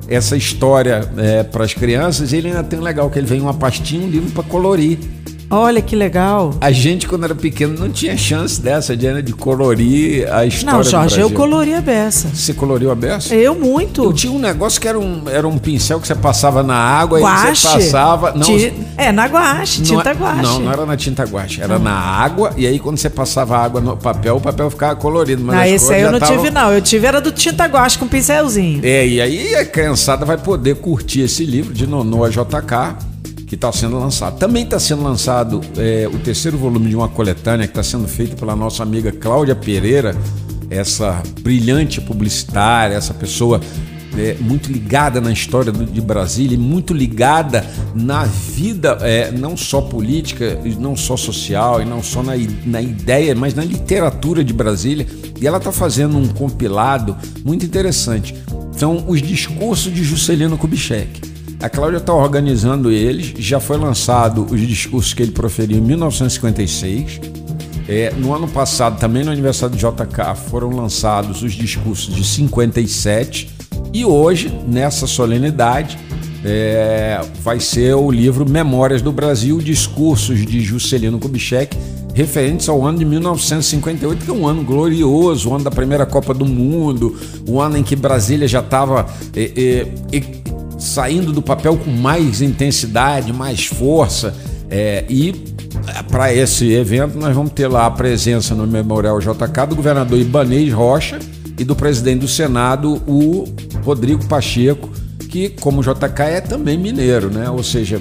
essa 0.08 0.38
história 0.38 1.10
é, 1.18 1.44
para 1.44 1.64
as 1.64 1.74
crianças 1.74 2.32
ele 2.32 2.48
ainda 2.48 2.64
tem 2.64 2.80
legal 2.80 3.10
que 3.10 3.18
ele 3.18 3.28
vem 3.28 3.42
uma 3.42 3.54
pastinha, 3.54 4.06
um 4.06 4.10
livro 4.10 4.32
para 4.32 4.44
colorir. 4.44 5.00
Olha 5.50 5.82
que 5.82 5.96
legal. 5.96 6.54
A 6.60 6.72
gente, 6.72 7.08
quando 7.08 7.24
era 7.24 7.36
pequeno, 7.36 7.78
não 7.78 7.90
tinha 7.90 8.18
chance 8.18 8.60
dessa, 8.60 8.96
Diana, 8.96 9.22
de 9.22 9.34
colorir 9.34 10.32
a 10.34 10.46
história. 10.46 10.78
Não, 10.78 10.84
Jorge, 10.84 11.20
eu 11.20 11.30
colori 11.30 11.74
a 11.74 11.82
beça. 11.82 12.30
Você 12.34 12.54
coloriu 12.54 12.92
a 12.92 12.96
beça? 12.96 13.36
Eu 13.36 13.56
muito. 13.56 14.04
Eu 14.04 14.14
tinha 14.14 14.34
um 14.34 14.40
negócio 14.40 14.82
que 14.82 14.88
era 14.88 15.00
um, 15.00 15.24
era 15.30 15.48
um 15.48 15.58
pincel 15.58 16.00
que 16.00 16.08
você 16.08 16.16
passava 16.16 16.64
na 16.64 16.76
água 16.76 17.20
guache. 17.20 17.52
e 17.52 17.56
você 17.56 17.68
passava. 17.68 18.34
Não, 18.34 18.48
É, 18.98 19.12
na 19.12 19.26
guache, 19.28 19.82
tinta 19.84 20.14
não, 20.14 20.22
guache. 20.22 20.42
Não, 20.42 20.60
não 20.60 20.72
era 20.72 20.86
na 20.86 20.98
tinta 20.98 21.24
guache, 21.24 21.62
era 21.62 21.78
na 21.78 21.94
água, 21.94 22.52
e 22.58 22.66
aí 22.66 22.80
quando 22.80 22.98
você 22.98 23.10
passava 23.10 23.58
água 23.58 23.80
no 23.80 23.96
papel, 23.96 24.38
o 24.38 24.42
papel 24.42 24.70
ficava 24.70 24.96
colorido. 24.96 25.44
Mas 25.44 25.58
ah, 25.58 25.68
esse 25.68 25.94
aí 25.94 26.02
eu 26.02 26.12
não 26.12 26.20
tavam... 26.20 26.38
tive, 26.38 26.52
não. 26.52 26.72
Eu 26.72 26.82
tive 26.82 27.06
era 27.06 27.22
do 27.22 27.32
tinta 27.32 27.66
guache 27.66 27.98
com 27.98 28.08
pincelzinho. 28.08 28.82
É, 28.84 29.06
e 29.08 29.22
aí 29.22 29.56
a 29.56 29.66
criançada 29.66 30.26
vai 30.26 30.38
poder 30.38 30.76
curtir 30.76 31.22
esse 31.22 31.46
livro 31.46 31.74
de 31.74 31.86
Nonoa 31.86 32.30
JK 32.30 33.15
que 33.56 33.58
está 33.58 33.72
sendo 33.72 33.98
lançado. 33.98 34.38
Também 34.38 34.64
está 34.64 34.80
sendo 34.80 35.02
lançado 35.02 35.62
é, 35.78 36.08
o 36.12 36.20
terceiro 36.20 36.58
volume 36.58 36.90
de 36.90 36.96
uma 36.96 37.08
coletânea 37.08 37.66
que 37.66 37.72
está 37.72 37.84
sendo 37.84 38.08
feita 38.08 38.36
pela 38.36 38.56
nossa 38.56 38.84
amiga 38.84 39.12
Cláudia 39.12 39.56
Pereira, 39.56 40.16
essa 40.70 41.24
brilhante 41.42 42.02
publicitária, 42.02 42.96
essa 42.96 43.14
pessoa 43.14 43.62
é, 44.18 44.36
muito 44.42 44.70
ligada 44.72 45.22
na 45.22 45.32
história 45.32 45.72
do, 45.72 45.86
de 45.86 46.02
Brasília 46.02 46.56
e 46.56 46.58
muito 46.58 46.94
ligada 46.94 47.66
na 47.94 48.26
vida, 48.26 48.98
é, 49.02 49.32
não 49.32 49.56
só 49.56 49.80
política, 49.80 50.60
não 50.78 50.96
só 50.98 51.16
social 51.16 51.82
e 51.82 51.86
não 51.86 52.04
só 52.04 52.22
na, 52.22 52.34
na 52.66 52.82
ideia, 52.82 53.34
mas 53.36 53.54
na 53.54 53.64
literatura 53.64 54.44
de 54.44 54.54
Brasília. 54.54 55.08
E 55.40 55.48
ela 55.48 55.58
está 55.58 55.72
fazendo 55.72 56.18
um 56.18 56.28
compilado 56.28 57.16
muito 57.44 57.66
interessante. 57.66 58.36
São 58.74 59.06
os 59.08 59.22
discursos 59.22 59.94
de 59.94 60.04
Juscelino 60.04 60.58
Kubitschek. 60.58 61.35
A 61.60 61.70
Cláudia 61.70 61.98
está 61.98 62.14
organizando 62.14 62.92
eles, 62.92 63.34
já 63.38 63.60
foi 63.60 63.78
lançado 63.78 64.46
os 64.50 64.60
discursos 64.62 65.14
que 65.14 65.24
ele 65.24 65.32
proferiu 65.32 65.78
em 65.78 65.82
1956. 65.82 67.20
É, 67.88 68.12
no 68.18 68.34
ano 68.34 68.48
passado, 68.48 69.00
também 69.00 69.24
no 69.24 69.32
aniversário 69.32 69.76
do 69.76 69.80
JK, 69.80 70.36
foram 70.50 70.70
lançados 70.70 71.44
os 71.44 71.54
discursos 71.54 72.14
de 72.14 72.24
57. 72.24 73.50
E 73.94 74.04
hoje, 74.04 74.52
nessa 74.68 75.08
solenidade, 75.08 75.98
é, 76.44 77.22
vai 77.42 77.60
ser 77.60 77.96
o 77.96 78.12
livro 78.12 78.48
Memórias 78.48 79.02
do 79.02 79.12
Brasil, 79.12 79.60
Discursos 79.60 80.46
de 80.46 80.62
Juscelino 80.62 81.18
Kubitschek, 81.20 81.78
referentes 82.14 82.70
ao 82.70 82.86
ano 82.86 83.00
de 83.00 83.06
1958, 83.06 84.24
que 84.24 84.32
é 84.32 84.34
um 84.34 84.48
ano 84.48 84.64
glorioso, 84.64 85.50
o 85.50 85.54
ano 85.54 85.64
da 85.64 85.72
primeira 85.72 86.06
Copa 86.06 86.34
do 86.34 86.46
Mundo, 86.46 87.16
o 87.48 87.60
ano 87.60 87.78
em 87.78 87.84
que 87.84 87.96
Brasília 87.96 88.48
já 88.48 88.62
estava 88.62 89.06
é, 89.36 89.88
é, 90.12 90.16
saindo 90.86 91.32
do 91.32 91.42
papel 91.42 91.78
com 91.78 91.92
mais 91.92 92.42
intensidade, 92.42 93.34
mais 93.34 93.66
força. 93.66 94.34
É, 94.70 95.06
e 95.10 95.34
para 96.10 96.34
esse 96.34 96.72
evento 96.72 97.18
nós 97.18 97.36
vamos 97.36 97.52
ter 97.52 97.68
lá 97.68 97.86
a 97.86 97.92
presença 97.92 98.56
no 98.56 98.66
Memorial 98.66 99.20
JK 99.20 99.68
do 99.70 99.76
governador 99.76 100.18
Ibanez 100.18 100.74
Rocha 100.74 101.20
e 101.58 101.64
do 101.64 101.76
presidente 101.76 102.20
do 102.20 102.28
Senado, 102.28 103.02
o 103.08 103.46
Rodrigo 103.84 104.26
Pacheco, 104.26 104.90
que, 105.30 105.50
como 105.50 105.82
JK, 105.82 106.22
é 106.22 106.42
também 106.42 106.78
mineiro, 106.78 107.30
né? 107.30 107.50
Ou 107.50 107.64
seja, 107.64 108.00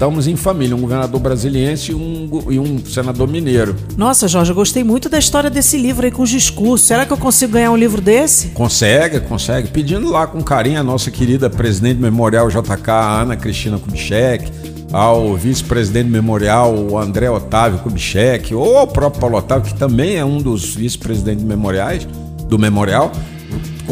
estamos 0.00 0.26
em 0.26 0.34
família, 0.34 0.74
um 0.74 0.80
governador 0.80 1.20
brasiliense 1.20 1.92
e 1.92 1.94
um, 1.94 2.30
e 2.48 2.58
um 2.58 2.82
senador 2.86 3.28
mineiro. 3.28 3.76
Nossa, 3.98 4.26
Jorge, 4.26 4.50
eu 4.50 4.54
gostei 4.54 4.82
muito 4.82 5.10
da 5.10 5.18
história 5.18 5.50
desse 5.50 5.76
livro 5.76 6.06
aí 6.06 6.10
com 6.10 6.22
os 6.22 6.30
discursos. 6.30 6.86
Será 6.86 7.04
que 7.04 7.12
eu 7.12 7.18
consigo 7.18 7.52
ganhar 7.52 7.70
um 7.70 7.76
livro 7.76 8.00
desse? 8.00 8.48
Consegue, 8.48 9.20
consegue. 9.20 9.68
Pedindo 9.68 10.08
lá 10.08 10.26
com 10.26 10.42
carinho 10.42 10.80
a 10.80 10.82
nossa 10.82 11.10
querida 11.10 11.50
presidente 11.50 11.96
do 11.96 12.00
Memorial 12.00 12.48
JK, 12.48 12.90
Ana 13.20 13.36
Cristina 13.36 13.78
Kubitschek, 13.78 14.50
ao 14.90 15.36
vice-presidente 15.36 16.06
do 16.06 16.12
Memorial, 16.12 16.74
o 16.74 16.98
André 16.98 17.28
Otávio 17.28 17.80
Kubitschek, 17.80 18.54
ou 18.54 18.78
ao 18.78 18.86
próprio 18.86 19.20
Paulo 19.20 19.36
Otávio, 19.36 19.70
que 19.70 19.78
também 19.78 20.16
é 20.16 20.24
um 20.24 20.38
dos 20.38 20.74
vice-presidentes 20.74 21.44
memoriais 21.44 22.08
do 22.48 22.58
Memorial 22.58 23.12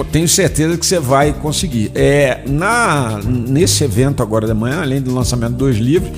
tenho 0.04 0.28
certeza 0.28 0.76
que 0.76 0.86
você 0.86 0.98
vai 0.98 1.32
conseguir. 1.32 1.90
É, 1.94 2.42
na, 2.46 3.20
nesse 3.24 3.84
evento 3.84 4.22
agora 4.22 4.46
de 4.46 4.54
manhã, 4.54 4.80
além 4.82 5.00
do 5.00 5.14
lançamento 5.14 5.54
dos 5.54 5.76
livros, 5.76 6.10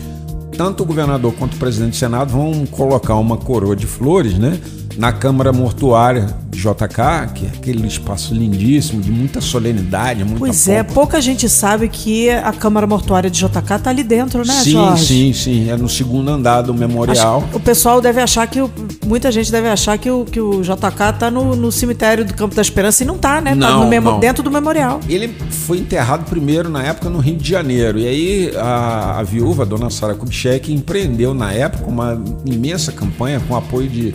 tanto 0.56 0.82
o 0.82 0.86
governador 0.86 1.32
quanto 1.38 1.54
o 1.54 1.56
presidente 1.58 1.92
do 1.92 1.96
Senado 1.96 2.32
vão 2.32 2.66
colocar 2.66 3.14
uma 3.16 3.36
coroa 3.36 3.74
de 3.74 3.86
flores, 3.86 4.38
né? 4.38 4.58
Na 4.96 5.12
Câmara 5.12 5.52
Mortuária 5.52 6.26
JK, 6.60 7.32
que 7.34 7.46
é 7.46 7.48
aquele 7.48 7.86
espaço 7.86 8.34
lindíssimo, 8.34 9.00
de 9.00 9.10
muita 9.10 9.40
solenidade, 9.40 10.22
muita 10.24 10.38
Pois 10.40 10.68
é, 10.68 10.82
pompa. 10.82 10.94
pouca 10.94 11.20
gente 11.20 11.48
sabe 11.48 11.88
que 11.88 12.28
a 12.30 12.52
Câmara 12.52 12.86
Mortuária 12.86 13.30
de 13.30 13.38
JK 13.40 13.78
tá 13.82 13.90
ali 13.90 14.02
dentro, 14.02 14.46
né, 14.46 14.54
sim, 14.62 14.72
Jorge? 14.72 15.04
Sim, 15.06 15.32
sim, 15.32 15.70
é 15.70 15.76
no 15.76 15.88
segundo 15.88 16.28
andar 16.30 16.62
do 16.62 16.74
memorial. 16.74 17.44
Acho, 17.48 17.56
o 17.56 17.60
pessoal 17.60 18.00
deve 18.00 18.20
achar 18.20 18.46
que. 18.46 18.60
O, 18.60 18.70
muita 19.06 19.32
gente 19.32 19.50
deve 19.50 19.68
achar 19.68 19.96
que 19.98 20.10
o, 20.10 20.24
que 20.24 20.40
o 20.40 20.60
JK 20.62 21.18
tá 21.18 21.30
no, 21.30 21.56
no 21.56 21.72
cemitério 21.72 22.24
do 22.24 22.34
Campo 22.34 22.54
da 22.54 22.62
Esperança 22.62 23.02
e 23.02 23.06
não 23.06 23.16
tá, 23.18 23.40
né? 23.40 23.50
Tá 23.50 23.56
Não, 23.56 23.84
no 23.84 23.88
memo- 23.88 24.10
não. 24.12 24.20
dentro 24.20 24.42
do 24.42 24.50
memorial. 24.50 25.00
Ele 25.08 25.28
foi 25.50 25.78
enterrado 25.78 26.24
primeiro 26.28 26.68
na 26.68 26.82
época 26.82 27.08
no 27.08 27.18
Rio 27.18 27.36
de 27.36 27.48
Janeiro. 27.48 27.98
E 27.98 28.06
aí 28.06 28.52
a, 28.56 29.18
a 29.18 29.22
viúva, 29.22 29.62
a 29.62 29.66
dona 29.66 29.90
Sara 29.90 30.14
Kubitschek, 30.14 30.72
empreendeu 30.72 31.32
na 31.34 31.52
época 31.52 31.86
uma 31.88 32.22
imensa 32.44 32.92
campanha 32.92 33.40
com 33.48 33.56
apoio 33.56 33.88
de 33.88 34.14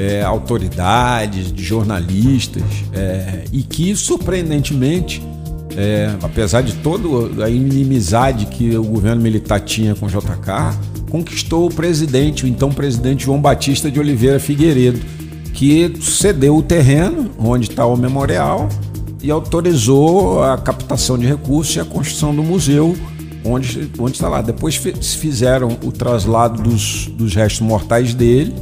é, 0.00 0.22
autoridades, 0.22 1.52
de 1.52 1.62
jornalistas, 1.62 2.62
é, 2.92 3.44
e 3.52 3.62
que 3.62 3.94
surpreendentemente, 3.96 5.22
é, 5.76 6.10
apesar 6.22 6.62
de 6.62 6.72
toda 6.74 7.44
a 7.44 7.50
inimizade 7.50 8.46
que 8.46 8.76
o 8.76 8.82
governo 8.84 9.20
militar 9.22 9.60
tinha 9.60 9.94
com 9.94 10.06
o 10.06 10.08
JK, 10.08 10.78
conquistou 11.10 11.66
o 11.66 11.74
presidente, 11.74 12.44
o 12.44 12.48
então 12.48 12.70
presidente 12.70 13.24
João 13.24 13.40
Batista 13.40 13.90
de 13.90 13.98
Oliveira 14.00 14.38
Figueiredo, 14.40 15.00
que 15.52 15.92
cedeu 16.00 16.56
o 16.56 16.62
terreno 16.62 17.30
onde 17.38 17.68
está 17.68 17.84
o 17.84 17.96
memorial 17.96 18.68
e 19.22 19.30
autorizou 19.30 20.42
a 20.42 20.56
captação 20.56 21.18
de 21.18 21.26
recursos 21.26 21.76
e 21.76 21.80
a 21.80 21.84
construção 21.84 22.34
do 22.34 22.42
museu 22.42 22.96
onde 23.44 23.80
está 24.12 24.28
lá. 24.28 24.40
Depois 24.42 24.76
fi- 24.76 24.94
fizeram 24.94 25.76
o 25.82 25.90
traslado 25.90 26.62
dos, 26.62 27.06
dos 27.08 27.34
restos 27.34 27.60
mortais 27.66 28.14
dele, 28.14 28.54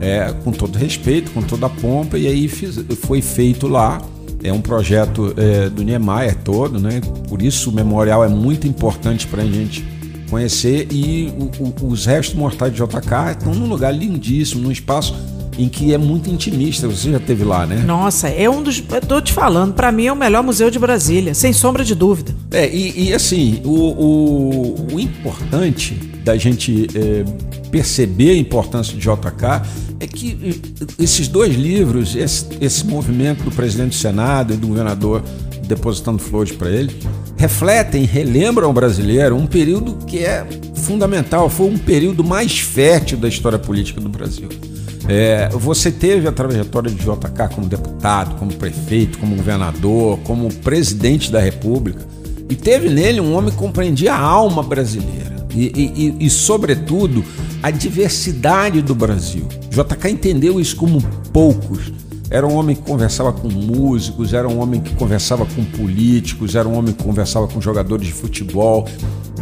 é, 0.00 0.32
com 0.44 0.52
todo 0.52 0.76
respeito, 0.76 1.30
com 1.30 1.42
toda 1.42 1.66
a 1.66 1.70
pompa, 1.70 2.18
e 2.18 2.26
aí 2.26 2.48
fiz- 2.48 2.84
foi 3.02 3.20
feito 3.22 3.66
lá. 3.68 4.00
É 4.42 4.52
um 4.52 4.60
projeto 4.60 5.32
é, 5.38 5.70
do 5.70 5.82
Niemeyer 5.82 6.36
todo, 6.44 6.78
né? 6.78 7.00
Por 7.28 7.40
isso 7.40 7.70
o 7.70 7.72
memorial 7.72 8.22
é 8.22 8.28
muito 8.28 8.66
importante 8.68 9.26
para 9.26 9.42
a 9.42 9.46
gente 9.46 9.82
conhecer. 10.28 10.88
E 10.90 11.32
o- 11.58 11.64
o- 11.86 11.88
os 11.88 12.04
restos 12.04 12.34
mortais 12.34 12.70
de 12.72 12.76
JK 12.78 13.32
estão 13.38 13.54
num 13.54 13.66
lugar 13.66 13.90
lindíssimo, 13.94 14.62
num 14.62 14.70
espaço 14.70 15.14
em 15.56 15.66
que 15.68 15.94
é 15.94 15.98
muito 15.98 16.28
intimista. 16.28 16.86
Você 16.88 17.10
já 17.12 17.16
esteve 17.16 17.42
lá, 17.44 17.64
né? 17.66 17.76
Nossa, 17.86 18.28
é 18.28 18.50
um 18.50 18.62
dos. 18.62 18.82
Eu 18.92 19.00
tô 19.00 19.18
te 19.20 19.32
falando, 19.32 19.72
pra 19.72 19.90
mim 19.90 20.06
é 20.06 20.12
o 20.12 20.16
melhor 20.16 20.42
museu 20.42 20.70
de 20.70 20.78
Brasília, 20.78 21.32
sem 21.32 21.52
sombra 21.54 21.82
de 21.82 21.94
dúvida. 21.94 22.34
É, 22.50 22.68
e, 22.68 23.08
e, 23.08 23.12
assim, 23.14 23.62
o, 23.64 23.70
o, 23.70 24.86
o 24.94 25.00
importante 25.00 25.94
da 26.22 26.36
gente 26.36 26.86
é, 26.94 27.24
perceber 27.74 28.30
a 28.30 28.36
importância 28.36 28.94
de 28.94 29.00
JK 29.00 29.68
é 29.98 30.06
que 30.06 30.38
eh, 30.80 30.86
esses 30.96 31.26
dois 31.26 31.56
livros, 31.56 32.14
esse, 32.14 32.46
esse 32.60 32.86
movimento 32.86 33.42
do 33.42 33.50
presidente 33.50 33.88
do 33.88 33.94
Senado 33.96 34.54
e 34.54 34.56
do 34.56 34.68
governador 34.68 35.24
depositando 35.66 36.20
flores 36.20 36.52
para 36.52 36.70
ele, 36.70 36.96
refletem, 37.36 38.04
relembram 38.04 38.68
ao 38.68 38.72
brasileiro 38.72 39.34
um 39.34 39.44
período 39.44 39.96
que 40.06 40.18
é 40.18 40.46
fundamental, 40.76 41.50
foi 41.50 41.66
um 41.66 41.76
período 41.76 42.22
mais 42.22 42.60
fértil 42.60 43.18
da 43.18 43.26
história 43.26 43.58
política 43.58 44.00
do 44.00 44.08
Brasil. 44.08 44.48
É, 45.08 45.48
você 45.48 45.90
teve 45.90 46.28
a 46.28 46.32
trajetória 46.32 46.92
de 46.92 46.98
JK 46.98 47.52
como 47.52 47.66
deputado, 47.66 48.36
como 48.38 48.54
prefeito, 48.54 49.18
como 49.18 49.34
governador, 49.34 50.20
como 50.22 50.52
presidente 50.54 51.32
da 51.32 51.40
República, 51.40 52.06
e 52.48 52.54
teve 52.54 52.88
nele 52.88 53.20
um 53.20 53.34
homem 53.34 53.50
que 53.50 53.56
compreendia 53.56 54.14
a 54.14 54.20
alma 54.20 54.62
brasileira 54.62 55.33
e, 55.54 56.16
e- 56.20 56.26
e- 56.26 56.30
sobretudo, 56.30 57.24
a 57.62 57.70
diversidade 57.70 58.82
do 58.82 58.94
Brasil. 58.94 59.46
JK 59.70 60.10
entendeu 60.10 60.60
isso 60.60 60.76
como 60.76 61.00
poucos. 61.32 61.92
Era 62.30 62.46
um 62.46 62.54
homem 62.54 62.74
que 62.74 62.82
conversava 62.82 63.32
com 63.32 63.48
músicos, 63.48 64.32
era 64.32 64.48
um 64.48 64.58
homem 64.58 64.80
que 64.80 64.94
conversava 64.94 65.46
com 65.46 65.64
políticos, 65.64 66.54
era 66.54 66.68
um 66.68 66.76
homem 66.76 66.92
que 66.92 67.02
conversava 67.02 67.46
com 67.46 67.60
jogadores 67.60 68.06
de 68.06 68.12
futebol, 68.12 68.88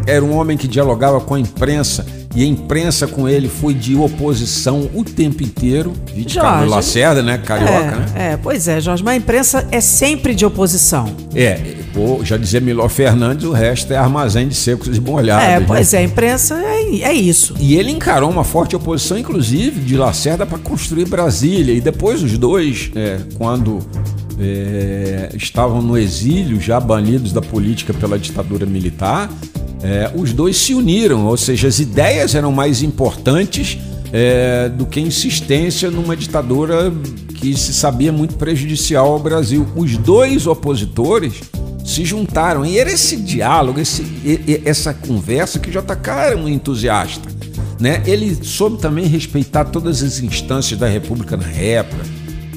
era 0.07 0.25
um 0.25 0.37
homem 0.37 0.57
que 0.57 0.67
dialogava 0.67 1.21
com 1.21 1.35
a 1.35 1.41
imprensa 1.41 2.05
e 2.35 2.43
a 2.43 2.47
imprensa 2.47 3.07
com 3.07 3.29
ele 3.29 3.47
foi 3.47 3.75
de 3.75 3.95
oposição 3.95 4.89
o 4.95 5.05
tempo 5.05 5.43
inteiro. 5.43 5.93
Jorge. 6.15 6.41
Carlos 6.41 6.71
Lacerda, 6.71 7.23
né? 7.23 7.37
Carioca, 7.37 7.73
é, 7.75 7.91
né? 7.91 8.07
é, 8.15 8.37
pois 8.39 8.67
é, 8.69 8.81
Jorge, 8.81 9.05
mas 9.05 9.15
a 9.15 9.17
imprensa 9.17 9.69
é 9.71 9.81
sempre 9.81 10.35
de 10.35 10.47
oposição. 10.47 11.15
É, 11.35 11.61
vou 11.93 12.25
já 12.25 12.39
dizia 12.39 12.61
Miló 12.61 12.89
Fernandes, 12.89 13.45
o 13.45 13.53
resto 13.53 13.93
é 13.93 13.97
armazém 13.97 14.49
de 14.49 14.55
secos 14.55 14.97
e 14.97 15.01
molhados. 15.01 15.47
é, 15.47 15.61
né? 15.61 15.65
pois 15.67 15.93
é, 15.93 15.99
a 15.99 16.03
imprensa 16.03 16.55
é, 16.55 17.03
é 17.03 17.13
isso. 17.13 17.55
E 17.61 17.77
ele 17.77 17.91
encarou 17.91 18.31
uma 18.31 18.45
forte 18.45 18.75
oposição, 18.75 19.19
inclusive, 19.19 19.81
de 19.81 19.97
Lacerda 19.97 20.47
para 20.47 20.59
construir 20.59 21.05
Brasília. 21.05 21.75
E 21.75 21.83
depois 21.83 22.23
os 22.23 22.39
dois, 22.39 22.91
é, 22.97 23.19
quando 23.37 23.81
é, 24.41 25.29
estavam 25.37 25.83
no 25.83 25.99
exílio, 25.99 26.59
já 26.59 26.81
banidos 26.81 27.31
da 27.33 27.43
política 27.43 27.93
pela 27.93 28.19
ditadura 28.19 28.65
militar, 28.65 29.29
é, 29.83 30.11
os 30.15 30.33
dois 30.33 30.57
se 30.57 30.75
uniram, 30.75 31.27
ou 31.27 31.37
seja, 31.37 31.69
as 31.69 31.81
ideias 31.81 32.35
eram 32.35 32.53
mais 32.53 32.83
importantes 32.83 33.79
é, 34.13 34.69
do 34.69 34.87
que 34.87 35.01
a 35.01 35.03
insistência 35.03 35.91
numa 35.91 36.17
ditadura 36.17 36.93
que 37.35 37.57
se 37.57 37.73
sabia 37.73 38.13
muito 38.13 38.37
prejudicial 38.37 39.13
ao 39.13 39.19
Brasil. 39.19 39.67
Os 39.75 39.97
dois 39.97 40.47
opositores 40.47 41.41
se 41.85 42.05
juntaram 42.05 42.65
e 42.65 42.79
era 42.79 42.93
esse 42.93 43.17
diálogo, 43.17 43.81
esse, 43.81 44.05
essa 44.65 44.95
conversa 44.95 45.59
que 45.59 45.71
JK 45.71 46.11
era 46.11 46.37
um 46.37 46.49
entusiasta. 46.49 47.29
Né? 47.81 48.01
Ele 48.07 48.39
soube 48.45 48.79
também 48.79 49.07
respeitar 49.07 49.65
todas 49.65 50.03
as 50.05 50.21
instâncias 50.21 50.79
da 50.79 50.87
República 50.87 51.37
na 51.37 51.49
época, 51.51 52.05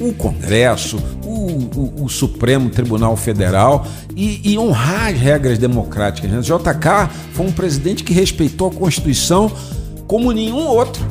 o 0.00 0.12
Congresso, 0.12 0.98
o, 1.24 1.30
o- 1.30 2.04
o 2.04 2.08
Supremo 2.08 2.68
Tribunal 2.70 3.16
Federal 3.16 3.86
e, 4.14 4.52
e 4.52 4.58
honrar 4.58 5.08
as 5.08 5.18
regras 5.18 5.58
democráticas. 5.58 6.30
Né? 6.30 6.40
JK 6.40 7.10
foi 7.32 7.46
um 7.46 7.52
presidente 7.52 8.04
que 8.04 8.12
respeitou 8.12 8.68
a 8.68 8.72
Constituição 8.72 9.50
como 10.06 10.32
nenhum 10.32 10.66
outro. 10.66 11.04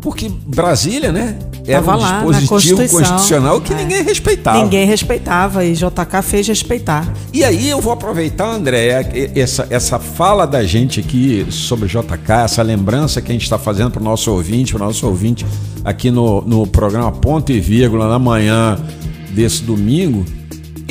Porque 0.00 0.28
Brasília, 0.28 1.12
né? 1.12 1.38
Era 1.66 1.80
Tava 1.80 1.96
um 1.96 2.00
lá, 2.00 2.38
dispositivo 2.38 2.88
constitucional 2.88 3.60
que 3.60 3.72
É. 3.72 3.76
ninguém 3.76 4.02
respeitava. 4.02 4.62
Ninguém 4.62 4.86
respeitava 4.86 5.64
e 5.64 5.74
JK 5.74 6.22
fez 6.22 6.48
respeitar. 6.48 7.12
E 7.32 7.44
aí 7.44 7.68
eu 7.70 7.80
vou 7.80 7.92
aproveitar, 7.92 8.48
André, 8.52 9.30
essa, 9.34 9.66
essa 9.70 9.98
fala 9.98 10.44
da 10.46 10.64
gente 10.64 10.98
aqui 11.00 11.46
sobre 11.50 11.88
JK, 11.88 12.32
essa 12.44 12.62
lembrança 12.62 13.22
que 13.22 13.30
a 13.30 13.32
gente 13.32 13.44
está 13.44 13.58
fazendo 13.58 13.92
para 13.92 14.00
o 14.00 14.04
nosso 14.04 14.32
ouvinte, 14.32 14.72
para 14.72 14.82
o 14.82 14.86
nosso 14.86 15.06
ouvinte 15.06 15.46
aqui 15.84 16.10
no, 16.10 16.40
no 16.42 16.66
programa 16.66 17.12
Ponto 17.12 17.52
e 17.52 17.60
Vírgula, 17.60 18.08
na 18.08 18.18
manhã 18.18 18.76
desse 19.30 19.62
domingo, 19.62 20.24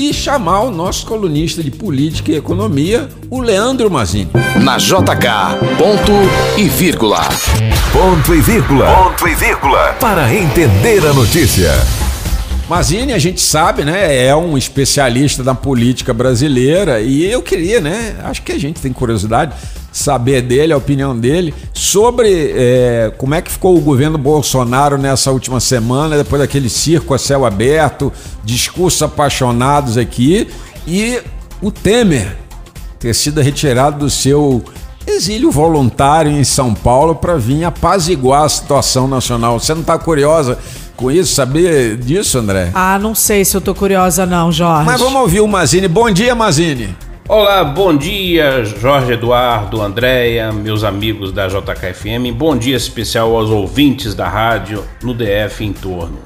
e 0.01 0.11
chamar 0.11 0.61
o 0.61 0.71
nosso 0.71 1.05
colunista 1.05 1.61
de 1.61 1.69
política 1.69 2.31
e 2.31 2.35
economia, 2.35 3.07
o 3.29 3.39
Leandro 3.39 3.91
Mazini. 3.91 4.31
Na 4.59 4.77
JK, 4.77 5.77
ponto 5.77 6.11
e 6.57 6.67
vírgula. 6.67 7.19
Ponto 7.93 8.33
e 8.33 8.41
vírgula. 8.41 8.87
Ponto 8.95 9.27
e 9.27 9.35
vírgula. 9.35 9.93
Para 9.99 10.33
entender 10.33 11.05
a 11.05 11.13
notícia. 11.13 11.71
Mazini, 12.67 13.13
a 13.13 13.19
gente 13.19 13.39
sabe, 13.39 13.83
né? 13.83 14.25
É 14.25 14.35
um 14.35 14.57
especialista 14.57 15.43
da 15.43 15.53
política 15.53 16.13
brasileira 16.13 16.99
e 16.99 17.23
eu 17.23 17.43
queria, 17.43 17.79
né? 17.79 18.15
Acho 18.23 18.41
que 18.41 18.53
a 18.53 18.59
gente 18.59 18.81
tem 18.81 18.91
curiosidade 18.91 19.53
saber 19.91 20.41
dele, 20.41 20.71
a 20.71 20.77
opinião 20.77 21.17
dele, 21.17 21.53
sobre 21.73 22.53
é, 22.55 23.11
como 23.17 23.35
é 23.35 23.41
que 23.41 23.51
ficou 23.51 23.77
o 23.77 23.81
governo 23.81 24.17
Bolsonaro 24.17 24.97
nessa 24.97 25.31
última 25.31 25.59
semana, 25.59 26.17
depois 26.17 26.41
daquele 26.41 26.69
circo 26.69 27.13
a 27.13 27.17
céu 27.17 27.45
aberto, 27.45 28.11
discursos 28.43 29.01
apaixonados 29.01 29.97
aqui, 29.97 30.47
e 30.87 31.19
o 31.61 31.71
Temer 31.71 32.37
ter 32.99 33.13
sido 33.13 33.41
retirado 33.41 33.99
do 33.99 34.09
seu 34.09 34.63
exílio 35.05 35.51
voluntário 35.51 36.31
em 36.31 36.43
São 36.43 36.73
Paulo 36.73 37.15
para 37.15 37.35
vir 37.35 37.63
apaziguar 37.63 38.43
a 38.43 38.49
situação 38.49 39.07
nacional. 39.07 39.59
Você 39.59 39.73
não 39.73 39.81
está 39.81 39.97
curiosa 39.97 40.57
com 40.95 41.11
isso, 41.11 41.33
saber 41.33 41.97
disso, 41.97 42.37
André? 42.37 42.71
Ah, 42.73 42.99
não 42.99 43.15
sei 43.15 43.43
se 43.43 43.57
eu 43.57 43.61
tô 43.61 43.73
curiosa 43.73 44.25
não, 44.25 44.51
Jorge. 44.51 44.85
Mas 44.85 44.99
vamos 44.99 45.19
ouvir 45.19 45.41
o 45.41 45.47
Mazini. 45.47 45.87
Bom 45.87 46.11
dia, 46.11 46.35
Mazini. 46.35 46.95
Olá, 47.33 47.63
bom 47.63 47.95
dia, 47.95 48.65
Jorge 48.65 49.13
Eduardo, 49.13 49.81
Andréia, 49.81 50.51
meus 50.51 50.83
amigos 50.83 51.31
da 51.31 51.47
JKFM. 51.47 52.29
Bom 52.35 52.57
dia 52.57 52.75
especial 52.75 53.33
aos 53.33 53.49
ouvintes 53.49 54.13
da 54.13 54.27
rádio 54.27 54.83
no 55.01 55.13
DF 55.13 55.63
em 55.63 55.71
torno. 55.71 56.19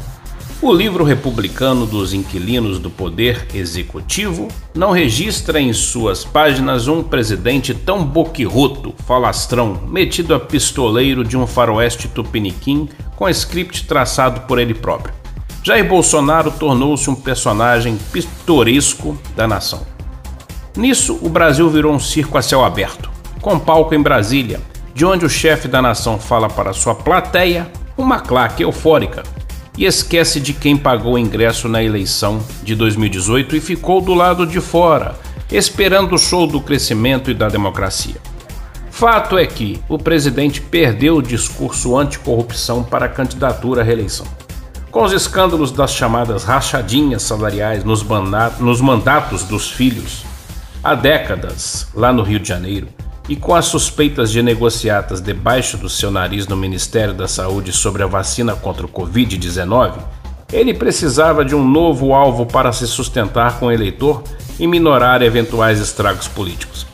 O 0.59 0.73
livro 0.73 1.03
republicano 1.03 1.85
dos 1.85 2.11
inquilinos 2.11 2.79
do 2.79 2.89
poder 2.89 3.45
executivo 3.53 4.47
não 4.73 4.89
registra 4.89 5.61
em 5.61 5.71
suas 5.73 6.25
páginas 6.25 6.87
um 6.87 7.03
presidente 7.03 7.71
tão 7.75 8.03
boquirroto, 8.03 8.91
falastrão, 9.05 9.79
metido 9.87 10.33
a 10.33 10.39
pistoleiro 10.39 11.23
de 11.23 11.37
um 11.37 11.45
faroeste 11.45 12.07
tupiniquim 12.07 12.89
com 13.15 13.29
script 13.29 13.85
traçado 13.85 14.41
por 14.47 14.57
ele 14.57 14.73
próprio. 14.73 15.13
Jair 15.61 15.87
Bolsonaro 15.87 16.49
tornou-se 16.49 17.07
um 17.11 17.15
personagem 17.15 17.95
pitoresco 18.11 19.15
da 19.35 19.47
nação. 19.47 19.94
Nisso, 20.75 21.17
o 21.21 21.29
Brasil 21.29 21.69
virou 21.69 21.93
um 21.93 21.99
circo 21.99 22.37
a 22.37 22.41
céu 22.41 22.63
aberto, 22.63 23.09
com 23.41 23.57
palco 23.57 23.95
em 23.95 24.01
Brasília, 24.01 24.59
de 24.93 25.05
onde 25.05 25.25
o 25.25 25.29
chefe 25.29 25.67
da 25.67 25.81
nação 25.81 26.19
fala 26.19 26.49
para 26.49 26.73
sua 26.73 26.93
plateia, 26.93 27.71
uma 27.97 28.19
claque 28.19 28.63
eufórica, 28.63 29.23
e 29.77 29.85
esquece 29.85 30.39
de 30.39 30.53
quem 30.53 30.75
pagou 30.75 31.13
o 31.13 31.19
ingresso 31.19 31.67
na 31.69 31.83
eleição 31.83 32.41
de 32.63 32.75
2018 32.75 33.55
e 33.55 33.61
ficou 33.61 34.01
do 34.01 34.13
lado 34.13 34.45
de 34.45 34.59
fora, 34.59 35.15
esperando 35.51 36.15
o 36.15 36.17
show 36.17 36.47
do 36.47 36.61
crescimento 36.61 37.29
e 37.29 37.33
da 37.33 37.47
democracia. 37.47 38.15
Fato 38.89 39.37
é 39.37 39.45
que 39.45 39.81
o 39.89 39.97
presidente 39.97 40.61
perdeu 40.61 41.17
o 41.17 41.21
discurso 41.21 41.97
anticorrupção 41.97 42.83
para 42.83 43.05
a 43.05 43.09
candidatura 43.09 43.81
à 43.81 43.83
reeleição. 43.83 44.25
Com 44.89 45.03
os 45.03 45.11
escândalos 45.11 45.71
das 45.71 45.93
chamadas 45.93 46.45
rachadinhas 46.45 47.23
salariais 47.23 47.83
nos, 47.83 48.01
mandatos 48.81 49.43
dos 49.43 49.69
filhos, 49.69 50.23
há 50.85 50.93
décadas, 50.93 51.87
lá 51.95 52.13
no 52.13 52.21
Rio 52.21 52.39
de 52.39 52.47
Janeiro, 52.47 52.87
e 53.27 53.35
com 53.35 53.55
as 53.55 53.65
suspeitas 53.65 54.31
de 54.31 54.43
negociatas 54.43 55.19
debaixo 55.19 55.77
do 55.77 55.89
seu 55.89 56.11
nariz 56.11 56.47
no 56.47 56.55
Ministério 56.55 57.11
da 57.11 57.27
Saúde 57.27 57.73
sobre 57.73 58.03
a 58.03 58.05
vacina 58.05 58.55
contra 58.55 58.85
o 58.85 58.89
Covid-19, 58.89 59.93
ele 60.53 60.75
precisava 60.75 61.43
de 61.43 61.55
um 61.55 61.67
novo 61.67 62.13
alvo 62.13 62.45
para 62.45 62.71
se 62.71 62.85
sustentar 62.85 63.57
com 63.57 63.65
o 63.65 63.71
eleitor 63.71 64.21
e 64.59 64.67
minorar 64.67 65.23
eventuais 65.23 65.79
estragos 65.79 66.27
políticos. 66.27 66.85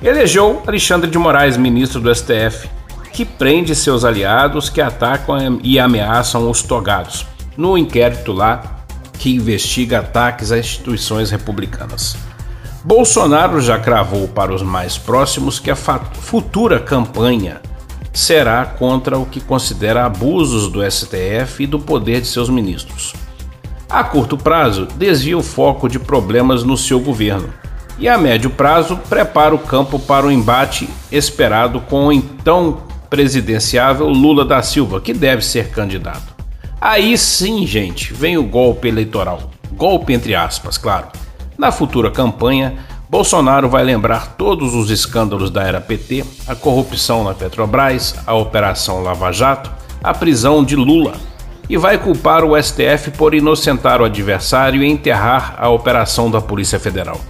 Elegeu 0.00 0.62
Alexandre 0.64 1.10
de 1.10 1.18
Moraes, 1.18 1.56
ministro 1.56 2.00
do 2.00 2.14
STF, 2.14 2.68
que 3.12 3.24
prende 3.24 3.74
seus 3.74 4.04
aliados 4.04 4.70
que 4.70 4.80
atacam 4.80 5.58
e 5.64 5.76
ameaçam 5.80 6.48
os 6.48 6.62
togados, 6.62 7.26
no 7.56 7.76
inquérito 7.76 8.30
lá 8.30 8.84
que 9.18 9.34
investiga 9.34 9.98
ataques 9.98 10.52
a 10.52 10.58
instituições 10.58 11.32
republicanas. 11.32 12.29
Bolsonaro 12.82 13.60
já 13.60 13.78
cravou 13.78 14.26
para 14.26 14.54
os 14.54 14.62
mais 14.62 14.96
próximos 14.96 15.58
que 15.58 15.70
a 15.70 15.76
futura 15.76 16.80
campanha 16.80 17.60
será 18.12 18.64
contra 18.64 19.18
o 19.18 19.26
que 19.26 19.40
considera 19.40 20.06
abusos 20.06 20.70
do 20.70 20.80
STF 20.90 21.62
e 21.62 21.66
do 21.66 21.78
poder 21.78 22.22
de 22.22 22.26
seus 22.26 22.48
ministros. 22.48 23.12
A 23.88 24.02
curto 24.02 24.38
prazo, 24.38 24.86
desvia 24.96 25.36
o 25.36 25.42
foco 25.42 25.88
de 25.88 25.98
problemas 25.98 26.64
no 26.64 26.76
seu 26.76 27.00
governo 27.00 27.52
e 27.98 28.08
a 28.08 28.16
médio 28.16 28.48
prazo 28.48 28.96
prepara 29.08 29.54
o 29.54 29.58
campo 29.58 29.98
para 29.98 30.26
o 30.26 30.32
embate 30.32 30.88
esperado 31.12 31.80
com 31.82 32.06
o 32.06 32.12
então 32.12 32.82
presidenciável 33.10 34.08
Lula 34.08 34.44
da 34.44 34.62
Silva, 34.62 35.00
que 35.00 35.12
deve 35.12 35.44
ser 35.44 35.68
candidato. 35.68 36.34
Aí 36.80 37.18
sim, 37.18 37.66
gente, 37.66 38.14
vem 38.14 38.38
o 38.38 38.44
golpe 38.44 38.88
eleitoral. 38.88 39.50
Golpe 39.72 40.14
entre 40.14 40.34
aspas, 40.34 40.78
claro. 40.78 41.08
Na 41.60 41.70
futura 41.70 42.10
campanha, 42.10 42.78
Bolsonaro 43.10 43.68
vai 43.68 43.84
lembrar 43.84 44.28
todos 44.28 44.74
os 44.74 44.88
escândalos 44.88 45.50
da 45.50 45.62
era 45.62 45.78
PT, 45.78 46.24
a 46.48 46.54
corrupção 46.54 47.22
na 47.22 47.34
Petrobras, 47.34 48.14
a 48.26 48.32
Operação 48.32 49.02
Lava 49.02 49.30
Jato, 49.30 49.70
a 50.02 50.14
prisão 50.14 50.64
de 50.64 50.74
Lula 50.74 51.12
e 51.68 51.76
vai 51.76 51.98
culpar 51.98 52.44
o 52.44 52.56
STF 52.56 53.10
por 53.10 53.34
inocentar 53.34 54.00
o 54.00 54.06
adversário 54.06 54.82
e 54.82 54.88
enterrar 54.90 55.54
a 55.58 55.68
operação 55.68 56.30
da 56.30 56.40
Polícia 56.40 56.80
Federal. 56.80 57.20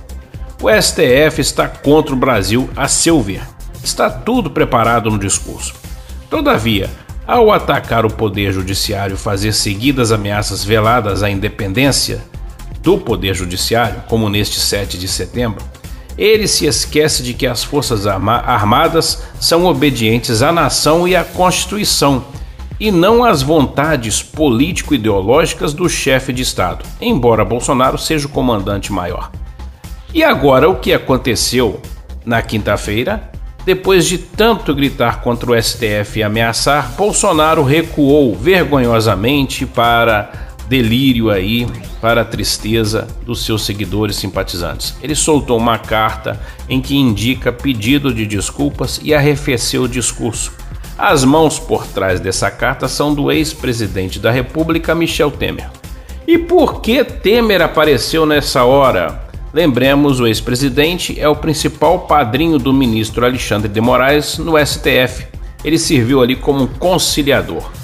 O 0.63 0.71
STF 0.71 1.41
está 1.41 1.67
contra 1.67 2.15
o 2.15 2.17
Brasil, 2.17 2.71
a 2.77 2.87
seu 2.87 3.21
ver. 3.21 3.43
Está 3.83 4.09
tudo 4.09 4.49
preparado 4.49 5.11
no 5.11 5.19
discurso. 5.19 5.75
Todavia, 6.31 6.89
ao 7.27 7.51
atacar 7.51 8.07
o 8.07 8.15
Poder 8.15 8.53
Judiciário 8.53 9.15
e 9.15 9.19
fazer 9.19 9.53
seguidas 9.53 10.13
ameaças 10.13 10.65
veladas 10.65 11.25
à 11.25 11.29
independência, 11.29 12.30
do 12.83 12.99
Poder 12.99 13.35
Judiciário, 13.35 14.03
como 14.09 14.29
neste 14.29 14.59
7 14.59 14.99
de 14.99 15.09
setembro, 15.09 15.65
ele 16.17 16.47
se 16.47 16.67
esquece 16.67 17.23
de 17.23 17.33
que 17.33 17.47
as 17.47 17.65
Forças 17.65 18.07
Armadas 18.07 19.23
são 19.41 19.65
obedientes 19.65 20.43
à 20.43 20.53
nação 20.53 21.07
e 21.07 21.17
à 21.17 21.25
Constituição, 21.25 22.25
e 22.79 22.91
não 22.91 23.23
às 23.25 23.43
vontades 23.43 24.23
político-ideológicas 24.23 25.75
do 25.75 25.89
chefe 25.89 26.33
de 26.33 26.43
Estado, 26.43 26.85
embora 27.01 27.45
Bolsonaro 27.45 27.99
seja 27.99 28.27
o 28.27 28.31
comandante 28.31 28.93
maior. 28.93 29.31
E 30.13 30.25
agora, 30.25 30.69
o 30.69 30.77
que 30.77 30.93
aconteceu 30.93 31.81
na 32.25 32.43
quinta-feira? 32.43 33.31
Depois 33.65 34.07
de 34.07 34.17
tanto 34.17 34.75
gritar 34.75 35.21
contra 35.21 35.53
o 35.53 35.63
STF 35.63 36.19
e 36.19 36.23
ameaçar, 36.23 36.93
Bolsonaro 36.97 37.63
recuou 37.63 38.35
vergonhosamente 38.35 39.67
para 39.67 40.50
delírio 40.71 41.31
aí 41.31 41.67
para 42.01 42.21
a 42.21 42.25
tristeza 42.25 43.09
dos 43.27 43.45
seus 43.45 43.67
seguidores 43.67 44.15
simpatizantes. 44.15 44.95
Ele 45.03 45.17
soltou 45.17 45.59
uma 45.59 45.77
carta 45.77 46.41
em 46.69 46.81
que 46.81 46.97
indica 46.97 47.51
pedido 47.51 48.15
de 48.15 48.25
desculpas 48.25 49.01
e 49.03 49.13
arrefeceu 49.13 49.83
o 49.83 49.89
discurso. 49.89 50.53
As 50.97 51.25
mãos 51.25 51.59
por 51.59 51.85
trás 51.89 52.21
dessa 52.21 52.53
carta 52.53 52.87
são 52.87 53.13
do 53.13 53.33
ex-presidente 53.33 54.21
da 54.21 54.31
República, 54.31 54.95
Michel 54.95 55.33
Temer. 55.33 55.69
E 56.25 56.39
por 56.39 56.81
que 56.81 57.03
Temer 57.03 57.63
apareceu 57.63 58.25
nessa 58.25 58.63
hora? 58.63 59.29
Lembremos, 59.53 60.21
o 60.21 60.27
ex-presidente 60.29 61.19
é 61.19 61.29
o 61.29 61.35
principal 61.35 62.01
padrinho 62.01 62.61
do 62.61 62.73
ministro 62.73 63.27
Alexandre 63.27 63.69
de 63.69 63.81
Moraes 63.81 64.39
no 64.39 64.53
STF. 64.65 65.27
Ele 65.65 65.79
serviu 65.81 66.23
ali 66.23 66.37
como 66.37 66.63
um 66.63 66.67
conciliador. 66.69 67.80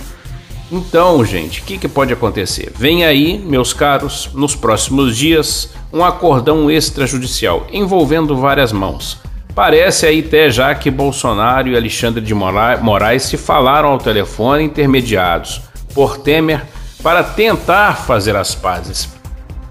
Então, 0.71 1.25
gente, 1.25 1.61
o 1.61 1.65
que, 1.65 1.79
que 1.79 1.89
pode 1.89 2.13
acontecer? 2.13 2.73
Vem 2.75 3.05
aí, 3.05 3.39
meus 3.39 3.73
caros, 3.73 4.31
nos 4.35 4.57
próximos 4.57 5.17
dias, 5.17 5.71
um 5.93 6.05
acordão 6.05 6.71
extrajudicial 6.71 7.67
envolvendo 7.73 8.37
várias 8.37 8.73
mãos. 8.73 9.19
Parece 9.55 10.07
aí 10.07 10.21
até 10.27 10.51
já 10.51 10.75
que 10.75 10.91
Bolsonaro 10.91 11.69
e 11.69 11.77
Alexandre 11.77 12.21
de 12.21 12.35
Moraes 12.35 13.23
se 13.23 13.37
falaram 13.37 13.91
ao 13.91 13.99
telefone 13.99 14.65
intermediados 14.65 15.63
por 15.95 16.19
Temer 16.19 16.63
para 17.03 17.23
tentar 17.23 17.95
fazer 17.95 18.35
as 18.37 18.55
pazes. 18.55 19.09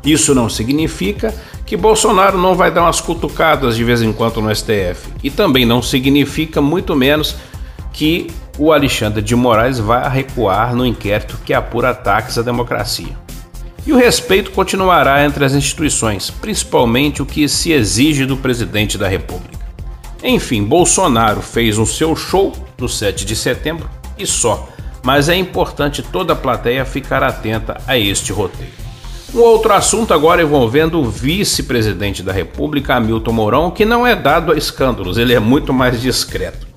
Isso 0.03 0.33
não 0.33 0.49
significa 0.49 1.35
que 1.65 1.75
Bolsonaro 1.75 2.37
não 2.37 2.55
vai 2.55 2.71
dar 2.71 2.83
umas 2.83 3.01
cutucadas 3.01 3.75
de 3.75 3.83
vez 3.83 4.01
em 4.01 4.13
quando 4.13 4.41
no 4.41 4.55
STF. 4.55 5.09
E 5.23 5.29
também 5.29 5.65
não 5.65 5.81
significa, 5.81 6.61
muito 6.61 6.95
menos, 6.95 7.35
que 7.91 8.27
o 8.57 8.71
Alexandre 8.71 9.21
de 9.21 9.35
Moraes 9.35 9.79
vai 9.79 10.09
recuar 10.09 10.75
no 10.75 10.85
inquérito 10.85 11.39
que 11.43 11.53
apura 11.53 11.89
ataques 11.89 12.37
à 12.37 12.41
democracia. 12.41 13.17
E 13.85 13.93
o 13.93 13.97
respeito 13.97 14.51
continuará 14.51 15.23
entre 15.23 15.45
as 15.45 15.53
instituições, 15.53 16.29
principalmente 16.29 17.21
o 17.21 17.25
que 17.25 17.47
se 17.47 17.71
exige 17.71 18.25
do 18.25 18.37
presidente 18.37 18.97
da 18.97 19.07
República. 19.07 19.65
Enfim, 20.23 20.63
Bolsonaro 20.63 21.41
fez 21.41 21.77
o 21.77 21.85
seu 21.85 22.15
show 22.15 22.51
no 22.79 22.89
7 22.89 23.25
de 23.25 23.35
setembro 23.35 23.87
e 24.17 24.25
só, 24.25 24.67
mas 25.03 25.29
é 25.29 25.35
importante 25.35 26.01
toda 26.01 26.33
a 26.33 26.35
plateia 26.35 26.83
ficar 26.83 27.21
atenta 27.21 27.79
a 27.85 27.95
este 27.97 28.31
roteiro. 28.33 28.73
Um 29.35 29.39
outro 29.39 29.73
assunto 29.73 30.13
agora 30.13 30.41
envolvendo 30.41 30.99
o 30.99 31.09
vice-presidente 31.09 32.23
da 32.23 32.31
República, 32.31 32.95
Hamilton 32.95 33.31
Mourão, 33.33 33.69
que 33.69 33.83
não 33.83 34.07
é 34.07 34.15
dado 34.15 34.51
a 34.51 34.57
escândalos, 34.57 35.17
ele 35.17 35.33
é 35.33 35.39
muito 35.39 35.73
mais 35.73 36.01
discreto. 36.01 36.74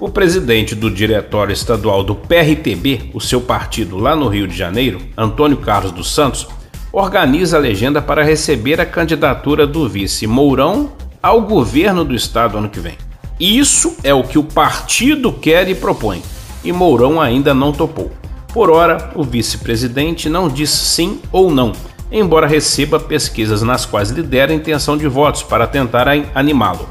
O 0.00 0.08
presidente 0.08 0.76
do 0.76 0.88
Diretório 0.88 1.52
Estadual 1.52 2.04
do 2.04 2.14
PRTB, 2.14 3.10
o 3.12 3.20
seu 3.20 3.40
partido 3.40 3.96
lá 3.96 4.14
no 4.14 4.28
Rio 4.28 4.46
de 4.46 4.56
Janeiro, 4.56 5.00
Antônio 5.16 5.56
Carlos 5.56 5.90
dos 5.90 6.14
Santos, 6.14 6.46
organiza 6.92 7.56
a 7.56 7.60
legenda 7.60 8.00
para 8.00 8.22
receber 8.22 8.80
a 8.80 8.86
candidatura 8.86 9.66
do 9.66 9.88
vice 9.88 10.24
Mourão 10.24 10.92
ao 11.20 11.42
governo 11.42 12.04
do 12.04 12.14
estado 12.14 12.56
ano 12.56 12.68
que 12.68 12.78
vem. 12.78 12.96
Isso 13.40 13.96
é 14.04 14.14
o 14.14 14.22
que 14.22 14.38
o 14.38 14.44
partido 14.44 15.32
quer 15.32 15.68
e 15.68 15.74
propõe, 15.74 16.22
e 16.62 16.70
Mourão 16.70 17.20
ainda 17.20 17.52
não 17.52 17.72
topou. 17.72 18.12
Por 18.54 18.70
ora, 18.70 19.10
o 19.16 19.24
vice-presidente 19.24 20.28
não 20.28 20.48
disse 20.48 20.76
sim 20.76 21.20
ou 21.32 21.50
não, 21.50 21.72
embora 22.10 22.46
receba 22.46 23.00
pesquisas 23.00 23.62
nas 23.62 23.84
quais 23.84 24.10
lidera 24.10 24.52
a 24.52 24.54
intenção 24.54 24.96
de 24.96 25.08
votos 25.08 25.42
para 25.42 25.66
tentar 25.66 26.06
animá-lo. 26.36 26.88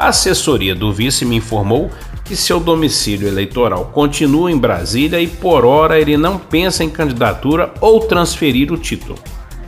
A 0.00 0.08
assessoria 0.08 0.74
do 0.74 0.90
vice 0.90 1.26
me 1.26 1.36
informou 1.36 1.90
que 2.30 2.36
seu 2.36 2.60
domicílio 2.60 3.26
eleitoral 3.26 3.86
continua 3.86 4.52
em 4.52 4.56
Brasília 4.56 5.20
e 5.20 5.26
por 5.26 5.64
hora 5.64 5.98
ele 5.98 6.16
não 6.16 6.38
pensa 6.38 6.84
em 6.84 6.88
candidatura 6.88 7.74
ou 7.80 7.98
transferir 7.98 8.72
o 8.72 8.76
título. 8.76 9.18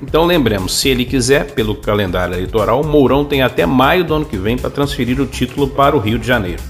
Então 0.01 0.25
lembremos, 0.25 0.79
se 0.79 0.89
ele 0.89 1.05
quiser, 1.05 1.55
pelo 1.55 1.75
calendário 1.75 2.37
eleitoral, 2.37 2.85
Mourão 2.85 3.25
tem 3.25 3.43
até 3.43 3.67
maio 3.67 4.05
do 4.05 4.15
ano 4.15 4.25
que 4.25 4.37
vem 4.37 4.57
para 4.57 4.71
transferir 4.71 5.21
o 5.21 5.27
título 5.27 5.67
para 5.67 5.97
o 5.97 5.99
Rio 5.99 6.21
de 6.21 6.27
Janeiro. 6.29 6.63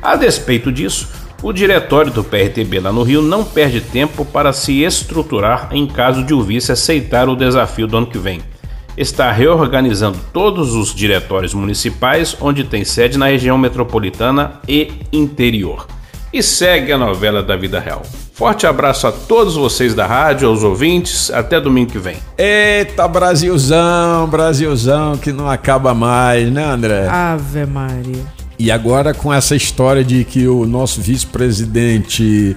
A 0.00 0.14
despeito 0.14 0.70
disso, 0.70 1.08
o 1.42 1.52
diretório 1.52 2.12
do 2.12 2.22
PRTB 2.22 2.78
lá 2.78 2.92
no 2.92 3.02
Rio 3.02 3.20
não 3.20 3.42
perde 3.42 3.80
tempo 3.80 4.24
para 4.24 4.52
se 4.52 4.84
estruturar 4.84 5.70
em 5.72 5.84
caso 5.88 6.22
de 6.22 6.32
o 6.32 6.42
vice 6.42 6.70
aceitar 6.70 7.28
o 7.28 7.34
desafio 7.34 7.88
do 7.88 7.96
ano 7.96 8.06
que 8.06 8.18
vem. 8.18 8.40
Está 8.98 9.30
reorganizando 9.30 10.18
todos 10.32 10.74
os 10.74 10.92
diretórios 10.92 11.54
municipais 11.54 12.36
onde 12.40 12.64
tem 12.64 12.84
sede 12.84 13.16
na 13.16 13.26
região 13.26 13.56
metropolitana 13.56 14.54
e 14.66 14.90
interior. 15.12 15.86
E 16.32 16.42
segue 16.42 16.90
a 16.90 16.98
novela 16.98 17.40
da 17.40 17.56
vida 17.56 17.78
real. 17.78 18.02
Forte 18.32 18.66
abraço 18.66 19.06
a 19.06 19.12
todos 19.12 19.54
vocês 19.54 19.94
da 19.94 20.04
rádio, 20.04 20.48
aos 20.48 20.64
ouvintes. 20.64 21.30
Até 21.30 21.60
domingo 21.60 21.92
que 21.92 21.98
vem. 21.98 22.16
Eita, 22.36 23.06
Brasilzão, 23.06 24.26
Brasilzão 24.26 25.16
que 25.16 25.32
não 25.32 25.48
acaba 25.48 25.94
mais, 25.94 26.50
né, 26.50 26.64
André? 26.64 27.06
Ave 27.06 27.66
Maria. 27.66 28.26
E 28.58 28.68
agora 28.72 29.14
com 29.14 29.32
essa 29.32 29.54
história 29.54 30.02
de 30.02 30.24
que 30.24 30.48
o 30.48 30.66
nosso 30.66 31.00
vice-presidente 31.00 32.56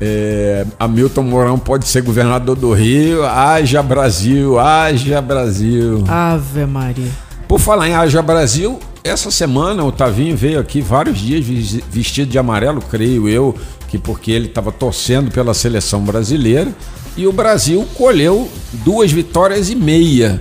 é, 0.00 0.64
Hamilton 0.78 1.22
Mourão 1.22 1.58
pode 1.58 1.86
ser 1.86 2.02
governador 2.02 2.56
do 2.56 2.72
Rio, 2.72 3.24
haja 3.24 3.82
Brasil, 3.82 4.58
haja 4.58 5.20
Brasil. 5.20 6.04
Ave 6.08 6.64
Maria. 6.64 7.10
Por 7.46 7.60
falar 7.60 7.88
em 7.88 7.94
haja 7.94 8.22
Brasil, 8.22 8.78
essa 9.04 9.30
semana 9.30 9.84
o 9.84 9.92
Tavinho 9.92 10.36
veio 10.36 10.58
aqui 10.58 10.80
vários 10.80 11.18
dias 11.18 11.44
vestido 11.90 12.30
de 12.30 12.38
amarelo, 12.38 12.80
creio 12.80 13.28
eu, 13.28 13.54
que 13.88 13.98
porque 13.98 14.30
ele 14.30 14.46
estava 14.46 14.70
torcendo 14.70 15.30
pela 15.30 15.52
seleção 15.52 16.02
brasileira 16.02 16.72
e 17.16 17.26
o 17.26 17.32
Brasil 17.32 17.86
colheu 17.96 18.48
duas 18.84 19.10
vitórias 19.10 19.68
e 19.68 19.74
meia, 19.74 20.40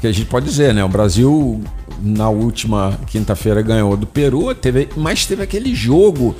que 0.00 0.06
a 0.06 0.12
gente 0.12 0.26
pode 0.26 0.46
dizer, 0.46 0.74
né? 0.74 0.84
O 0.84 0.88
Brasil 0.88 1.60
na 2.02 2.28
última 2.28 2.98
quinta-feira 3.06 3.62
ganhou 3.62 3.96
do 3.96 4.06
Peru, 4.06 4.54
teve, 4.54 4.88
mas 4.96 5.26
teve 5.26 5.42
aquele 5.42 5.74
jogo 5.74 6.34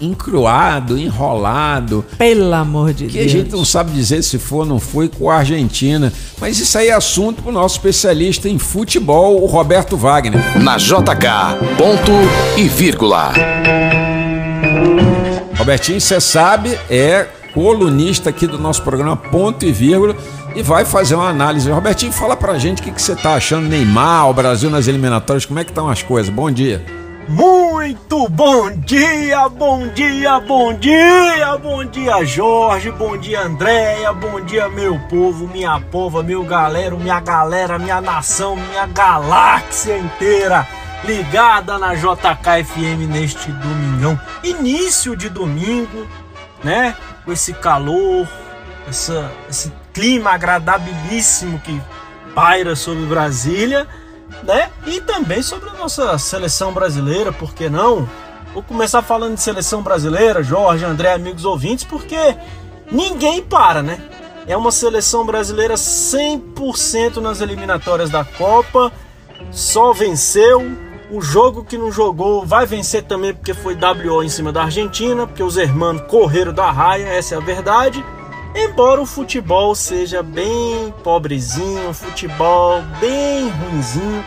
encruado, 0.00 0.98
enrolado. 0.98 2.04
Pelo 2.16 2.52
amor 2.54 2.92
de 2.92 3.06
que 3.06 3.12
Deus. 3.12 3.30
Que 3.30 3.38
a 3.38 3.40
gente 3.40 3.52
não 3.52 3.64
sabe 3.64 3.92
dizer 3.92 4.22
se 4.22 4.38
foi 4.38 4.60
ou 4.60 4.66
não 4.66 4.80
foi 4.80 5.08
com 5.08 5.30
a 5.30 5.36
Argentina. 5.36 6.12
Mas 6.40 6.58
isso 6.58 6.76
aí 6.78 6.88
é 6.88 6.92
assunto 6.92 7.42
para 7.42 7.50
o 7.50 7.52
nosso 7.52 7.76
especialista 7.76 8.48
em 8.48 8.58
futebol, 8.58 9.42
o 9.42 9.46
Roberto 9.46 9.96
Wagner. 9.96 10.40
Na 10.60 10.76
JK, 10.76 10.96
ponto 11.76 12.12
e 12.56 12.68
vírgula. 12.68 13.32
Robertinho, 15.56 16.00
você 16.00 16.20
sabe, 16.20 16.76
é 16.90 17.28
colunista 17.52 18.30
aqui 18.30 18.46
do 18.46 18.58
nosso 18.58 18.82
programa 18.82 19.16
Ponto 19.16 19.64
e 19.64 19.72
Vírgula 19.72 20.16
e 20.54 20.62
vai 20.62 20.84
fazer 20.84 21.14
uma 21.14 21.28
análise. 21.28 21.70
Robertinho, 21.70 22.12
fala 22.12 22.36
pra 22.36 22.58
gente 22.58 22.80
o 22.80 22.84
que, 22.84 22.90
que 22.90 23.00
você 23.00 23.14
tá 23.14 23.34
achando 23.34 23.68
Neymar, 23.68 24.28
o 24.28 24.34
Brasil 24.34 24.70
nas 24.70 24.88
eliminatórias, 24.88 25.46
como 25.46 25.58
é 25.60 25.64
que 25.64 25.70
estão 25.70 25.88
as 25.88 26.02
coisas? 26.02 26.32
Bom 26.32 26.50
dia. 26.50 27.01
Muito 27.28 28.28
bom 28.28 28.70
dia, 28.70 29.48
bom 29.48 29.86
dia, 29.88 30.40
bom 30.40 30.74
dia, 30.74 31.56
bom 31.56 31.84
dia 31.84 32.24
Jorge, 32.24 32.90
bom 32.90 33.16
dia 33.16 33.42
Andréia, 33.42 34.12
bom 34.12 34.40
dia 34.40 34.68
meu 34.68 34.98
povo, 35.08 35.46
minha 35.46 35.80
pova, 35.80 36.20
meu 36.22 36.42
galera, 36.42 36.96
minha 36.96 37.20
galera, 37.20 37.78
minha 37.78 38.00
nação, 38.00 38.56
minha 38.56 38.86
galáxia 38.86 39.96
inteira 39.96 40.66
ligada 41.04 41.78
na 41.78 41.94
JKFM 41.94 43.06
neste 43.08 43.52
domingão, 43.52 44.20
início 44.42 45.16
de 45.16 45.28
domingo, 45.28 46.06
né? 46.62 46.96
Com 47.24 47.32
esse 47.32 47.52
calor, 47.52 48.26
essa, 48.88 49.30
esse 49.48 49.72
clima 49.92 50.32
agradabilíssimo 50.32 51.60
que 51.60 51.80
paira 52.34 52.74
sobre 52.74 53.04
Brasília, 53.06 53.86
né? 54.42 54.70
E 54.86 55.00
também 55.00 55.42
sobre 55.42 55.70
a 55.70 55.74
nossa 55.74 56.16
seleção 56.18 56.72
brasileira, 56.72 57.32
por 57.32 57.54
que 57.54 57.68
não? 57.68 58.08
Vou 58.52 58.62
começar 58.62 59.02
falando 59.02 59.34
de 59.34 59.42
seleção 59.42 59.82
brasileira, 59.82 60.42
Jorge, 60.42 60.84
André, 60.84 61.12
amigos 61.12 61.44
ouvintes, 61.44 61.84
porque 61.84 62.36
ninguém 62.90 63.42
para, 63.42 63.82
né? 63.82 63.98
É 64.46 64.56
uma 64.56 64.70
seleção 64.70 65.24
brasileira 65.24 65.74
100% 65.74 67.16
nas 67.16 67.40
eliminatórias 67.40 68.10
da 68.10 68.24
Copa, 68.24 68.92
só 69.50 69.92
venceu. 69.92 70.70
O 71.10 71.20
jogo 71.20 71.64
que 71.64 71.76
não 71.76 71.92
jogou 71.92 72.44
vai 72.44 72.64
vencer 72.64 73.02
também 73.04 73.34
porque 73.34 73.52
foi 73.54 73.74
WO 73.74 74.22
em 74.22 74.28
cima 74.28 74.50
da 74.50 74.64
Argentina, 74.64 75.26
porque 75.26 75.42
os 75.42 75.56
hermanos 75.56 76.02
correram 76.08 76.52
da 76.52 76.70
raia, 76.70 77.06
essa 77.06 77.34
é 77.34 77.38
a 77.38 77.40
verdade. 77.40 78.04
Embora 78.54 79.00
o 79.00 79.06
futebol 79.06 79.74
seja 79.74 80.22
bem 80.22 80.92
pobrezinho, 81.02 81.88
um 81.88 81.94
futebol 81.94 82.82
bem 83.00 83.48
ruinzinho, 83.48 84.24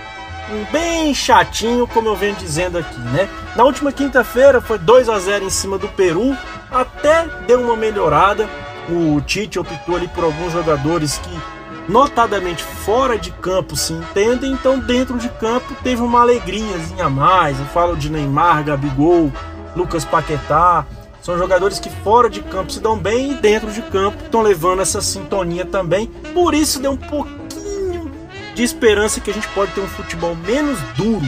bem 0.72 1.14
chatinho, 1.14 1.88
como 1.88 2.10
eu 2.10 2.16
venho 2.16 2.36
dizendo 2.36 2.78
aqui, 2.78 3.00
né? 3.00 3.30
Na 3.56 3.64
última 3.64 3.92
quinta-feira 3.92 4.60
foi 4.60 4.80
2 4.80 5.10
a 5.10 5.20
0 5.20 5.46
em 5.46 5.50
cima 5.50 5.78
do 5.78 5.88
Peru, 5.90 6.36
até 6.72 7.28
deu 7.46 7.62
uma 7.62 7.76
melhorada. 7.76 8.50
O 8.90 9.22
Tite 9.22 9.60
optou 9.60 9.96
ali 9.96 10.08
por 10.08 10.24
alguns 10.24 10.54
jogadores 10.54 11.18
que 11.20 11.40
notadamente 11.88 12.64
fora 12.64 13.18
de 13.18 13.32
campo 13.32 13.76
se 13.76 13.94
entendem, 13.94 14.52
então 14.52 14.80
dentro 14.80 15.18
de 15.18 15.30
campo 15.30 15.74
teve 15.84 16.02
uma 16.02 16.22
alegriazinha 16.22 17.06
a 17.06 17.10
mais. 17.10 17.60
Eu 17.60 17.66
falo 17.68 17.96
de 17.96 18.10
Neymar, 18.10 18.64
Gabigol, 18.64 19.32
Lucas 19.76 20.06
Paquetá, 20.06 20.86
são 21.26 21.40
jogadores 21.40 21.80
que 21.80 21.90
fora 21.90 22.30
de 22.30 22.40
campo 22.40 22.72
se 22.72 22.80
dão 22.80 22.96
bem 22.96 23.32
e 23.32 23.34
dentro 23.34 23.72
de 23.72 23.82
campo 23.82 24.24
estão 24.24 24.44
levando 24.44 24.84
essa 24.84 25.02
sintonia 25.02 25.66
também. 25.66 26.06
Por 26.36 26.54
isso 26.54 26.80
deu 26.80 26.92
um 26.92 26.98
pouquinho 26.98 28.12
de 28.54 28.62
esperança 28.62 29.20
que 29.20 29.32
a 29.32 29.34
gente 29.34 29.48
pode 29.48 29.72
ter 29.72 29.82
um 29.82 29.88
futebol 29.88 30.36
menos 30.36 30.80
duro, 30.96 31.26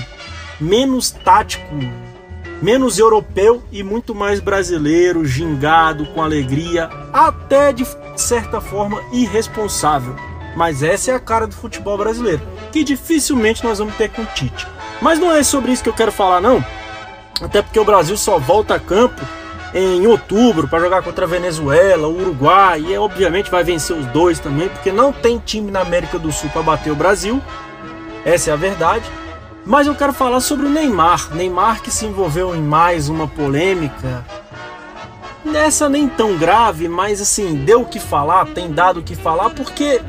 menos 0.61 1.09
tático, 1.09 1.75
menos 2.61 2.99
europeu 2.99 3.63
e 3.71 3.81
muito 3.81 4.13
mais 4.13 4.39
brasileiro, 4.39 5.25
gingado, 5.25 6.05
com 6.13 6.21
alegria, 6.21 6.91
até 7.11 7.73
de 7.73 7.83
certa 8.15 8.61
forma 8.61 9.01
irresponsável. 9.11 10.15
Mas 10.55 10.83
essa 10.83 11.09
é 11.09 11.15
a 11.15 11.19
cara 11.19 11.47
do 11.47 11.55
futebol 11.55 11.97
brasileiro, 11.97 12.43
que 12.71 12.83
dificilmente 12.83 13.63
nós 13.63 13.79
vamos 13.79 13.95
ter 13.95 14.11
com 14.11 14.21
o 14.21 14.27
Tite. 14.27 14.67
Mas 15.01 15.17
não 15.17 15.31
é 15.33 15.41
sobre 15.41 15.71
isso 15.71 15.81
que 15.81 15.89
eu 15.89 15.93
quero 15.93 16.11
falar 16.11 16.39
não. 16.39 16.63
Até 17.41 17.63
porque 17.63 17.79
o 17.79 17.85
Brasil 17.85 18.15
só 18.15 18.37
volta 18.37 18.75
a 18.75 18.79
campo 18.79 19.25
em 19.73 20.07
outubro 20.07 20.67
para 20.67 20.79
jogar 20.79 21.01
contra 21.01 21.25
a 21.25 21.27
Venezuela, 21.27 22.07
o 22.07 22.21
Uruguai, 22.21 22.85
e 22.87 22.97
obviamente 22.97 23.51
vai 23.51 23.63
vencer 23.63 23.95
os 23.95 24.05
dois 24.07 24.39
também, 24.39 24.69
porque 24.69 24.91
não 24.91 25.11
tem 25.11 25.37
time 25.37 25.71
na 25.71 25.81
América 25.81 26.17
do 26.17 26.31
Sul 26.31 26.49
para 26.49 26.61
bater 26.61 26.91
o 26.91 26.95
Brasil. 26.95 27.41
Essa 28.25 28.51
é 28.51 28.53
a 28.53 28.57
verdade. 28.57 29.05
Mas 29.65 29.85
eu 29.85 29.95
quero 29.95 30.13
falar 30.13 30.39
sobre 30.39 30.65
o 30.65 30.69
Neymar. 30.69 31.35
Neymar 31.35 31.81
que 31.81 31.91
se 31.91 32.05
envolveu 32.05 32.55
em 32.55 32.61
mais 32.61 33.09
uma 33.09 33.27
polêmica. 33.27 34.25
Nessa 35.43 35.89
nem 35.89 36.07
tão 36.07 36.37
grave, 36.37 36.87
mas 36.87 37.21
assim, 37.21 37.55
deu 37.55 37.81
o 37.81 37.85
que 37.85 37.99
falar, 37.99 38.45
tem 38.47 38.71
dado 38.71 38.99
o 39.01 39.03
que 39.03 39.15
falar, 39.15 39.49
porque 39.49 40.01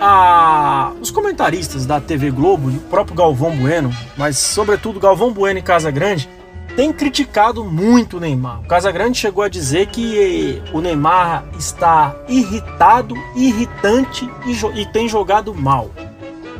a... 0.00 0.92
os 1.00 1.10
comentaristas 1.10 1.86
da 1.86 2.00
TV 2.00 2.30
Globo, 2.30 2.68
o 2.68 2.80
próprio 2.80 3.16
Galvão 3.16 3.56
Bueno, 3.56 3.94
mas 4.16 4.36
sobretudo 4.38 4.98
Galvão 4.98 5.32
Bueno 5.32 5.58
e 5.58 5.62
Casa 5.62 5.90
Grande, 5.90 6.28
tem 6.76 6.92
criticado 6.92 7.64
muito 7.64 8.16
o 8.16 8.20
Neymar. 8.20 8.60
O 8.60 8.64
Casagrande 8.64 9.18
chegou 9.18 9.44
a 9.44 9.48
dizer 9.48 9.86
que 9.86 10.62
o 10.72 10.80
Neymar 10.80 11.44
está 11.58 12.14
irritado, 12.28 13.14
irritante 13.36 14.28
e, 14.46 14.80
e 14.80 14.86
tem 14.86 15.08
jogado 15.08 15.54
mal. 15.54 15.90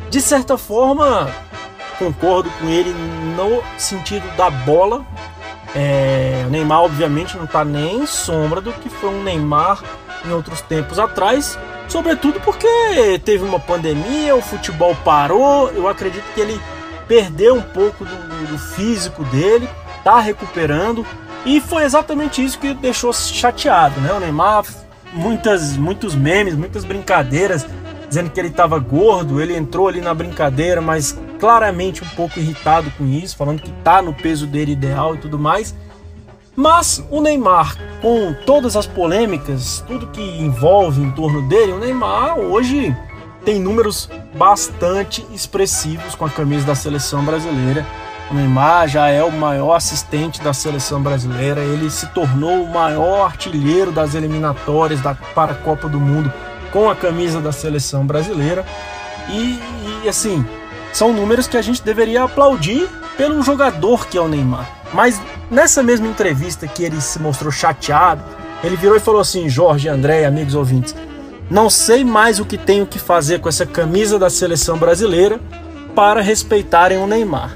De 0.09 0.21
certa 0.21 0.57
forma, 0.57 1.31
concordo 1.97 2.49
com 2.59 2.69
ele 2.69 2.93
no 3.35 3.63
sentido 3.77 4.25
da 4.35 4.49
bola. 4.49 5.03
É, 5.75 6.43
o 6.45 6.49
Neymar, 6.51 6.81
obviamente, 6.81 7.35
não 7.35 7.45
está 7.45 7.65
nem 7.65 8.01
em 8.01 8.05
sombra 8.05 8.61
do 8.61 8.71
que 8.71 8.89
foi 8.89 9.09
um 9.09 9.23
Neymar 9.23 9.83
em 10.25 10.31
outros 10.31 10.61
tempos 10.61 10.99
atrás, 10.99 11.57
sobretudo 11.89 12.39
porque 12.39 13.19
teve 13.25 13.43
uma 13.43 13.59
pandemia, 13.59 14.35
o 14.35 14.41
futebol 14.41 14.95
parou. 15.03 15.69
Eu 15.71 15.87
acredito 15.87 16.23
que 16.35 16.39
ele 16.39 16.61
perdeu 17.07 17.55
um 17.55 17.61
pouco 17.61 18.05
do, 18.05 18.47
do 18.47 18.57
físico 18.57 19.23
dele 19.25 19.67
tá 20.03 20.19
recuperando. 20.19 21.05
E 21.45 21.59
foi 21.59 21.83
exatamente 21.83 22.43
isso 22.43 22.59
que 22.59 22.73
deixou 22.73 23.11
chateado, 23.13 23.99
né? 24.01 24.13
O 24.13 24.19
Neymar, 24.19 24.65
muitas, 25.13 25.75
muitos 25.75 26.15
memes, 26.15 26.55
muitas 26.55 26.85
brincadeiras 26.85 27.65
dizendo 28.13 28.29
que 28.29 28.39
ele 28.39 28.49
estava 28.49 28.77
gordo, 28.77 29.41
ele 29.41 29.57
entrou 29.57 29.87
ali 29.87 29.99
na 29.99 30.13
brincadeira, 30.13 30.79
mas 30.79 31.17
claramente 31.39 32.03
um 32.03 32.07
pouco 32.09 32.37
irritado 32.37 32.91
com 32.95 33.07
isso, 33.07 33.35
falando 33.35 33.59
que 33.59 33.71
tá 33.83 34.03
no 34.03 34.13
peso 34.13 34.45
dele 34.45 34.73
ideal 34.73 35.15
e 35.15 35.17
tudo 35.17 35.39
mais. 35.39 35.75
Mas 36.55 37.03
o 37.09 37.19
Neymar, 37.19 37.75
com 38.03 38.31
todas 38.45 38.75
as 38.75 38.85
polêmicas, 38.85 39.83
tudo 39.87 40.07
que 40.07 40.21
envolve 40.21 41.01
em 41.01 41.09
torno 41.09 41.47
dele, 41.49 41.71
o 41.71 41.79
Neymar 41.79 42.37
hoje 42.37 42.95
tem 43.43 43.59
números 43.59 44.07
bastante 44.35 45.25
expressivos 45.33 46.13
com 46.13 46.25
a 46.25 46.29
camisa 46.29 46.67
da 46.67 46.75
seleção 46.75 47.25
brasileira. 47.25 47.83
O 48.31 48.33
Neymar 48.33 48.87
já 48.87 49.09
é 49.09 49.23
o 49.23 49.31
maior 49.31 49.75
assistente 49.75 50.41
da 50.41 50.53
seleção 50.53 51.01
brasileira, 51.01 51.61
ele 51.61 51.89
se 51.89 52.07
tornou 52.07 52.63
o 52.63 52.71
maior 52.71 53.25
artilheiro 53.25 53.91
das 53.91 54.15
eliminatórias 54.15 55.01
da, 55.01 55.13
para 55.13 55.51
a 55.51 55.55
Copa 55.55 55.87
do 55.89 55.99
Mundo 55.99 56.31
com 56.71 56.89
a 56.89 56.95
camisa 56.95 57.39
da 57.39 57.51
seleção 57.51 58.05
brasileira. 58.05 58.65
E, 59.29 59.59
e 60.03 60.09
assim, 60.09 60.45
são 60.91 61.13
números 61.13 61.47
que 61.47 61.57
a 61.57 61.61
gente 61.61 61.83
deveria 61.83 62.23
aplaudir 62.23 62.89
pelo 63.17 63.41
jogador 63.43 64.07
que 64.07 64.17
é 64.17 64.21
o 64.21 64.27
Neymar. 64.27 64.67
Mas 64.93 65.21
nessa 65.49 65.83
mesma 65.83 66.07
entrevista 66.07 66.67
que 66.67 66.83
ele 66.83 66.99
se 67.01 67.19
mostrou 67.19 67.51
chateado, 67.51 68.23
ele 68.63 68.75
virou 68.75 68.95
e 68.95 68.99
falou 68.99 69.21
assim: 69.21 69.49
Jorge, 69.49 69.89
André, 69.89 70.25
amigos 70.25 70.55
ouvintes, 70.55 70.95
não 71.49 71.69
sei 71.69 72.03
mais 72.03 72.39
o 72.39 72.45
que 72.45 72.57
tenho 72.57 72.85
que 72.85 72.97
fazer 72.97 73.39
com 73.39 73.49
essa 73.49 73.65
camisa 73.65 74.17
da 74.17 74.29
seleção 74.29 74.77
brasileira 74.77 75.39
para 75.93 76.21
respeitarem 76.21 76.97
o 76.97 77.05
Neymar. 77.05 77.53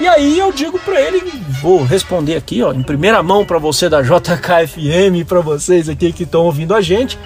E 0.00 0.08
aí 0.08 0.38
eu 0.38 0.50
digo 0.50 0.78
para 0.80 1.00
ele, 1.00 1.20
vou 1.62 1.84
responder 1.84 2.36
aqui, 2.36 2.62
ó, 2.62 2.72
em 2.72 2.82
primeira 2.82 3.22
mão 3.22 3.44
para 3.44 3.58
você 3.58 3.88
da 3.88 4.02
JKFM, 4.02 5.24
para 5.26 5.40
vocês 5.40 5.88
aqui 5.88 6.12
que 6.12 6.24
estão 6.24 6.42
ouvindo 6.42 6.74
a 6.74 6.80
gente. 6.80 7.18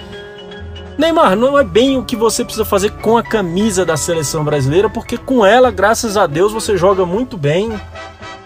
Neymar, 0.97 1.35
não 1.35 1.57
é 1.57 1.63
bem 1.63 1.97
o 1.97 2.03
que 2.03 2.15
você 2.15 2.43
precisa 2.43 2.65
fazer 2.65 2.91
com 2.91 3.17
a 3.17 3.23
camisa 3.23 3.85
da 3.85 3.97
seleção 3.97 4.43
brasileira, 4.43 4.89
porque 4.89 5.17
com 5.17 5.45
ela, 5.45 5.71
graças 5.71 6.17
a 6.17 6.27
Deus, 6.27 6.51
você 6.51 6.77
joga 6.77 7.05
muito 7.05 7.37
bem 7.37 7.71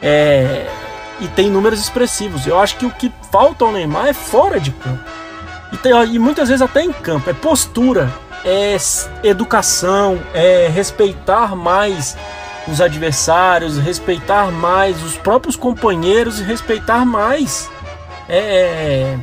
é, 0.01 0.67
e 1.19 1.27
tem 1.29 1.49
números 1.49 1.79
expressivos. 1.81 2.45
Eu 2.45 2.59
acho 2.59 2.77
que 2.77 2.85
o 2.85 2.91
que 2.91 3.11
falta 3.31 3.65
ao 3.65 3.71
Neymar 3.71 4.07
é 4.07 4.13
fora 4.13 4.59
de 4.59 4.71
campo. 4.71 5.03
E, 5.71 5.77
tem, 5.77 5.91
e 6.13 6.19
muitas 6.19 6.47
vezes 6.47 6.61
até 6.61 6.83
em 6.83 6.93
campo. 6.93 7.29
É 7.29 7.33
postura, 7.33 8.13
é 8.45 8.77
educação, 9.23 10.19
é 10.33 10.69
respeitar 10.71 11.55
mais 11.55 12.15
os 12.67 12.79
adversários, 12.79 13.77
respeitar 13.77 14.51
mais 14.51 15.01
os 15.03 15.17
próprios 15.17 15.55
companheiros 15.55 16.39
e 16.39 16.43
respeitar 16.43 17.05
mais 17.05 17.69
é, 18.29 18.37
é 18.37 19.19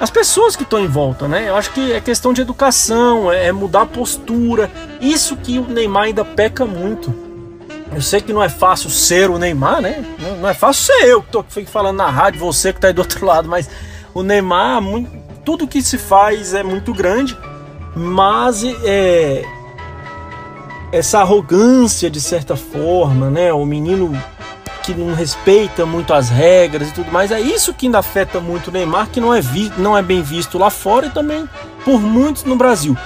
as 0.00 0.10
pessoas 0.10 0.54
que 0.54 0.62
estão 0.62 0.78
em 0.78 0.86
volta, 0.86 1.26
né? 1.26 1.48
Eu 1.48 1.56
acho 1.56 1.72
que 1.72 1.92
é 1.92 2.00
questão 2.00 2.32
de 2.32 2.40
educação, 2.40 3.32
é, 3.32 3.46
é 3.46 3.52
mudar 3.52 3.82
a 3.82 3.86
postura. 3.86 4.70
Isso 5.00 5.36
que 5.36 5.58
o 5.58 5.66
Neymar 5.66 6.04
ainda 6.04 6.24
peca 6.24 6.64
muito. 6.64 7.12
Eu 7.92 8.00
sei 8.00 8.20
que 8.20 8.32
não 8.32 8.42
é 8.42 8.48
fácil 8.48 8.90
ser 8.90 9.28
o 9.28 9.38
Neymar, 9.38 9.80
né? 9.80 10.04
Não 10.40 10.48
é 10.48 10.54
fácil 10.54 10.84
ser 10.84 11.04
eu 11.06 11.22
que 11.22 11.30
tô 11.30 11.44
falando 11.66 11.96
na 11.96 12.10
rádio, 12.10 12.38
você 12.38 12.72
que 12.72 12.80
tá 12.80 12.88
aí 12.88 12.92
do 12.92 13.00
outro 13.00 13.24
lado, 13.26 13.48
mas 13.48 13.68
o 14.14 14.22
Neymar, 14.22 14.80
tudo 15.44 15.66
que 15.66 15.82
se 15.82 15.98
faz 15.98 16.54
é 16.54 16.62
muito 16.62 16.92
grande, 16.92 17.36
mas 17.96 18.62
é, 18.84 19.42
essa 20.90 21.20
arrogância 21.20 22.10
de 22.10 22.20
certa 22.20 22.56
forma, 22.56 23.30
né? 23.30 23.52
O 23.52 23.64
menino 23.64 24.12
que 24.82 24.94
não 24.94 25.14
respeita 25.14 25.84
muito 25.84 26.14
as 26.14 26.30
regras 26.30 26.88
e 26.88 26.92
tudo 26.92 27.12
mais, 27.12 27.30
é 27.30 27.38
isso 27.38 27.74
que 27.74 27.86
ainda 27.86 27.98
afeta 27.98 28.40
muito 28.40 28.68
o 28.68 28.70
Neymar, 28.70 29.08
que 29.10 29.20
não 29.20 29.34
é, 29.34 29.40
vi, 29.40 29.70
não 29.76 29.96
é 29.96 30.00
bem 30.00 30.22
visto 30.22 30.56
lá 30.56 30.70
fora 30.70 31.06
e 31.06 31.10
também 31.10 31.46
por 31.84 32.00
muitos 32.00 32.44
no 32.44 32.56
Brasil. 32.56 32.96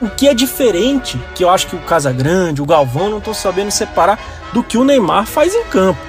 O, 0.00 0.06
o 0.06 0.10
que 0.10 0.26
é 0.26 0.34
diferente, 0.34 1.20
que 1.34 1.44
eu 1.44 1.50
acho 1.50 1.68
que 1.68 1.76
o 1.76 1.80
Casagrande, 1.80 2.60
o 2.60 2.66
Galvão 2.66 3.08
não 3.08 3.18
estão 3.18 3.32
sabendo 3.32 3.70
separar 3.70 4.18
do 4.52 4.62
que 4.62 4.76
o 4.76 4.84
Neymar 4.84 5.24
faz 5.24 5.54
em 5.54 5.62
campo. 5.64 6.00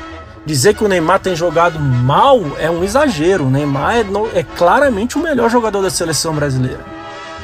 Dizer 0.44 0.74
que 0.74 0.84
o 0.84 0.88
Neymar 0.88 1.20
tem 1.20 1.36
jogado 1.36 1.80
mal 1.80 2.42
é 2.58 2.70
um 2.70 2.84
exagero. 2.84 3.46
O 3.46 3.52
Neymar 3.52 3.98
é, 3.98 4.40
é 4.40 4.44
claramente 4.44 5.18
o 5.18 5.22
melhor 5.22 5.52
jogador 5.52 5.84
da 5.84 5.90
seleção 5.92 6.34
brasileira. 6.34 6.84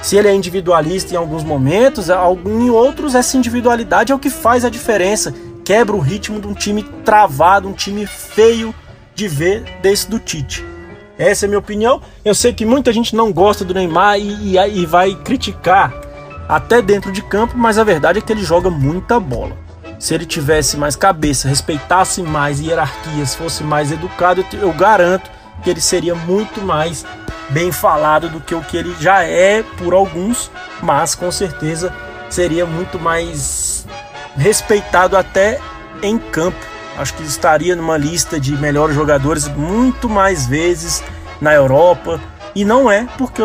Se 0.07 0.15
ele 0.15 0.29
é 0.29 0.33
individualista 0.33 1.13
em 1.13 1.17
alguns 1.17 1.43
momentos, 1.43 2.07
em 2.07 2.69
outros 2.69 3.13
essa 3.13 3.35
individualidade 3.35 4.13
é 4.13 4.15
o 4.15 4.19
que 4.19 4.29
faz 4.29 4.63
a 4.63 4.69
diferença. 4.69 5.33
Quebra 5.65 5.97
o 5.97 5.99
ritmo 5.99 6.39
de 6.39 6.47
um 6.47 6.53
time 6.53 6.81
travado, 7.03 7.67
um 7.67 7.73
time 7.73 8.07
feio 8.07 8.73
de 9.13 9.27
ver 9.27 9.65
desse 9.81 10.09
do 10.09 10.17
Tite. 10.17 10.63
Essa 11.17 11.43
é 11.43 11.47
a 11.47 11.49
minha 11.49 11.59
opinião. 11.59 12.01
Eu 12.23 12.33
sei 12.33 12.53
que 12.53 12.65
muita 12.65 12.93
gente 12.93 13.17
não 13.17 13.33
gosta 13.33 13.65
do 13.65 13.73
Neymar 13.73 14.17
e, 14.17 14.55
e, 14.55 14.79
e 14.79 14.85
vai 14.85 15.13
criticar 15.13 15.93
até 16.47 16.81
dentro 16.81 17.11
de 17.11 17.21
campo, 17.21 17.57
mas 17.57 17.77
a 17.77 17.83
verdade 17.83 18.19
é 18.19 18.21
que 18.21 18.31
ele 18.31 18.45
joga 18.45 18.69
muita 18.69 19.19
bola. 19.19 19.57
Se 19.99 20.13
ele 20.13 20.25
tivesse 20.25 20.77
mais 20.77 20.95
cabeça, 20.95 21.49
respeitasse 21.49 22.23
mais 22.23 22.61
hierarquias, 22.61 23.35
fosse 23.35 23.61
mais 23.61 23.91
educado, 23.91 24.45
eu 24.53 24.71
garanto 24.71 25.29
que 25.61 25.69
ele 25.69 25.81
seria 25.81 26.15
muito 26.15 26.61
mais 26.61 27.05
bem 27.49 27.71
falado 27.71 28.29
do 28.29 28.41
que 28.41 28.53
o 28.53 28.61
que 28.61 28.77
ele 28.77 28.95
já 28.99 29.23
é 29.23 29.63
por 29.77 29.93
alguns, 29.93 30.51
mas 30.81 31.15
com 31.15 31.31
certeza 31.31 31.93
seria 32.29 32.65
muito 32.65 32.99
mais 32.99 33.85
respeitado 34.35 35.15
até 35.15 35.59
em 36.01 36.17
campo. 36.17 36.57
Acho 36.97 37.13
que 37.13 37.23
estaria 37.23 37.75
numa 37.75 37.97
lista 37.97 38.39
de 38.39 38.55
melhores 38.57 38.95
jogadores 38.95 39.47
muito 39.47 40.09
mais 40.09 40.47
vezes 40.47 41.03
na 41.39 41.53
Europa 41.53 42.19
e 42.55 42.65
não 42.65 42.91
é 42.91 43.07
porque 43.17 43.41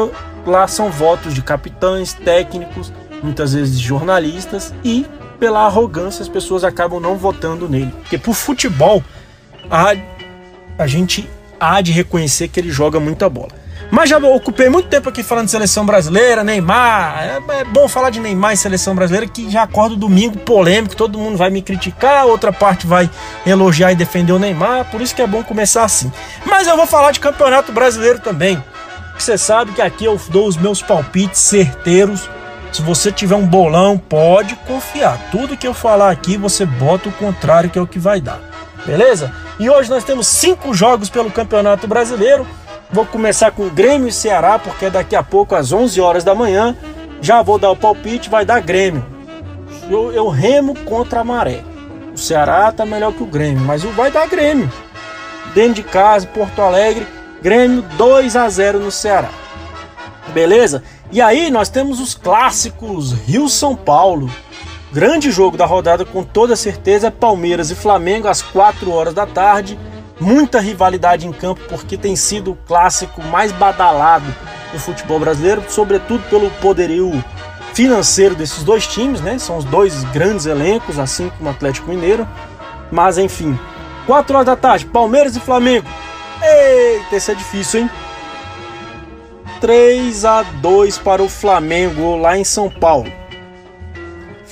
lá 0.47 0.67
são 0.67 0.91
votos 0.91 1.35
de 1.35 1.43
capitães, 1.43 2.13
técnicos, 2.13 2.93
muitas 3.23 3.53
vezes 3.53 3.79
jornalistas 3.79 4.75
e 4.83 5.07
pela 5.39 5.67
arrogância 5.67 6.23
as 6.23 6.29
pessoas 6.29 6.65
acabam 6.65 7.01
não 7.01 7.17
votando 7.17 7.69
nele. 7.69 7.93
Porque 8.01 8.17
por 8.17 8.35
futebol 8.35 9.03
a, 9.71 9.95
a 10.79 10.87
gente 10.87 11.29
há 11.61 11.81
de 11.81 11.93
reconhecer 11.93 12.49
que 12.49 12.59
ele 12.59 12.71
joga 12.71 12.99
muita 12.99 13.29
bola. 13.29 13.62
Mas 13.93 14.09
já 14.09 14.17
ocupei 14.17 14.71
muito 14.71 14.89
tempo 14.89 15.11
aqui 15.11 15.23
falando 15.23 15.45
de 15.45 15.51
seleção 15.51 15.85
brasileira, 15.85 16.43
Neymar. 16.43 17.23
É, 17.23 17.61
é, 17.61 17.65
bom 17.65 17.87
falar 17.87 18.09
de 18.09 18.21
Neymar 18.21 18.55
e 18.55 18.57
seleção 18.57 18.95
brasileira, 18.95 19.27
que 19.27 19.51
já 19.51 19.65
acordo 19.65 19.95
domingo 19.95 20.39
polêmico, 20.39 20.97
todo 20.97 21.19
mundo 21.19 21.37
vai 21.37 21.51
me 21.51 21.61
criticar, 21.61 22.25
outra 22.25 22.51
parte 22.51 22.87
vai 22.87 23.11
elogiar 23.45 23.93
e 23.93 23.95
defender 23.95 24.33
o 24.33 24.39
Neymar, 24.39 24.87
por 24.91 25.03
isso 25.03 25.15
que 25.15 25.21
é 25.21 25.27
bom 25.27 25.45
começar 25.45 25.85
assim. 25.85 26.11
Mas 26.47 26.67
eu 26.67 26.75
vou 26.75 26.87
falar 26.87 27.13
de 27.13 27.21
campeonato 27.21 27.71
brasileiro 27.71 28.19
também. 28.19 28.65
Você 29.19 29.37
sabe 29.37 29.73
que 29.73 29.83
aqui 29.83 30.07
eu 30.07 30.19
dou 30.31 30.49
os 30.49 30.57
meus 30.57 30.81
palpites 30.81 31.43
certeiros. 31.43 32.31
Se 32.73 32.81
você 32.81 33.13
tiver 33.13 33.37
um 33.37 33.47
bolão, 33.47 33.99
pode 33.99 34.57
confiar. 34.67 35.19
Tudo 35.31 35.55
que 35.55 35.69
eu 35.69 35.75
falar 35.75 36.11
aqui, 36.11 36.39
você 36.39 36.65
bota 36.65 37.11
o 37.11 37.13
contrário, 37.13 37.69
que 37.69 37.79
é 37.79 37.83
o 37.83 37.87
que 37.87 37.99
vai 37.99 38.23
dar. 38.23 38.41
Beleza? 38.87 39.31
E 39.61 39.69
hoje 39.69 39.91
nós 39.91 40.03
temos 40.03 40.27
cinco 40.27 40.73
jogos 40.73 41.11
pelo 41.11 41.31
Campeonato 41.31 41.87
Brasileiro. 41.87 42.47
Vou 42.93 43.07
começar 43.07 43.53
com 43.53 43.71
Grêmio 43.71 44.09
e 44.09 44.13
Ceará, 44.13 44.59
porque 44.59 44.91
daqui 44.91 45.17
a 45.17 45.23
pouco, 45.23 45.55
às 45.55 45.73
11 45.73 45.99
horas 45.99 46.25
da 46.25 46.35
manhã, 46.35 46.77
já 47.23 47.41
vou 47.41 47.59
dar 47.59 47.71
o 47.71 47.77
palpite, 47.77 48.29
vai 48.29 48.45
dar 48.45 48.61
Grêmio. 48.61 49.03
Eu, 49.89 50.13
eu 50.13 50.29
remo 50.29 50.75
contra 50.81 51.21
a 51.21 51.25
maré. 51.25 51.63
O 52.15 52.19
Ceará 52.19 52.71
tá 52.71 52.85
melhor 52.85 53.15
que 53.15 53.23
o 53.23 53.27
Grêmio, 53.27 53.63
mas 53.63 53.83
vai 53.83 54.11
dar 54.11 54.29
Grêmio. 54.29 54.71
Dentro 55.55 55.77
de 55.77 55.83
casa, 55.85 56.27
Porto 56.27 56.61
Alegre, 56.61 57.07
Grêmio 57.41 57.81
2 57.97 58.37
a 58.37 58.47
0 58.51 58.81
no 58.81 58.91
Ceará. 58.91 59.31
Beleza? 60.35 60.83
E 61.11 61.23
aí 61.23 61.51
nós 61.51 61.71
temos 61.71 61.99
os 61.99 62.15
clássicos 62.15 63.13
Rio-São 63.13 63.75
Paulo. 63.75 64.31
Grande 64.93 65.31
jogo 65.31 65.57
da 65.57 65.65
rodada 65.65 66.05
com 66.05 66.23
toda 66.23 66.55
certeza 66.57 67.11
Palmeiras 67.11 67.71
e 67.71 67.75
Flamengo 67.75 68.29
às 68.29 68.43
4 68.43 68.93
horas 68.93 69.15
da 69.15 69.25
tarde 69.27 69.79
muita 70.23 70.61
rivalidade 70.61 71.27
em 71.27 71.33
campo, 71.33 71.61
porque 71.69 71.99
tem 71.99 72.15
sido 72.15 72.53
o 72.53 72.57
clássico 72.67 73.23
mais 73.25 73.51
badalado 73.53 74.25
do 74.73 74.79
futebol 74.79 75.19
brasileiro, 75.19 75.63
sobretudo 75.69 76.23
pelo 76.31 76.51
poderio 76.53 77.23
financeiro 77.75 78.35
desses 78.35 78.63
dois 78.63 78.87
times, 78.87 79.21
né? 79.21 79.39
São 79.39 79.59
os 79.59 79.65
dois 79.65 80.05
grandes 80.05 80.47
elencos, 80.47 80.99
assim 80.99 81.31
como 81.37 81.51
o 81.51 81.53
Atlético 81.53 81.89
Mineiro. 81.91 82.27
Mas 82.91 83.19
enfim, 83.19 83.59
4 84.07 84.37
horas 84.37 84.47
da 84.47 84.57
tarde, 84.57 84.87
Palmeiras 84.87 85.35
e 85.35 85.41
Flamengo. 85.41 85.89
Eita, 86.41 87.17
esse 87.17 87.33
é 87.33 87.35
difícil, 87.35 87.81
hein? 87.81 87.91
3 89.61 90.25
a 90.25 90.43
2 90.43 90.99
para 90.99 91.23
o 91.23 91.29
Flamengo 91.29 92.17
lá 92.17 92.37
em 92.37 92.45
São 92.45 92.69
Paulo. 92.69 93.11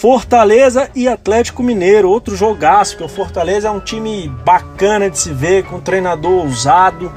Fortaleza 0.01 0.88
e 0.94 1.07
Atlético 1.07 1.62
Mineiro, 1.62 2.09
outro 2.09 2.34
jogaço, 2.34 2.92
porque 2.92 3.05
o 3.05 3.14
Fortaleza 3.14 3.68
é 3.68 3.70
um 3.70 3.80
time 3.80 4.28
bacana 4.46 5.11
de 5.11 5.18
se 5.18 5.30
ver, 5.30 5.64
com 5.64 5.76
um 5.76 5.80
treinador 5.80 6.46
ousado 6.46 7.12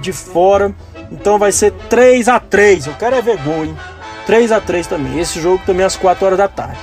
de 0.00 0.10
fora. 0.10 0.74
Então 1.12 1.38
vai 1.38 1.52
ser 1.52 1.72
3 1.90 2.26
a 2.28 2.40
3 2.40 2.86
Eu 2.86 2.94
quero 2.94 3.14
é 3.14 3.20
ver 3.20 3.36
gol, 3.42 3.66
hein? 3.66 3.76
3 4.24 4.52
a 4.52 4.58
3 4.58 4.86
também. 4.86 5.20
Esse 5.20 5.38
jogo 5.38 5.62
também 5.66 5.84
às 5.84 5.96
4 5.96 6.24
horas 6.24 6.38
da 6.38 6.48
tarde. 6.48 6.78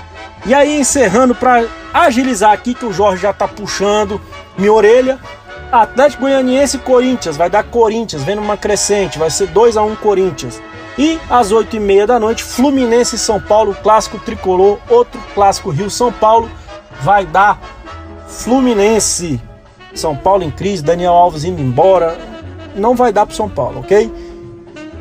E 0.45 0.53
aí, 0.53 0.79
encerrando 0.79 1.33
para 1.33 1.65
agilizar 1.91 2.51
aqui, 2.51 2.75
que 2.75 2.85
o 2.85 2.93
Jorge 2.93 3.23
já 3.23 3.33
tá 3.33 3.47
puxando 3.47 4.21
minha 4.59 4.71
orelha. 4.71 5.17
Atlético 5.71 6.21
Goianiense 6.21 6.77
e 6.77 6.81
Corinthians. 6.81 7.35
Vai 7.35 7.49
dar 7.49 7.63
Corinthians, 7.63 8.21
vendo 8.21 8.43
uma 8.43 8.57
crescente. 8.57 9.17
Vai 9.17 9.31
ser 9.31 9.47
2 9.47 9.75
a 9.75 9.81
1 9.81 9.95
Corinthians. 9.95 10.61
E 10.97 11.19
às 11.29 11.51
8h30 11.51 12.05
da 12.05 12.19
noite, 12.19 12.43
Fluminense 12.43 13.15
e 13.15 13.19
São 13.19 13.39
Paulo, 13.39 13.75
clássico 13.81 14.19
tricolor, 14.19 14.77
outro 14.89 15.19
clássico 15.33 15.69
Rio-São 15.69 16.11
Paulo, 16.11 16.49
vai 17.01 17.25
dar 17.25 17.59
Fluminense. 18.27 19.41
São 19.93 20.15
Paulo 20.15 20.43
em 20.43 20.51
crise, 20.51 20.83
Daniel 20.83 21.13
Alves 21.13 21.43
indo 21.43 21.61
embora. 21.61 22.17
Não 22.75 22.95
vai 22.95 23.11
dar 23.11 23.25
pro 23.25 23.35
São 23.35 23.49
Paulo, 23.49 23.79
ok? 23.81 24.11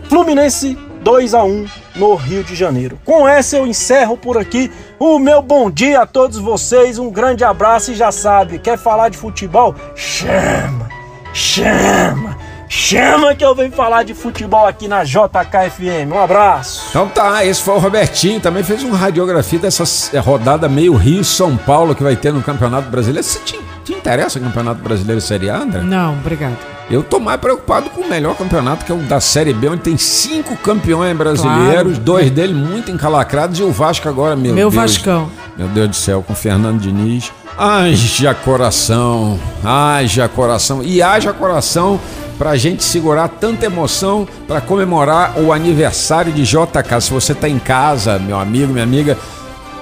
Fluminense 0.09 0.77
2 1.03 1.35
a 1.35 1.45
1 1.45 1.67
no 1.97 2.15
Rio 2.15 2.45
de 2.45 2.55
Janeiro. 2.55 2.99
Com 3.05 3.27
essa 3.27 3.57
eu 3.57 3.67
encerro 3.67 4.17
por 4.17 4.37
aqui 4.37 4.71
o 4.99 5.19
meu 5.19 5.41
bom 5.41 5.71
dia 5.71 6.03
a 6.03 6.07
todos 6.07 6.39
vocês. 6.39 6.99
Um 6.99 7.11
grande 7.11 7.45
abraço 7.45 7.93
e 7.93 7.95
já 7.95 8.13
sabe, 8.13 8.59
quer 8.59 8.79
falar 8.79 9.09
de 9.09 9.17
futebol? 9.17 9.75
Chama, 9.95 10.89
chama, 11.33 12.37
chama 12.71 13.35
que 13.35 13.45
eu 13.45 13.53
venho 13.53 13.73
falar 13.73 14.05
de 14.05 14.15
futebol 14.15 14.65
aqui 14.65 14.87
na 14.87 15.03
JKFM. 15.03 16.13
Um 16.13 16.23
abraço. 16.23 16.87
Então 16.91 17.09
tá, 17.09 17.45
esse 17.45 17.61
foi 17.61 17.75
o 17.75 17.79
Robertinho, 17.79 18.41
também 18.41 18.63
fez 18.63 18.85
uma 18.85 18.97
radiografia 18.97 19.59
dessa 19.59 19.85
rodada 20.21 20.69
meio 20.69 20.95
Rio-São 20.95 21.57
Paulo 21.57 21.95
que 21.95 22.03
vai 22.03 22.15
ter 22.15 22.33
no 22.33 22.41
Campeonato 22.41 22.89
Brasileiro. 22.89 23.27
Você 23.27 23.41
te, 23.41 23.61
te 23.85 23.93
interessa 23.93 24.39
o 24.39 24.43
Campeonato 24.43 24.81
Brasileiro 24.81 25.21
Série 25.21 25.51
A, 25.51 25.59
André? 25.59 25.81
Não, 25.81 26.13
obrigado. 26.13 26.57
Eu 26.89 27.03
tô 27.03 27.21
mais 27.21 27.41
preocupado 27.41 27.91
com 27.91 28.01
o 28.01 28.09
melhor 28.09 28.37
campeonato, 28.37 28.85
que 28.85 28.91
é 28.91 28.95
o 28.95 28.99
da 28.99 29.21
Série 29.21 29.53
B, 29.53 29.69
onde 29.69 29.83
tem 29.83 29.97
cinco 29.97 30.57
campeões 30.57 31.17
brasileiros, 31.17 31.93
claro. 31.93 32.01
dois 32.01 32.31
deles 32.31 32.57
muito 32.57 32.91
encalacrados, 32.91 33.61
e 33.61 33.63
o 33.63 33.71
Vasco 33.71 34.09
agora, 34.09 34.35
meu, 34.35 34.53
meu 34.53 34.71
Deus. 34.71 34.75
Meu 34.75 34.83
Vascão. 34.83 35.31
Meu 35.57 35.69
Deus 35.69 35.89
do 35.89 35.97
céu, 35.97 36.25
com 36.27 36.35
Fernando 36.35 36.81
Diniz. 36.81 37.33
Haja 37.63 38.33
coração, 38.33 39.39
haja 39.63 40.27
coração. 40.27 40.83
E 40.83 41.03
haja 41.03 41.31
coração 41.31 42.01
pra 42.39 42.57
gente 42.57 42.83
segurar 42.83 43.29
tanta 43.29 43.67
emoção 43.67 44.27
para 44.49 44.63
comemorar 44.63 45.39
o 45.39 45.53
aniversário 45.53 46.33
de 46.33 46.43
JK. 46.43 47.03
Se 47.03 47.11
você 47.11 47.35
tá 47.35 47.47
em 47.47 47.59
casa, 47.59 48.19
meu 48.19 48.41
amigo, 48.41 48.73
minha 48.73 48.83
amiga, 48.83 49.15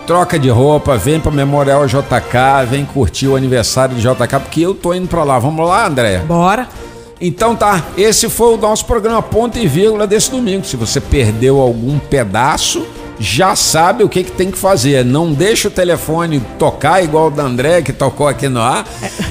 troca 0.09 0.41
de 0.41 0.49
roupa, 0.49 0.97
vem 0.97 1.20
pro 1.20 1.31
Memorial 1.31 1.87
JK, 1.87 2.66
vem 2.68 2.85
curtir 2.85 3.29
o 3.29 3.37
aniversário 3.37 3.95
de 3.95 4.03
JK, 4.03 4.41
porque 4.41 4.61
eu 4.61 4.74
tô 4.74 4.93
indo 4.93 5.07
pra 5.07 5.22
lá. 5.22 5.39
Vamos 5.39 5.64
lá, 5.64 5.87
André? 5.87 6.18
Bora. 6.26 6.68
Então 7.20 7.55
tá, 7.55 7.81
esse 7.97 8.29
foi 8.29 8.55
o 8.55 8.57
nosso 8.57 8.87
programa 8.87 9.22
Ponto 9.22 9.57
e 9.57 9.68
Vírgula 9.68 10.05
desse 10.05 10.33
domingo. 10.33 10.64
Se 10.64 10.76
você 10.76 11.01
perdeu 11.01 11.61
algum 11.61 11.97
pedaço, 11.97 12.85
já 13.19 13.55
sabe 13.57 14.05
o 14.05 14.09
que, 14.09 14.25
que 14.25 14.33
tem 14.33 14.51
que 14.51 14.59
fazer. 14.59 15.05
Não 15.05 15.33
deixa 15.33 15.69
o 15.69 15.71
telefone 15.71 16.41
tocar 16.59 17.03
igual 17.03 17.29
o 17.29 17.31
da 17.31 17.43
André 17.43 17.83
que 17.83 17.93
tocou 17.93 18.29
aqui 18.29 18.49
no 18.49 18.61
ar 18.61 18.85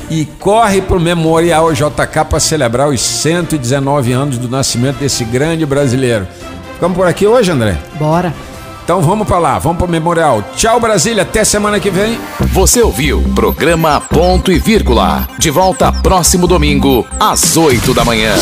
e 0.10 0.26
corre 0.40 0.82
pro 0.82 1.00
Memorial 1.00 1.72
JK 1.74 2.26
para 2.30 2.40
celebrar 2.40 2.90
os 2.90 3.02
119 3.02 4.12
anos 4.12 4.38
do 4.38 4.50
nascimento 4.50 4.98
desse 4.98 5.24
grande 5.24 5.66
brasileiro. 5.66 6.28
Ficamos 6.74 6.98
por 6.98 7.08
aqui 7.08 7.26
hoje, 7.26 7.52
André? 7.52 7.78
Bora. 7.98 8.34
Então 8.84 9.02
vamos 9.02 9.28
para 9.28 9.38
lá, 9.38 9.60
vamos 9.60 9.80
para 9.80 9.88
o 9.88 9.90
Memorial. 9.90 10.42
Tchau, 10.56 10.80
Brasília, 10.80 11.24
até 11.24 11.44
semana 11.44 11.78
que 11.78 11.90
vem. 11.90 12.18
Você 12.54 12.82
ouviu 12.82 13.22
programa 13.36 14.00
Ponto 14.00 14.50
e 14.50 14.60
Vírgula. 14.60 15.28
De 15.38 15.50
volta 15.50 15.92
próximo 15.92 16.48
domingo, 16.48 17.06
às 17.20 17.58
8 17.58 17.94
da 17.94 18.06
manhã. 18.06 18.34